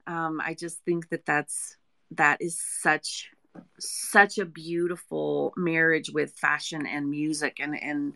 um 0.08 0.42
i 0.44 0.54
just 0.54 0.80
think 0.80 1.10
that 1.10 1.26
that's 1.26 1.78
that 2.12 2.42
is 2.42 2.60
such 2.60 3.32
such 3.80 4.40
a 4.40 4.46
beautiful 4.46 5.54
marriage 5.56 6.10
with 6.10 6.34
fashion 6.34 6.88
and 6.88 7.10
music. 7.10 7.58
And 7.60 7.82
and 7.82 8.14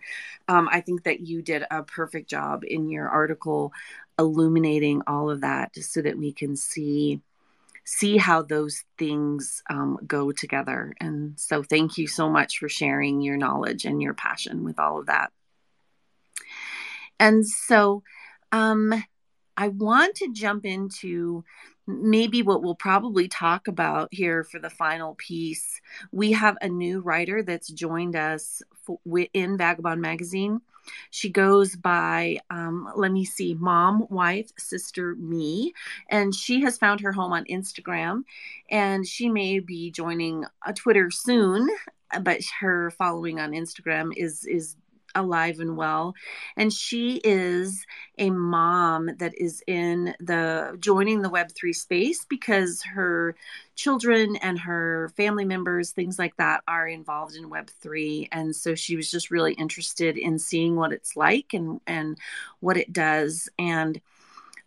um, 0.47 0.67
i 0.71 0.81
think 0.81 1.03
that 1.03 1.21
you 1.21 1.41
did 1.41 1.63
a 1.69 1.83
perfect 1.83 2.29
job 2.29 2.63
in 2.65 2.89
your 2.89 3.07
article 3.07 3.71
illuminating 4.19 5.03
all 5.07 5.29
of 5.29 5.41
that 5.41 5.73
just 5.73 5.93
so 5.93 6.01
that 6.01 6.17
we 6.17 6.31
can 6.31 6.55
see 6.55 7.21
see 7.89 8.17
how 8.17 8.41
those 8.41 8.83
things 8.97 9.63
um, 9.69 9.97
go 10.05 10.33
together 10.33 10.93
and 10.99 11.39
so 11.39 11.63
thank 11.63 11.97
you 11.97 12.05
so 12.05 12.29
much 12.29 12.57
for 12.57 12.67
sharing 12.67 13.21
your 13.21 13.37
knowledge 13.37 13.85
and 13.85 14.01
your 14.01 14.13
passion 14.13 14.65
with 14.65 14.77
all 14.77 14.99
of 14.99 15.05
that 15.05 15.31
and 17.17 17.47
so 17.47 18.03
um, 18.51 18.93
i 19.55 19.69
want 19.69 20.15
to 20.15 20.33
jump 20.33 20.65
into 20.65 21.45
maybe 21.87 22.41
what 22.41 22.61
we'll 22.61 22.75
probably 22.75 23.29
talk 23.29 23.69
about 23.69 24.09
here 24.11 24.43
for 24.43 24.59
the 24.59 24.69
final 24.69 25.15
piece. 25.15 25.79
We 26.11 26.33
have 26.33 26.57
a 26.61 26.67
new 26.67 26.99
writer 26.99 27.41
that's 27.41 27.69
joined 27.69 28.17
us 28.17 28.61
in 29.33 29.57
Vagobond 29.57 29.99
Magazine. 29.99 30.59
She 31.11 31.29
goes 31.29 31.75
by, 31.75 32.39
um, 32.49 32.89
let 32.95 33.11
me 33.11 33.25
see, 33.25 33.53
mom, 33.53 34.07
wife, 34.09 34.51
sister, 34.57 35.15
me. 35.15 35.73
And 36.09 36.33
she 36.33 36.61
has 36.61 36.77
found 36.77 37.01
her 37.01 37.11
home 37.11 37.33
on 37.33 37.45
Instagram. 37.45 38.23
And 38.69 39.07
she 39.07 39.29
may 39.29 39.59
be 39.59 39.91
joining 39.91 40.45
a 40.65 40.73
Twitter 40.73 41.09
soon, 41.11 41.67
but 42.21 42.41
her 42.59 42.91
following 42.91 43.39
on 43.39 43.51
Instagram 43.51 44.11
is 44.15 44.45
is 44.45 44.75
alive 45.15 45.59
and 45.59 45.77
well. 45.77 46.13
And 46.55 46.71
she 46.71 47.21
is 47.23 47.85
a 48.17 48.29
mom 48.29 49.09
that 49.17 49.33
is 49.37 49.63
in 49.67 50.15
the 50.19 50.77
joining 50.79 51.21
the 51.21 51.29
Web3 51.29 51.75
space 51.75 52.25
because 52.25 52.81
her 52.83 53.35
children 53.75 54.35
and 54.37 54.59
her 54.59 55.11
family 55.15 55.45
members, 55.45 55.91
things 55.91 56.17
like 56.17 56.35
that, 56.37 56.63
are 56.67 56.87
involved 56.87 57.35
in 57.35 57.49
Web3. 57.49 58.27
And 58.31 58.55
so 58.55 58.75
she 58.75 58.95
was 58.95 59.11
just 59.11 59.31
really 59.31 59.53
interested 59.53 60.17
in 60.17 60.39
seeing 60.39 60.75
what 60.75 60.93
it's 60.93 61.15
like 61.15 61.53
and, 61.53 61.79
and 61.87 62.17
what 62.59 62.77
it 62.77 62.91
does. 62.93 63.49
And 63.57 64.01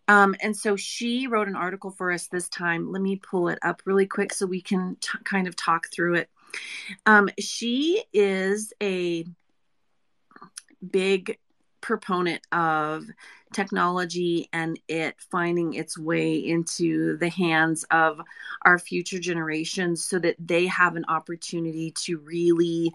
um, 0.09 0.35
and 0.43 0.57
so 0.57 0.75
she 0.75 1.29
wrote 1.29 1.47
an 1.47 1.55
article 1.55 1.93
for 1.93 2.11
us 2.11 2.27
this 2.27 2.49
time. 2.49 2.91
Let 2.91 3.01
me 3.01 3.15
pull 3.15 3.49
it 3.49 3.61
up 3.63 3.83
really 3.85 4.07
quick 4.07 4.33
so 4.33 4.45
we 4.45 4.61
can 4.61 4.97
t- 5.01 5.19
kind 5.23 5.47
of 5.47 5.55
talk 5.55 5.87
through 5.93 6.17
it. 6.17 6.29
Um, 7.07 7.29
she 7.39 8.03
is 8.13 8.73
a 8.83 9.25
big 10.91 11.39
proponent 11.81 12.43
of 12.53 13.07
technology 13.53 14.49
and 14.53 14.79
it 14.89 15.17
finding 15.31 15.75
its 15.75 15.99
way 15.99 16.37
into 16.37 17.17
the 17.17 17.29
hands 17.29 17.85
of 17.91 18.21
our 18.63 18.79
future 18.79 19.19
generations 19.19 20.05
so 20.05 20.19
that 20.19 20.37
they 20.39 20.67
have 20.67 20.95
an 20.97 21.05
opportunity 21.09 21.91
to 21.93 22.19
really 22.19 22.93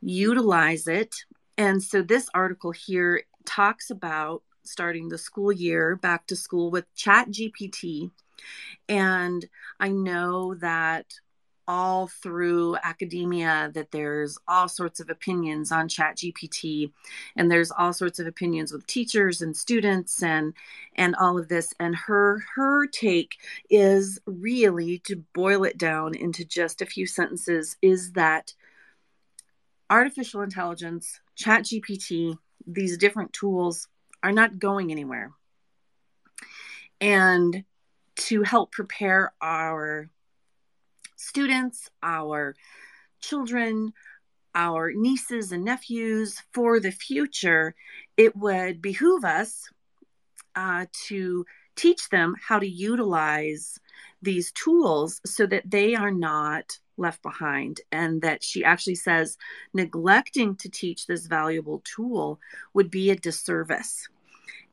utilize 0.00 0.86
it. 0.86 1.14
And 1.58 1.82
so 1.82 2.02
this 2.02 2.28
article 2.34 2.70
here 2.70 3.24
talks 3.44 3.90
about 3.90 4.42
starting 4.62 5.08
the 5.08 5.18
school 5.18 5.52
year 5.52 5.96
back 5.96 6.26
to 6.28 6.36
school 6.36 6.70
with 6.70 6.92
Chat 6.94 7.28
GPT. 7.28 8.10
And 8.88 9.44
I 9.78 9.88
know 9.88 10.54
that 10.54 11.06
all 11.66 12.06
through 12.06 12.76
academia 12.82 13.70
that 13.74 13.90
there's 13.90 14.38
all 14.46 14.68
sorts 14.68 15.00
of 15.00 15.10
opinions 15.10 15.72
on 15.72 15.88
chat 15.88 16.16
gpt 16.16 16.90
and 17.36 17.50
there's 17.50 17.70
all 17.70 17.92
sorts 17.92 18.18
of 18.18 18.26
opinions 18.26 18.72
with 18.72 18.86
teachers 18.86 19.40
and 19.40 19.56
students 19.56 20.22
and 20.22 20.52
and 20.96 21.14
all 21.16 21.38
of 21.38 21.48
this 21.48 21.72
and 21.80 21.94
her 21.94 22.44
her 22.54 22.86
take 22.86 23.36
is 23.70 24.18
really 24.26 24.98
to 24.98 25.16
boil 25.34 25.64
it 25.64 25.78
down 25.78 26.14
into 26.14 26.44
just 26.44 26.82
a 26.82 26.86
few 26.86 27.06
sentences 27.06 27.76
is 27.82 28.12
that 28.12 28.54
artificial 29.90 30.42
intelligence 30.42 31.20
chat 31.36 31.62
gpt 31.62 32.36
these 32.66 32.96
different 32.96 33.32
tools 33.32 33.88
are 34.22 34.32
not 34.32 34.58
going 34.58 34.90
anywhere. 34.90 35.32
And 37.00 37.64
to 38.16 38.42
help 38.42 38.72
prepare 38.72 39.32
our 39.40 40.08
students, 41.24 41.90
our 42.02 42.54
children, 43.20 43.92
our 44.54 44.92
nieces 44.92 45.52
and 45.52 45.64
nephews 45.64 46.42
for 46.52 46.78
the 46.78 46.92
future, 46.92 47.74
it 48.16 48.36
would 48.36 48.80
behoove 48.80 49.24
us 49.24 49.68
uh, 50.54 50.86
to 51.06 51.44
teach 51.76 52.08
them 52.10 52.34
how 52.40 52.58
to 52.58 52.68
utilize 52.68 53.78
these 54.22 54.52
tools 54.52 55.20
so 55.26 55.46
that 55.46 55.68
they 55.68 55.94
are 55.94 56.12
not 56.12 56.78
left 56.96 57.22
behind. 57.22 57.80
And 57.90 58.22
that 58.22 58.44
she 58.44 58.64
actually 58.64 58.94
says 58.94 59.36
neglecting 59.72 60.54
to 60.56 60.70
teach 60.70 61.06
this 61.06 61.26
valuable 61.26 61.82
tool 61.84 62.38
would 62.72 62.90
be 62.90 63.10
a 63.10 63.16
disservice. 63.16 64.08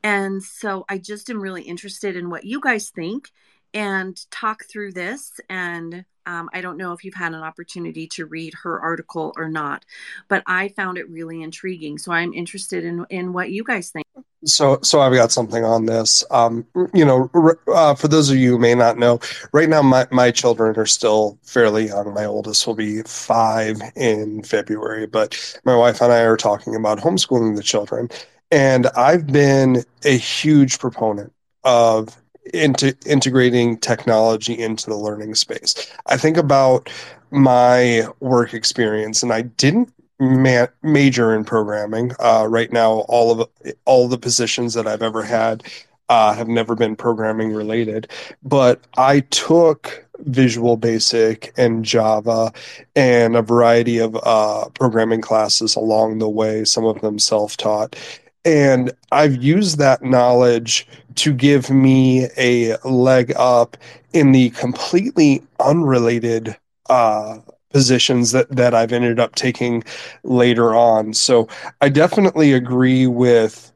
And 0.04 0.42
so 0.42 0.84
I 0.88 0.98
just 0.98 1.30
am 1.30 1.40
really 1.40 1.62
interested 1.62 2.16
in 2.16 2.30
what 2.30 2.44
you 2.44 2.60
guys 2.60 2.90
think 2.90 3.30
and 3.74 4.18
talk 4.30 4.64
through 4.64 4.92
this 4.92 5.40
and 5.48 6.04
um, 6.26 6.48
I 6.52 6.60
don't 6.60 6.76
know 6.76 6.92
if 6.92 7.04
you've 7.04 7.14
had 7.14 7.34
an 7.34 7.42
opportunity 7.42 8.06
to 8.08 8.26
read 8.26 8.54
her 8.62 8.80
article 8.80 9.32
or 9.36 9.48
not, 9.48 9.84
but 10.28 10.42
I 10.46 10.68
found 10.68 10.98
it 10.98 11.10
really 11.10 11.42
intriguing. 11.42 11.98
So 11.98 12.12
I'm 12.12 12.32
interested 12.32 12.84
in 12.84 13.04
in 13.10 13.32
what 13.32 13.50
you 13.50 13.64
guys 13.64 13.90
think. 13.90 14.06
So, 14.44 14.80
so 14.82 15.00
I've 15.00 15.14
got 15.14 15.30
something 15.30 15.64
on 15.64 15.86
this. 15.86 16.24
Um, 16.30 16.66
you 16.92 17.04
know, 17.04 17.30
uh, 17.72 17.94
for 17.94 18.08
those 18.08 18.28
of 18.28 18.36
you 18.36 18.50
who 18.50 18.58
may 18.58 18.74
not 18.74 18.98
know, 18.98 19.20
right 19.52 19.68
now 19.68 19.82
my 19.82 20.06
my 20.10 20.30
children 20.30 20.76
are 20.76 20.86
still 20.86 21.38
fairly 21.42 21.86
young. 21.86 22.14
My 22.14 22.24
oldest 22.24 22.66
will 22.66 22.74
be 22.74 23.02
five 23.02 23.80
in 23.96 24.42
February, 24.42 25.06
but 25.06 25.60
my 25.64 25.76
wife 25.76 26.00
and 26.00 26.12
I 26.12 26.20
are 26.20 26.36
talking 26.36 26.74
about 26.76 26.98
homeschooling 26.98 27.56
the 27.56 27.62
children, 27.62 28.08
and 28.50 28.86
I've 28.88 29.26
been 29.26 29.84
a 30.04 30.16
huge 30.16 30.78
proponent 30.78 31.32
of 31.64 32.16
into 32.52 32.96
integrating 33.06 33.78
technology 33.78 34.58
into 34.58 34.86
the 34.86 34.96
learning 34.96 35.34
space. 35.34 35.90
I 36.06 36.16
think 36.16 36.36
about 36.36 36.90
my 37.30 38.06
work 38.20 38.54
experience, 38.54 39.22
and 39.22 39.32
I 39.32 39.42
didn't 39.42 39.92
ma- 40.20 40.66
major 40.82 41.34
in 41.34 41.44
programming. 41.44 42.12
Uh, 42.18 42.46
right 42.48 42.72
now, 42.72 43.00
all 43.08 43.40
of 43.40 43.48
all 43.84 44.08
the 44.08 44.18
positions 44.18 44.74
that 44.74 44.86
I've 44.86 45.02
ever 45.02 45.22
had 45.22 45.64
uh, 46.08 46.34
have 46.34 46.48
never 46.48 46.74
been 46.74 46.96
programming 46.96 47.52
related, 47.52 48.10
but 48.42 48.84
I 48.96 49.20
took 49.20 50.06
Visual 50.18 50.76
Basic 50.76 51.52
and 51.56 51.84
Java 51.84 52.52
and 52.94 53.36
a 53.36 53.42
variety 53.42 53.98
of 53.98 54.16
uh, 54.22 54.68
programming 54.70 55.20
classes 55.20 55.74
along 55.74 56.18
the 56.18 56.28
way. 56.28 56.64
Some 56.64 56.84
of 56.84 57.00
them 57.00 57.18
self 57.18 57.56
taught, 57.56 57.96
and 58.44 58.92
I've 59.10 59.42
used 59.42 59.78
that 59.78 60.02
knowledge 60.02 60.86
to 61.16 61.32
give 61.32 61.70
me 61.70 62.28
a 62.36 62.76
leg 62.84 63.32
up 63.36 63.76
in 64.12 64.32
the 64.32 64.50
completely 64.50 65.42
unrelated 65.60 66.56
uh, 66.88 67.38
positions 67.70 68.32
that, 68.32 68.48
that 68.50 68.74
I've 68.74 68.92
ended 68.92 69.18
up 69.20 69.34
taking 69.34 69.84
later 70.24 70.74
on. 70.74 71.14
So 71.14 71.48
I 71.80 71.88
definitely 71.88 72.52
agree 72.52 73.06
with 73.06 73.72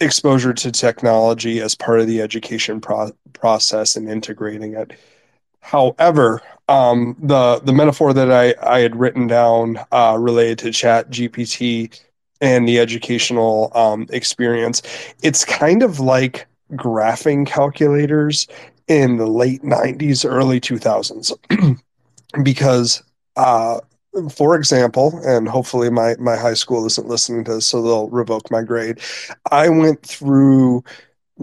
exposure 0.00 0.54
to 0.54 0.72
technology 0.72 1.60
as 1.60 1.74
part 1.74 2.00
of 2.00 2.06
the 2.06 2.20
education 2.20 2.80
pro- 2.80 3.12
process 3.34 3.96
and 3.96 4.08
integrating 4.08 4.74
it. 4.74 4.92
However, 5.60 6.40
um, 6.68 7.16
the 7.20 7.60
the 7.62 7.72
metaphor 7.72 8.14
that 8.14 8.32
I, 8.32 8.54
I 8.62 8.80
had 8.80 8.96
written 8.96 9.26
down 9.26 9.78
uh, 9.92 10.16
related 10.18 10.58
to 10.60 10.72
Chat 10.72 11.10
GPT 11.10 12.00
and 12.40 12.68
the 12.68 12.78
educational 12.78 13.70
um, 13.74 14.06
experience, 14.10 14.82
it's 15.22 15.44
kind 15.44 15.82
of 15.82 16.00
like 16.00 16.46
graphing 16.72 17.46
calculators 17.46 18.46
in 18.88 19.16
the 19.16 19.26
late 19.26 19.62
90s, 19.62 20.24
early 20.24 20.60
2000s. 20.60 21.32
because, 22.42 23.02
uh, 23.36 23.80
for 24.30 24.56
example, 24.56 25.20
and 25.24 25.48
hopefully 25.48 25.90
my, 25.90 26.16
my 26.18 26.36
high 26.36 26.54
school 26.54 26.84
isn't 26.86 27.06
listening 27.08 27.44
to 27.44 27.54
this, 27.54 27.66
so 27.66 27.82
they'll 27.82 28.08
revoke 28.08 28.50
my 28.50 28.62
grade. 28.62 28.98
I 29.50 29.68
went 29.68 30.02
through 30.02 30.84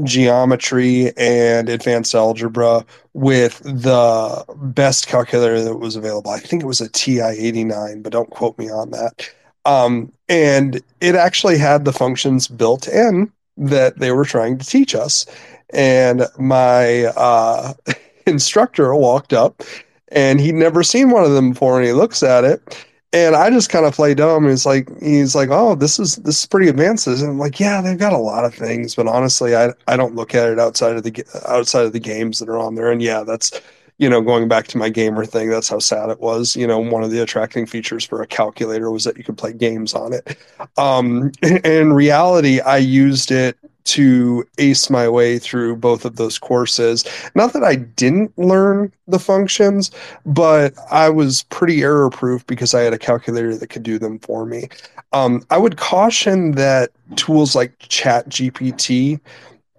geometry 0.04 1.12
and 1.18 1.70
advanced 1.70 2.14
algebra 2.14 2.86
with 3.14 3.60
the 3.60 4.46
best 4.58 5.08
calculator 5.08 5.62
that 5.64 5.78
was 5.78 5.96
available. 5.96 6.32
I 6.32 6.40
think 6.40 6.62
it 6.62 6.68
was 6.68 6.82
a 6.82 6.90
TI 6.90 7.22
89, 7.22 8.02
but 8.04 8.12
don't 8.12 8.30
quote 8.30 8.58
me 8.60 8.70
on 8.70 8.92
that. 8.92 9.30
Um, 9.68 10.12
and 10.30 10.82
it 11.02 11.16
actually 11.16 11.58
had 11.58 11.86
the 11.86 11.94
functions 11.94 12.48
built 12.48 12.88
in 12.88 13.32
that 13.58 14.00
they 14.00 14.12
were 14.12 14.26
trying 14.26 14.58
to 14.58 14.66
teach 14.66 14.96
us. 14.96 15.26
And 15.72 16.24
my 16.40 17.06
uh, 17.06 17.74
instructor 18.26 18.96
walked 18.96 19.34
up 19.34 19.62
and 20.10 20.40
he'd 20.40 20.56
never 20.56 20.84
seen 20.84 21.10
one 21.10 21.24
of 21.24 21.32
them 21.32 21.52
before 21.52 21.78
and 21.78 21.86
he 21.86 21.94
looks 21.94 22.24
at 22.24 22.44
it 22.44 22.88
and 23.14 23.36
I 23.36 23.50
just 23.50 23.70
kind 23.70 23.86
of 23.86 23.96
play 23.96 24.14
dumb. 24.14 24.48
He's 24.48 24.66
like, 24.66 24.90
he's 25.02 25.34
like, 25.34 25.50
oh, 25.50 25.76
this 25.76 26.00
is 26.00 26.18
this 26.18 26.42
is 26.42 26.46
pretty 26.46 26.68
advanced. 26.68 27.08
And 27.08 27.22
I'm 27.22 27.40
like, 27.40 27.60
yeah, 27.60 27.82
they've 27.82 27.98
got 27.98 28.14
a 28.14 28.18
lot 28.18 28.46
of 28.46 28.54
things, 28.54 28.96
but 28.96 29.08
honestly, 29.08 29.56
I 29.56 29.74
I 29.88 29.96
don't 29.96 30.16
look 30.16 30.36
at 30.36 30.50
it 30.50 30.60
outside 30.60 30.96
of 30.96 31.04
the 31.04 31.24
outside 31.48 31.86
of 31.86 31.94
the 31.94 32.00
games 32.00 32.40
that 32.40 32.50
are 32.50 32.60
on 32.60 32.76
there. 32.76 32.92
And 32.92 33.02
yeah, 33.02 33.24
that's 33.24 33.60
you 33.98 34.10
know, 34.10 34.22
going 34.22 34.48
back 34.48 34.68
to 34.68 34.78
my 34.78 34.90
gamer 34.90 35.26
thing, 35.26 35.50
that's 35.50 35.70
how 35.70 35.80
sad 35.80 36.10
it 36.10 36.20
was. 36.20 36.56
You 36.56 36.68
know, 36.68 36.80
one 36.80 37.04
of 37.04 37.12
the 37.12 37.22
attracting 37.22 37.66
features 37.66 38.06
for 38.06 38.22
a 38.22 38.28
calculator 38.28 38.92
was 38.92 39.04
that 39.06 39.18
you 39.18 39.24
could 39.24 39.38
play 39.38 39.54
games 39.54 39.94
on 39.94 40.14
it. 40.14 40.38
Um, 40.78 41.32
in 41.42 41.94
reality, 41.94 42.60
I 42.60 42.78
used 42.78 43.32
it 43.32 43.58
to 43.86 44.46
ace 44.58 44.90
my 44.90 45.08
way 45.08 45.40
through 45.40 45.78
both 45.78 46.04
of 46.04 46.18
those 46.18 46.38
courses. 46.38 47.06
Not 47.36 47.54
that 47.54 47.64
I 47.64 47.76
didn't 47.76 48.38
learn 48.38 48.92
the 49.08 49.18
functions, 49.18 49.92
but 50.26 50.74
I 50.92 51.10
was 51.10 51.44
pretty 51.44 51.84
error 51.84 52.10
proof 52.10 52.46
because 52.48 52.74
I 52.74 52.82
had 52.82 52.94
a 52.94 52.98
calculator 52.98 53.56
that 53.56 53.68
could 53.68 53.84
do 53.84 53.98
them 53.98 54.20
for 54.20 54.46
me. 54.46 54.68
Um, 55.14 55.46
I 55.50 55.58
would 55.58 55.78
caution 55.78 56.52
that 56.52 56.92
tools 57.16 57.56
like 57.56 57.80
Chat 57.80 58.28
GPT, 58.28 59.22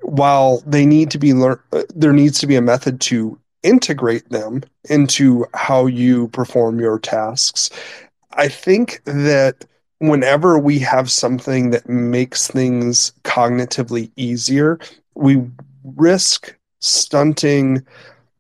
while 0.01 0.63
they 0.67 0.87
need 0.87 1.11
to 1.11 1.19
be 1.19 1.35
learned, 1.35 1.61
uh, 1.75 1.83
there 1.95 2.15
needs 2.15 2.39
to 2.41 2.47
be 2.47 2.57
a 2.57 2.63
method 2.63 3.03
to 3.03 3.39
integrate 3.63 4.29
them 4.31 4.63
into 4.89 5.47
how 5.55 5.87
you 5.87 6.29
perform 6.29 6.81
your 6.81 6.99
tasks. 6.99 7.71
I 8.33 8.49
think 8.49 9.03
that 9.05 9.65
whenever 9.99 10.59
we 10.59 10.79
have 10.79 11.11
something 11.11 11.71
that 11.71 11.89
makes 11.89 12.49
things 12.49 13.13
cognitively 13.25 14.11
easier, 14.17 14.79
we 15.15 15.43
risk 15.97 16.55
stunting 16.81 17.85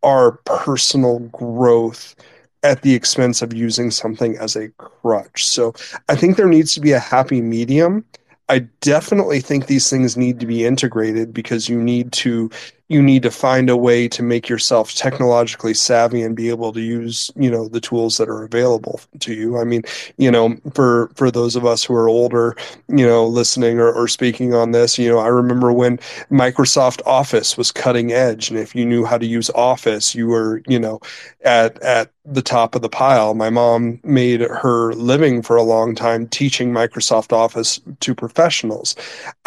our 0.02 0.32
personal 0.44 1.18
growth 1.18 2.14
at 2.62 2.82
the 2.82 2.94
expense 2.94 3.42
of 3.42 3.52
using 3.52 3.90
something 3.90 4.36
as 4.36 4.56
a 4.56 4.68
crutch. 4.78 5.46
So 5.46 5.74
I 6.08 6.14
think 6.16 6.36
there 6.36 6.48
needs 6.48 6.74
to 6.74 6.80
be 6.80 6.92
a 6.92 6.98
happy 6.98 7.40
medium. 7.40 8.04
I 8.48 8.60
definitely 8.80 9.40
think 9.40 9.66
these 9.66 9.90
things 9.90 10.16
need 10.16 10.40
to 10.40 10.46
be 10.46 10.64
integrated 10.64 11.34
because 11.34 11.68
you 11.68 11.80
need 11.80 12.12
to 12.12 12.50
you 12.88 13.02
need 13.02 13.22
to 13.22 13.30
find 13.30 13.68
a 13.70 13.76
way 13.76 14.08
to 14.08 14.22
make 14.22 14.48
yourself 14.48 14.94
technologically 14.94 15.74
savvy 15.74 16.22
and 16.22 16.34
be 16.36 16.48
able 16.48 16.72
to 16.72 16.80
use 16.80 17.30
you 17.36 17.50
know 17.50 17.68
the 17.68 17.80
tools 17.80 18.16
that 18.16 18.28
are 18.28 18.42
available 18.42 19.00
to 19.20 19.34
you. 19.34 19.58
I 19.58 19.64
mean 19.64 19.82
you 20.16 20.30
know 20.30 20.56
for 20.74 21.10
for 21.14 21.30
those 21.30 21.56
of 21.56 21.66
us 21.66 21.84
who 21.84 21.94
are 21.94 22.08
older 22.08 22.56
you 22.88 23.06
know 23.06 23.26
listening 23.26 23.78
or, 23.78 23.92
or 23.92 24.08
speaking 24.08 24.54
on 24.54 24.72
this 24.72 24.98
you 24.98 25.08
know 25.08 25.18
i 25.18 25.28
remember 25.28 25.72
when 25.72 25.98
microsoft 26.30 27.00
office 27.06 27.56
was 27.56 27.72
cutting 27.72 28.12
edge 28.12 28.50
and 28.50 28.58
if 28.58 28.74
you 28.74 28.84
knew 28.84 29.04
how 29.04 29.18
to 29.18 29.26
use 29.26 29.50
office 29.50 30.14
you 30.14 30.26
were 30.26 30.62
you 30.66 30.78
know 30.78 31.00
at 31.44 31.80
at 31.82 32.10
the 32.30 32.42
top 32.42 32.74
of 32.74 32.82
the 32.82 32.88
pile. 32.88 33.34
My 33.34 33.50
mom 33.50 34.00
made 34.04 34.40
her 34.42 34.92
living 34.92 35.42
for 35.42 35.56
a 35.56 35.62
long 35.62 35.94
time 35.94 36.28
teaching 36.28 36.72
microsoft 36.72 37.32
office 37.32 37.80
to 38.00 38.14
professionals. 38.14 38.94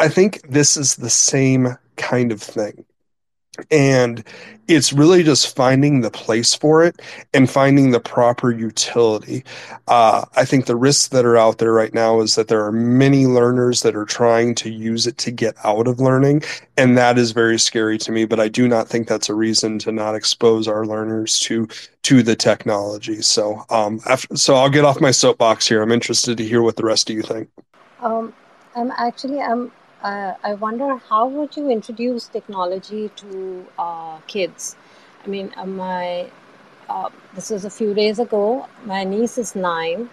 I 0.00 0.08
think 0.08 0.42
this 0.48 0.76
is 0.76 0.96
the 0.96 1.10
same 1.10 1.76
kind 1.96 2.32
of 2.32 2.42
thing 2.42 2.84
and 3.70 4.24
it's 4.68 4.92
really 4.92 5.22
just 5.22 5.54
finding 5.54 6.00
the 6.00 6.10
place 6.10 6.54
for 6.54 6.82
it 6.82 7.00
and 7.34 7.50
finding 7.50 7.90
the 7.90 8.00
proper 8.00 8.50
utility. 8.50 9.44
Uh, 9.88 10.24
I 10.36 10.44
think 10.44 10.64
the 10.64 10.76
risks 10.76 11.08
that 11.08 11.26
are 11.26 11.36
out 11.36 11.58
there 11.58 11.72
right 11.72 11.92
now 11.92 12.20
is 12.20 12.34
that 12.36 12.48
there 12.48 12.64
are 12.64 12.72
many 12.72 13.26
learners 13.26 13.82
that 13.82 13.94
are 13.94 14.06
trying 14.06 14.54
to 14.56 14.70
use 14.70 15.06
it 15.06 15.18
to 15.18 15.30
get 15.30 15.54
out 15.64 15.86
of 15.86 16.00
learning, 16.00 16.42
and 16.78 16.96
that 16.96 17.18
is 17.18 17.32
very 17.32 17.58
scary 17.58 17.98
to 17.98 18.12
me. 18.12 18.24
But 18.24 18.40
I 18.40 18.48
do 18.48 18.68
not 18.68 18.88
think 18.88 19.08
that's 19.08 19.28
a 19.28 19.34
reason 19.34 19.78
to 19.80 19.92
not 19.92 20.14
expose 20.14 20.66
our 20.66 20.86
learners 20.86 21.38
to 21.40 21.68
to 22.02 22.22
the 22.22 22.34
technology. 22.34 23.20
So, 23.20 23.64
um, 23.68 24.00
after, 24.06 24.34
so 24.36 24.54
I'll 24.54 24.70
get 24.70 24.84
off 24.84 25.00
my 25.00 25.10
soapbox 25.10 25.68
here. 25.68 25.82
I'm 25.82 25.92
interested 25.92 26.38
to 26.38 26.44
hear 26.44 26.62
what 26.62 26.76
the 26.76 26.84
rest 26.84 27.10
of 27.10 27.16
you 27.16 27.22
think. 27.22 27.50
Um, 28.00 28.32
I'm 28.74 28.90
actually 28.92 29.40
I'm 29.40 29.70
uh, 30.02 30.34
I 30.42 30.54
wonder 30.54 30.96
how 31.08 31.26
would 31.28 31.56
you 31.56 31.68
introduce 31.70 32.26
technology 32.26 33.08
to 33.16 33.66
uh, 33.78 34.18
kids? 34.26 34.76
I 35.24 35.28
mean, 35.28 35.52
uh, 35.56 35.66
my 35.66 36.30
uh, 36.88 37.10
this 37.34 37.50
was 37.50 37.64
a 37.64 37.70
few 37.70 37.94
days 37.94 38.18
ago. 38.18 38.66
My 38.84 39.04
niece 39.04 39.38
is 39.38 39.54
nine, 39.54 40.10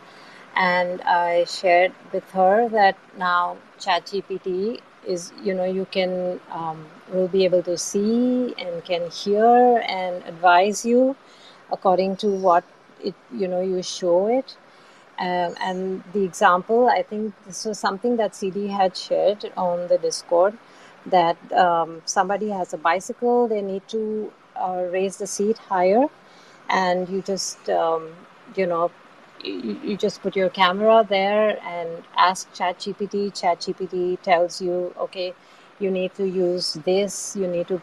and 0.56 1.02
I 1.02 1.46
shared 1.46 1.94
with 2.14 2.30
her 2.32 2.70
that 2.70 2.98
now 3.18 3.58
ChatGPT 3.80 4.82
is 5.08 5.32
you 5.44 5.54
know 5.54 5.66
you 5.66 5.86
can 5.92 6.40
um, 6.52 6.86
will 7.12 7.28
be 7.28 7.46
able 7.46 7.64
to 7.64 7.78
see 7.78 8.54
and 8.58 8.84
can 8.86 9.10
hear 9.10 9.84
and 9.88 10.24
advise 10.26 10.86
you 10.86 11.16
according 11.72 12.16
to 12.18 12.28
what 12.30 12.64
it 13.04 13.16
you 13.34 13.48
know 13.48 13.62
you 13.62 13.82
show 13.82 14.28
it 14.28 14.56
um, 15.20 15.56
and 15.62 16.04
the 16.14 16.24
example, 16.24 16.88
I 16.88 17.04
think 17.04 17.34
this 17.46 17.66
was 17.66 17.78
something 17.78 18.16
that 18.18 18.36
CD 18.36 18.68
had 18.68 18.96
shared 18.96 19.52
on 19.58 19.88
the 19.90 19.98
Discord 19.98 20.58
that 21.06 21.38
um, 21.52 22.02
somebody 22.06 22.50
has 22.50 22.74
a 22.74 22.78
bicycle, 22.78 23.48
they 23.48 23.62
need 23.62 23.88
to 23.90 24.32
uh, 24.56 24.86
raise 24.90 25.18
the 25.18 25.28
seat 25.28 25.58
higher, 25.58 26.06
and 26.70 27.10
you 27.10 27.22
just, 27.22 27.70
um, 27.70 28.10
you 28.56 28.66
know, 28.66 28.92
you, 29.44 29.98
just 29.98 30.22
put 30.22 30.36
your 30.36 30.50
camera 30.50 31.06
there 31.08 31.58
and 31.64 32.04
ask 32.18 32.52
ChatGPT. 32.54 33.32
ChatGPT 33.32 34.22
tells 34.22 34.62
you, 34.62 34.94
okay, 35.00 35.34
you 35.80 35.92
need 35.92 36.14
to 36.16 36.26
use 36.28 36.74
this, 36.86 37.36
you 37.36 37.48
need 37.48 37.68
to 37.70 37.82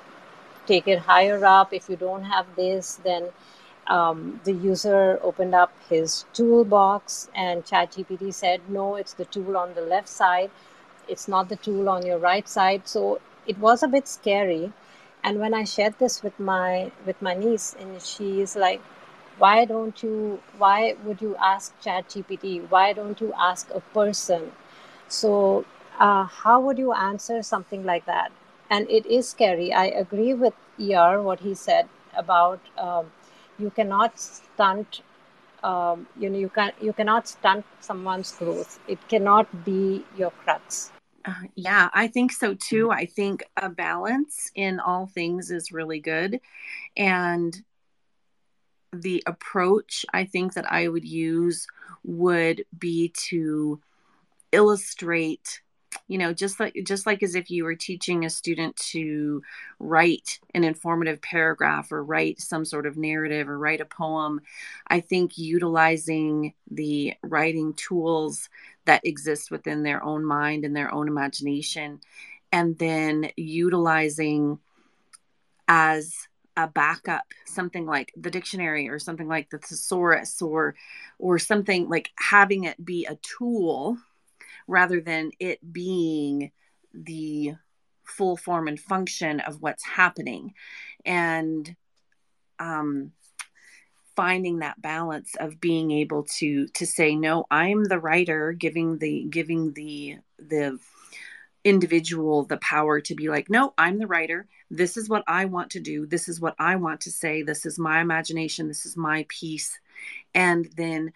take 0.67 0.87
it 0.89 0.99
higher 0.99 1.45
up. 1.45 1.73
If 1.73 1.89
you 1.89 1.97
don't 1.97 2.25
have 2.25 2.47
this, 2.57 2.97
then 2.97 3.29
um, 3.89 4.41
the 4.45 4.53
user 4.53 5.19
opened 5.23 5.55
up 5.55 5.73
his 5.89 6.25
toolbox 6.33 7.29
and 7.35 7.65
ChatGPT 7.65 8.33
said, 8.35 8.61
no, 8.69 8.97
it's 8.97 9.13
the 9.15 9.25
tool 9.25 9.57
on 9.57 9.75
the 9.75 9.81
left 9.83 10.09
side. 10.09 10.51
It's 11.09 11.29
not 11.29 11.49
the 11.49 11.57
tool 11.57 11.89
on 11.89 12.05
your 12.05 12.19
right 12.19 12.49
side. 12.49 12.89
So 12.89 13.21
it 13.47 13.59
was 13.59 13.83
a 13.83 13.89
bit 13.89 14.09
scary. 14.09 14.73
And 15.23 15.41
when 15.41 15.55
I 15.55 15.65
shared 15.65 15.99
this 15.99 16.23
with 16.23 16.39
my 16.39 16.93
with 17.05 17.21
my 17.21 17.35
niece, 17.35 17.75
and 17.79 18.01
she's 18.01 18.55
like, 18.55 18.81
"Why 19.39 19.65
don't 19.65 20.03
you? 20.03 20.41
Why 20.59 20.97
would 21.05 21.21
you 21.21 21.37
ask 21.37 21.75
ChatGPT? 21.83 22.69
Why 22.71 22.93
don't 22.93 23.21
you 23.21 23.33
ask 23.37 23.71
a 23.75 23.81
person?" 23.81 24.53
So, 25.09 25.65
uh, 25.99 26.25
how 26.25 26.61
would 26.61 26.79
you 26.79 26.93
answer 26.93 27.43
something 27.43 27.85
like 27.85 28.07
that? 28.07 28.33
And 28.71 28.89
it 28.91 29.07
is 29.07 29.29
scary. 29.29 29.73
I 29.73 29.87
agree 29.87 30.35
with 30.35 30.55
ER 30.79 31.23
what 31.23 31.41
he 31.41 31.55
said 31.55 31.89
about 32.17 32.61
um, 32.79 33.13
you 33.59 33.71
cannot 33.71 34.19
stunt 34.19 35.03
um, 35.63 36.07
you 36.19 36.31
know 36.31 36.39
you 36.39 36.49
can 36.49 36.73
you 36.81 36.93
cannot 36.93 37.29
stunt 37.29 37.65
someone's 37.81 38.33
growth. 38.33 38.79
It 38.87 38.99
cannot 39.09 39.65
be 39.65 40.05
your 40.17 40.31
crux. 40.31 40.93
Uh, 41.25 41.35
yeah 41.57 41.89
i 41.93 42.07
think 42.07 42.33
so 42.33 42.55
too. 42.55 42.91
I 42.91 43.07
think 43.07 43.43
a 43.57 43.69
balance 43.69 44.51
in 44.55 44.79
all 44.79 45.07
things 45.07 45.51
is 45.51 45.73
really 45.73 46.01
good. 46.01 46.41
And 46.97 47.57
the 48.93 49.23
approach 49.27 50.07
i 50.15 50.25
think 50.25 50.55
that 50.55 50.71
i 50.73 50.89
would 50.89 51.05
use 51.05 51.67
would 52.05 52.65
be 52.79 53.13
to 53.29 53.81
illustrate 54.53 55.61
you 56.09 56.19
know 56.19 56.33
just 56.33 56.61
like 56.61 56.77
just 56.85 57.07
like 57.07 57.23
as 57.23 57.35
if 57.35 57.51
you 57.51 57.65
were 57.65 57.75
teaching 57.75 58.25
a 58.25 58.31
student 58.31 58.77
to 58.77 59.43
write 59.79 60.39
an 60.55 60.65
informative 60.65 61.21
paragraph 61.21 61.91
or 61.93 62.05
write 62.05 62.41
some 62.41 62.65
sort 62.65 62.87
of 62.87 62.97
narrative 62.97 63.49
or 63.49 63.59
write 63.59 63.81
a 63.81 63.85
poem 63.85 64.41
i 64.89 65.01
think 65.01 65.39
utilizing 65.39 66.55
the 66.71 67.15
writing 67.23 67.75
tools 67.75 68.49
that 68.85 69.05
exist 69.05 69.51
within 69.51 69.83
their 69.83 70.03
own 70.03 70.25
mind 70.25 70.65
and 70.65 70.77
their 70.77 70.93
own 70.93 71.09
imagination 71.09 72.01
and 72.53 72.79
then 72.79 73.31
utilizing 73.37 74.59
as 75.69 76.15
a 76.57 76.67
backup 76.67 77.25
something 77.45 77.85
like 77.85 78.13
the 78.17 78.31
dictionary 78.31 78.89
or 78.89 78.99
something 78.99 79.29
like 79.29 79.51
the 79.51 79.59
thesaurus 79.59 80.41
or 80.41 80.75
or 81.19 81.39
something 81.39 81.89
like 81.89 82.11
having 82.19 82.65
it 82.65 82.83
be 82.83 83.05
a 83.05 83.17
tool 83.17 83.99
rather 84.67 85.01
than 85.01 85.31
it 85.39 85.61
being 85.73 86.51
the 86.93 87.55
full 88.05 88.37
form 88.37 88.69
and 88.69 88.79
function 88.79 89.41
of 89.41 89.61
what's 89.61 89.85
happening. 89.85 90.55
And 91.05 91.75
um, 92.59 93.13
finding 94.17 94.61
that 94.61 94.81
balance 94.81 95.35
of 95.39 95.61
being 95.61 95.91
able 95.91 96.25
to 96.25 96.67
to 96.69 96.87
say 96.87 97.15
no 97.15 97.45
i'm 97.51 97.85
the 97.85 97.99
writer 97.99 98.53
giving 98.53 98.97
the 98.97 99.27
giving 99.29 99.75
the 99.75 100.17
the 100.39 100.79
individual 101.65 102.45
the 102.45 102.57
power 102.59 103.01
to 103.01 103.15
be 103.15 103.29
like 103.29 103.51
no 103.51 103.75
i'm 103.77 103.99
the 103.99 104.07
writer. 104.07 104.47
This 104.71 104.97
is 104.97 105.09
what 105.09 105.25
i 105.27 105.45
want 105.45 105.71
to 105.73 105.81
do. 105.81 106.07
This 106.07 106.29
is 106.29 106.41
what 106.41 106.55
i 106.59 106.77
want 106.77 107.01
to 107.03 107.11
say. 107.11 107.43
This 107.43 107.67
is 107.67 107.79
my 107.79 108.01
imagination. 108.01 108.69
This 108.69 108.87
is 108.87 108.97
my 108.97 109.27
piece. 109.29 109.79
And 110.35 110.69
then 110.77 111.13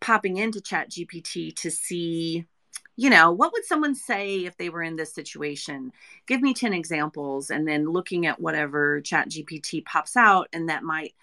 popping 0.00 0.36
into 0.36 0.60
chat 0.60 0.90
gpt 0.90 1.54
to 1.56 1.70
see 1.70 2.44
you 2.96 3.10
know 3.10 3.32
what 3.32 3.52
would 3.52 3.64
someone 3.64 3.94
say 3.94 4.44
if 4.44 4.56
they 4.56 4.68
were 4.68 4.82
in 4.82 4.94
this 4.94 5.12
situation? 5.12 5.92
Give 6.28 6.40
me 6.40 6.54
10 6.54 6.72
examples 6.72 7.50
and 7.50 7.66
then 7.66 7.90
looking 7.90 8.24
at 8.26 8.40
whatever 8.40 9.00
chat 9.00 9.28
gpt 9.28 9.84
pops 9.84 10.16
out 10.16 10.48
and 10.52 10.68
that 10.68 10.84
might 10.84 11.14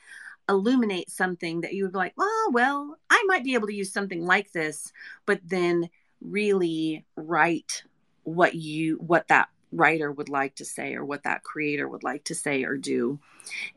illuminate 0.50 1.10
something 1.10 1.62
that 1.62 1.74
you 1.74 1.84
would 1.84 1.94
be 1.94 1.98
like 1.98 2.14
oh 2.20 2.52
well 2.52 2.98
i 3.10 3.24
might 3.28 3.44
be 3.44 3.54
able 3.54 3.68
to 3.68 3.76
use 3.76 3.94
something 3.94 4.26
like 4.26 4.52
this 4.52 4.92
but 5.26 5.40
then 5.46 5.88
really 6.20 7.06
write 7.16 7.84
what 8.24 8.56
you 8.56 8.98
what 8.98 9.28
that 9.30 9.48
writer 9.72 10.12
would 10.12 10.30
like 10.30 10.56
to 10.56 10.66
say 10.66 10.96
or 10.96 11.06
what 11.06 11.24
that 11.24 11.44
creator 11.44 11.88
would 11.88 12.04
like 12.04 12.24
to 12.26 12.36
say 12.36 12.64
or 12.64 12.78
do. 12.78 13.20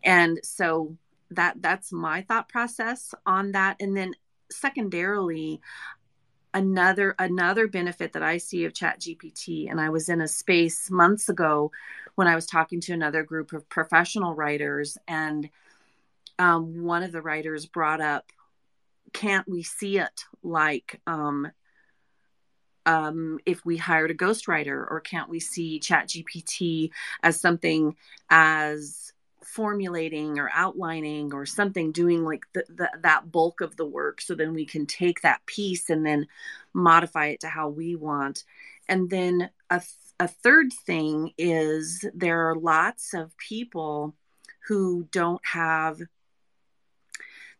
And 0.03 0.41
so 0.43 0.97
that 1.31 1.61
that's 1.61 1.93
my 1.93 2.23
thought 2.23 2.49
process 2.49 3.15
on 3.27 3.53
that. 3.53 3.77
And 3.81 3.97
then 3.97 4.15
secondarily 4.55 5.61
another 6.55 7.15
another 7.19 7.67
benefit 7.67 8.13
that 8.13 8.23
i 8.23 8.39
see 8.39 8.65
of 8.65 8.73
chat 8.73 9.01
gpt 9.01 9.71
and 9.71 9.81
i 9.81 9.89
was 9.89 10.09
in 10.09 10.21
a 10.21 10.29
space 10.29 10.91
months 10.91 11.29
ago 11.29 11.71
when 12.15 12.29
i 12.29 12.35
was 12.35 12.47
talking 12.47 12.81
to 12.81 12.93
another 12.93 13.25
group 13.25 13.53
of 13.53 13.69
professional 13.69 14.35
writers 14.35 14.97
and 15.09 15.51
um, 16.39 16.83
one 16.85 17.03
of 17.03 17.13
the 17.13 17.23
writers 17.23 17.67
brought 17.67 18.01
up 18.01 18.31
can't 19.13 19.49
we 19.49 19.63
see 19.63 19.99
it 19.99 20.25
like 20.43 21.01
um, 21.07 21.51
um, 22.87 23.39
if 23.47 23.65
we 23.65 23.77
hired 23.77 24.11
a 24.11 24.15
ghostwriter 24.15 24.87
or 24.91 25.01
can't 25.01 25.29
we 25.29 25.41
see 25.41 25.81
chat 25.81 26.09
gpt 26.09 26.91
as 27.23 27.41
something 27.41 27.97
as 28.31 29.14
formulating 29.45 30.39
or 30.39 30.51
outlining 30.55 31.33
or 31.33 31.47
something 31.47 31.93
doing 31.93 32.25
like 32.25 32.45
the, 32.53 32.65
the, 32.69 32.91
that 33.03 33.31
bulk 33.31 33.61
of 33.61 33.77
the 33.77 33.87
work 33.87 34.21
so 34.21 34.35
then 34.35 34.55
we 34.55 34.65
can 34.65 34.87
take 34.87 35.21
that 35.21 35.45
piece 35.47 35.91
and 35.91 36.05
then 36.05 36.27
modify 36.73 37.27
it 37.27 37.41
to 37.41 37.49
how 37.49 37.69
we 37.69 37.95
want. 37.95 38.45
And 38.89 39.11
then 39.11 39.51
a, 39.71 39.83
a 40.21 40.29
third 40.29 40.73
thing 40.73 41.33
is 41.39 42.05
there 42.15 42.49
are 42.51 42.57
lots 42.57 43.15
of 43.15 43.37
people 43.37 44.15
who 44.67 45.09
don't 45.13 45.45
have 45.45 46.01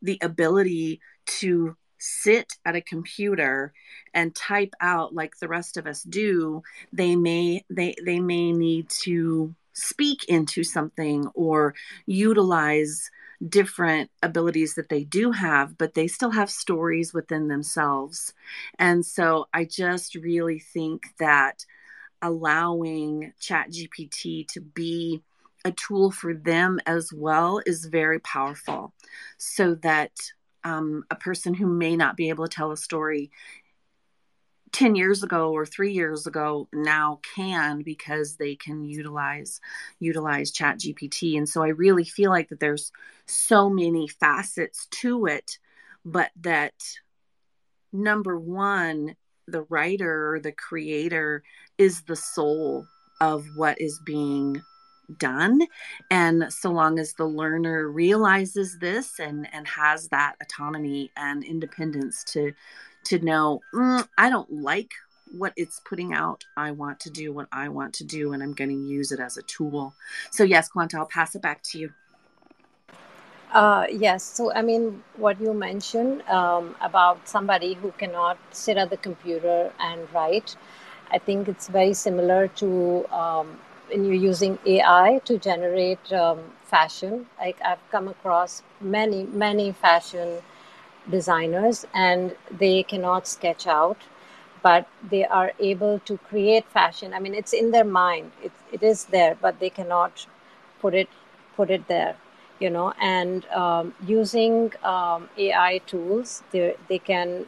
the 0.03 0.18
ability 0.22 1.01
to 1.26 1.76
sit 1.99 2.53
at 2.66 2.76
a 2.76 2.82
computer 2.82 3.72
and 4.12 4.35
type 4.35 4.74
out 4.80 5.14
like 5.14 5.39
the 5.39 5.49
rest 5.49 5.76
of 5.76 5.87
us 5.87 6.03
do. 6.03 6.62
They 6.93 7.16
may 7.16 7.64
they 7.70 7.95
they 8.05 8.20
may 8.20 8.53
need 8.53 8.91
to 9.03 9.55
speak 9.74 10.24
into 10.28 10.64
something 10.64 11.26
or 11.34 11.74
utilize 12.06 13.10
different 13.48 14.10
abilities 14.22 14.74
that 14.74 14.88
they 14.88 15.04
do 15.04 15.30
have 15.32 15.76
but 15.76 15.94
they 15.94 16.06
still 16.06 16.30
have 16.30 16.48
stories 16.48 17.12
within 17.12 17.48
themselves. 17.48 18.32
And 18.78 19.04
so 19.04 19.46
i 19.52 19.64
just 19.64 20.14
really 20.14 20.58
think 20.58 21.02
that 21.18 21.64
allowing 22.22 23.32
chat 23.38 23.70
gpt 23.70 24.48
to 24.48 24.60
be 24.60 25.22
a 25.64 25.72
tool 25.72 26.10
for 26.10 26.34
them 26.34 26.78
as 26.86 27.12
well 27.12 27.60
is 27.66 27.86
very 27.86 28.20
powerful 28.20 28.92
so 29.38 29.74
that 29.76 30.12
um, 30.62 31.04
a 31.10 31.14
person 31.14 31.54
who 31.54 31.66
may 31.66 31.96
not 31.96 32.16
be 32.16 32.30
able 32.30 32.46
to 32.46 32.54
tell 32.54 32.72
a 32.72 32.76
story 32.76 33.30
10 34.74 34.96
years 34.96 35.22
ago 35.22 35.52
or 35.52 35.64
three 35.64 35.92
years 35.92 36.26
ago 36.26 36.68
now 36.72 37.20
can 37.34 37.80
because 37.82 38.36
they 38.36 38.56
can 38.56 38.84
utilize 38.84 39.60
utilize 40.00 40.50
chat 40.50 40.78
gpt 40.78 41.38
and 41.38 41.48
so 41.48 41.62
i 41.62 41.68
really 41.68 42.04
feel 42.04 42.30
like 42.30 42.48
that 42.48 42.58
there's 42.58 42.90
so 43.26 43.70
many 43.70 44.08
facets 44.08 44.86
to 44.90 45.26
it 45.26 45.58
but 46.04 46.30
that 46.36 46.74
number 47.92 48.38
one 48.38 49.14
the 49.46 49.62
writer 49.70 50.34
or 50.34 50.40
the 50.40 50.52
creator 50.52 51.44
is 51.78 52.02
the 52.02 52.16
soul 52.16 52.84
of 53.20 53.46
what 53.56 53.80
is 53.80 54.00
being 54.04 54.60
done. 55.18 55.60
And 56.10 56.52
so 56.52 56.70
long 56.70 56.98
as 56.98 57.12
the 57.14 57.26
learner 57.26 57.88
realizes 57.88 58.78
this 58.78 59.18
and 59.18 59.46
and 59.52 59.66
has 59.68 60.08
that 60.08 60.36
autonomy 60.40 61.10
and 61.16 61.44
independence 61.44 62.24
to 62.28 62.52
to 63.05 63.18
know 63.18 63.61
mm, 63.74 64.07
i 64.18 64.28
don't 64.30 64.52
like 64.52 64.92
what 65.36 65.52
it's 65.57 65.80
putting 65.80 66.12
out. 66.12 66.44
I 66.57 66.70
want 66.70 67.00
to 67.00 67.11
do 67.11 67.32
what 67.32 67.48
i 67.52 67.68
want 67.68 67.92
to 67.94 68.05
do 68.05 68.32
and 68.32 68.42
i'm 68.42 68.52
going 68.52 68.70
to 68.70 68.76
use 68.76 69.11
it 69.12 69.20
as 69.20 69.36
a 69.36 69.42
tool. 69.42 69.94
So 70.30 70.44
yes 70.44 70.68
quanta 70.68 70.98
i'll 70.98 71.07
pass 71.07 71.34
it 71.34 71.42
back 71.42 71.62
to 71.64 71.78
you. 71.78 71.92
Uh, 73.52 73.86
yes. 73.90 74.22
So 74.22 74.52
i 74.52 74.62
mean 74.62 75.02
what 75.16 75.40
you 75.40 75.52
mentioned 75.55 76.22
um, 76.28 76.74
about 76.80 77.28
somebody 77.28 77.74
who 77.74 77.92
cannot 77.92 78.38
sit 78.52 78.76
at 78.76 78.90
the 78.90 78.96
computer 78.96 79.72
and 79.78 80.00
write 80.12 80.57
i 81.11 81.18
think 81.18 81.48
it's 81.48 81.68
very 81.68 81.94
similar 81.94 82.48
to 82.48 83.07
um, 83.12 83.59
when 83.88 84.05
you're 84.05 84.14
using 84.14 84.59
AI 84.66 85.20
to 85.24 85.38
generate 85.38 86.12
um, 86.12 86.38
fashion. 86.62 87.26
Like 87.38 87.59
I've 87.64 87.90
come 87.90 88.09
across 88.09 88.62
many, 88.80 89.24
many 89.24 89.72
fashion 89.72 90.38
designers, 91.11 91.86
and 91.94 92.34
they 92.50 92.82
cannot 92.82 93.26
sketch 93.26 93.66
out, 93.66 93.98
but 94.62 94.86
they 95.11 95.24
are 95.26 95.52
able 95.59 95.98
to 96.00 96.18
create 96.18 96.66
fashion. 96.68 97.12
I 97.14 97.20
mean, 97.20 97.34
it's 97.34 97.52
in 97.52 97.70
their 97.70 97.84
mind. 97.84 98.32
It, 98.42 98.52
it 98.72 98.82
is 98.82 99.07
there, 99.07 99.36
but 99.40 99.61
they 99.61 99.70
cannot 99.70 100.26
put 100.80 100.94
it 100.94 101.09
put 101.57 101.70
it 101.70 101.86
there. 101.88 102.16
You 102.61 102.70
know, 102.70 102.92
and 103.00 103.44
um, 103.48 103.94
using 104.07 104.72
um, 104.84 105.28
AI 105.36 105.78
tools, 105.86 106.42
they 106.52 106.76
they 106.88 106.98
can. 106.98 107.46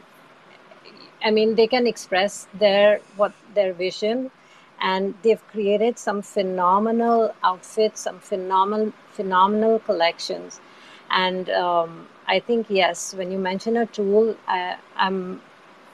I 1.23 1.31
mean, 1.31 1.55
they 1.55 1.67
can 1.67 1.87
express 1.87 2.47
their 2.53 2.99
what 3.15 3.33
their 3.53 3.73
vision 3.73 4.31
and 4.79 5.15
they've 5.23 5.45
created 5.47 5.97
some 5.97 6.21
phenomenal 6.21 7.33
outfits, 7.43 8.01
some 8.01 8.19
phenomenal 8.19 8.93
phenomenal 9.11 9.79
collections. 9.79 10.61
And 11.09 11.49
um, 11.49 12.07
I 12.27 12.39
think 12.39 12.67
yes, 12.69 13.13
when 13.13 13.31
you 13.31 13.37
mention 13.39 13.77
a 13.77 13.85
tool, 13.85 14.35
I, 14.47 14.77
I'm 14.95 15.41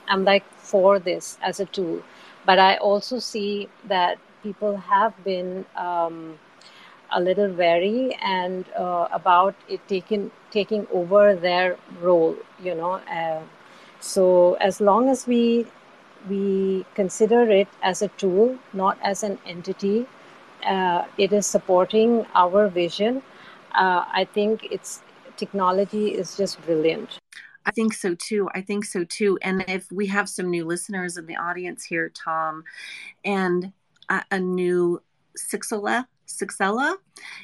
I'm 0.07 0.23
like 0.25 0.45
for 0.57 0.99
this 0.99 1.37
as 1.41 1.59
a 1.59 1.65
tool, 1.65 2.03
but 2.45 2.59
I 2.59 2.77
also 2.77 3.19
see 3.19 3.69
that 3.85 4.17
people 4.43 4.77
have 4.77 5.13
been 5.23 5.65
um, 5.75 6.39
a 7.11 7.21
little 7.21 7.49
wary 7.51 8.15
and 8.21 8.65
uh, 8.77 9.07
about 9.11 9.55
it 9.69 9.87
taking 9.87 10.31
taking 10.51 10.87
over 10.91 11.35
their 11.35 11.77
role. 12.01 12.37
You 12.61 12.75
know, 12.75 12.93
uh, 13.19 13.41
so 13.99 14.55
as 14.55 14.81
long 14.81 15.09
as 15.09 15.27
we 15.27 15.67
we 16.29 16.85
consider 16.95 17.43
it 17.51 17.67
as 17.81 18.01
a 18.01 18.07
tool, 18.09 18.57
not 18.73 18.97
as 19.01 19.23
an 19.23 19.39
entity. 19.45 20.07
Uh, 20.65 21.05
it 21.17 21.33
is 21.33 21.45
supporting 21.45 22.25
our 22.33 22.67
vision. 22.69 23.21
Uh, 23.75 24.05
I 24.11 24.25
think 24.25 24.65
it's 24.71 25.01
technology 25.37 26.09
is 26.09 26.37
just 26.37 26.61
brilliant. 26.61 27.19
I 27.65 27.71
think 27.71 27.93
so 27.93 28.15
too. 28.15 28.49
I 28.53 28.61
think 28.61 28.85
so 28.85 29.03
too. 29.03 29.39
And 29.41 29.63
if 29.67 29.91
we 29.91 30.07
have 30.07 30.27
some 30.27 30.49
new 30.49 30.65
listeners 30.65 31.17
in 31.17 31.25
the 31.25 31.37
audience 31.37 31.83
here, 31.83 32.09
Tom, 32.09 32.63
and 33.23 33.71
a, 34.09 34.23
a 34.31 34.39
new 34.39 35.01
Sixela 35.37 36.05
Sixella. 36.27 36.95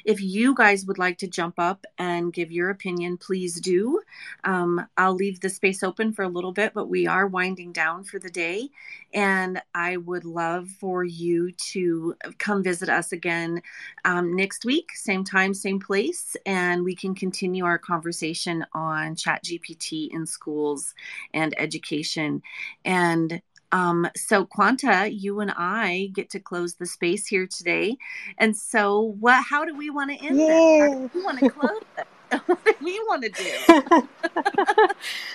If 0.04 0.20
you 0.20 0.54
guys 0.54 0.84
would 0.86 0.98
like 0.98 1.18
to 1.18 1.28
jump 1.28 1.58
up 1.58 1.84
and 1.98 2.32
give 2.32 2.50
your 2.50 2.70
opinion, 2.70 3.16
please 3.16 3.60
do. 3.60 4.00
Um, 4.44 4.86
I'll 4.96 5.14
leave 5.14 5.40
the 5.40 5.48
space 5.48 5.82
open 5.82 6.12
for 6.12 6.22
a 6.22 6.28
little 6.28 6.52
bit, 6.52 6.72
but 6.74 6.88
we 6.88 7.06
are 7.06 7.26
winding 7.26 7.72
down 7.72 8.04
for 8.04 8.18
the 8.18 8.30
day. 8.30 8.70
And 9.14 9.60
I 9.74 9.96
would 9.98 10.24
love 10.24 10.68
for 10.68 11.04
you 11.04 11.52
to 11.52 12.14
come 12.38 12.62
visit 12.62 12.88
us 12.88 13.12
again 13.12 13.62
um, 14.04 14.34
next 14.34 14.64
week, 14.64 14.90
same 14.94 15.24
time, 15.24 15.54
same 15.54 15.80
place, 15.80 16.36
and 16.46 16.84
we 16.84 16.94
can 16.94 17.14
continue 17.14 17.64
our 17.64 17.78
conversation 17.78 18.64
on 18.72 19.14
ChatGPT 19.14 20.10
in 20.12 20.26
schools 20.26 20.94
and 21.34 21.54
education. 21.58 22.42
And 22.84 23.40
um, 23.72 24.08
so, 24.16 24.44
Quanta, 24.44 25.08
you 25.10 25.40
and 25.40 25.52
I 25.56 26.10
get 26.12 26.30
to 26.30 26.40
close 26.40 26.74
the 26.74 26.86
space 26.86 27.26
here 27.26 27.46
today. 27.46 27.96
And 28.38 28.56
so, 28.56 29.14
what? 29.20 29.44
How 29.44 29.64
do 29.64 29.76
we 29.76 29.90
want 29.90 30.10
to 30.10 30.24
end 30.24 30.38
yeah. 30.38 30.98
this? 31.02 31.14
we 31.14 31.22
want 31.22 31.38
to 31.38 31.48
close 31.50 31.82
it? 31.98 32.06
what 32.46 32.64
do 32.64 32.74
we 32.80 32.98
want 33.08 33.22
to 33.22 33.28
do? 33.30 34.08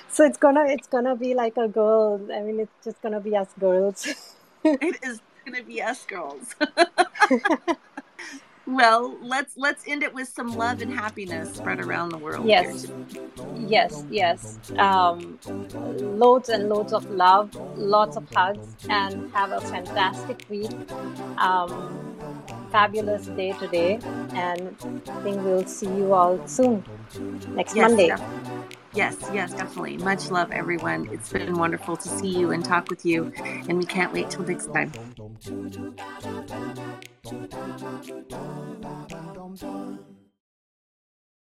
so 0.09 0.25
it's 0.25 0.37
gonna 0.37 0.65
it's 0.67 0.87
gonna 0.87 1.15
be 1.15 1.33
like 1.33 1.57
a 1.57 1.67
girl. 1.67 2.21
I 2.33 2.41
mean, 2.41 2.59
it's 2.61 2.85
just 2.85 3.01
gonna 3.01 3.19
be 3.19 3.35
us 3.35 3.49
girls. 3.59 4.07
it 4.63 4.97
is 5.03 5.21
gonna 5.45 5.63
be 5.63 5.81
us 5.81 6.05
girls. 6.05 6.55
well 8.67 9.15
let's 9.21 9.55
let's 9.57 9.83
end 9.87 10.03
it 10.03 10.13
with 10.13 10.27
some 10.27 10.55
love 10.55 10.81
and 10.81 10.91
happiness 10.91 11.53
spread 11.53 11.79
around 11.79 12.09
the 12.09 12.17
world 12.17 12.45
yes. 12.45 12.87
Yes 13.55 14.05
yes. 14.09 14.59
Um, 14.77 15.39
loads 15.99 16.49
and 16.49 16.69
loads 16.69 16.93
of 16.93 17.09
love 17.09 17.51
lots 17.75 18.17
of 18.17 18.27
hugs 18.33 18.75
and 18.89 19.29
have 19.33 19.51
a 19.51 19.61
fantastic 19.61 20.45
week. 20.49 20.71
Um, 21.37 22.17
fabulous 22.71 23.27
day 23.27 23.53
today 23.53 23.99
and 24.33 24.75
i 25.09 25.21
think 25.23 25.41
we'll 25.43 25.65
see 25.65 25.87
you 25.87 26.13
all 26.13 26.39
soon 26.47 26.83
next 27.53 27.75
yes, 27.75 27.81
monday 27.89 28.11
Yes, 28.95 29.29
yes, 29.33 29.53
definitely. 29.53 29.97
Much 29.97 30.31
love, 30.31 30.51
everyone. 30.51 31.07
It's 31.11 31.29
been 31.29 31.57
wonderful 31.57 31.97
to 31.97 32.09
see 32.09 32.29
you 32.29 32.51
and 32.51 32.63
talk 32.63 32.89
with 32.89 33.05
you, 33.05 33.31
and 33.67 33.77
we 33.77 33.85
can't 33.85 34.13
wait 34.13 34.29
till 34.29 34.45
next 34.45 34.67
time. 34.73 34.93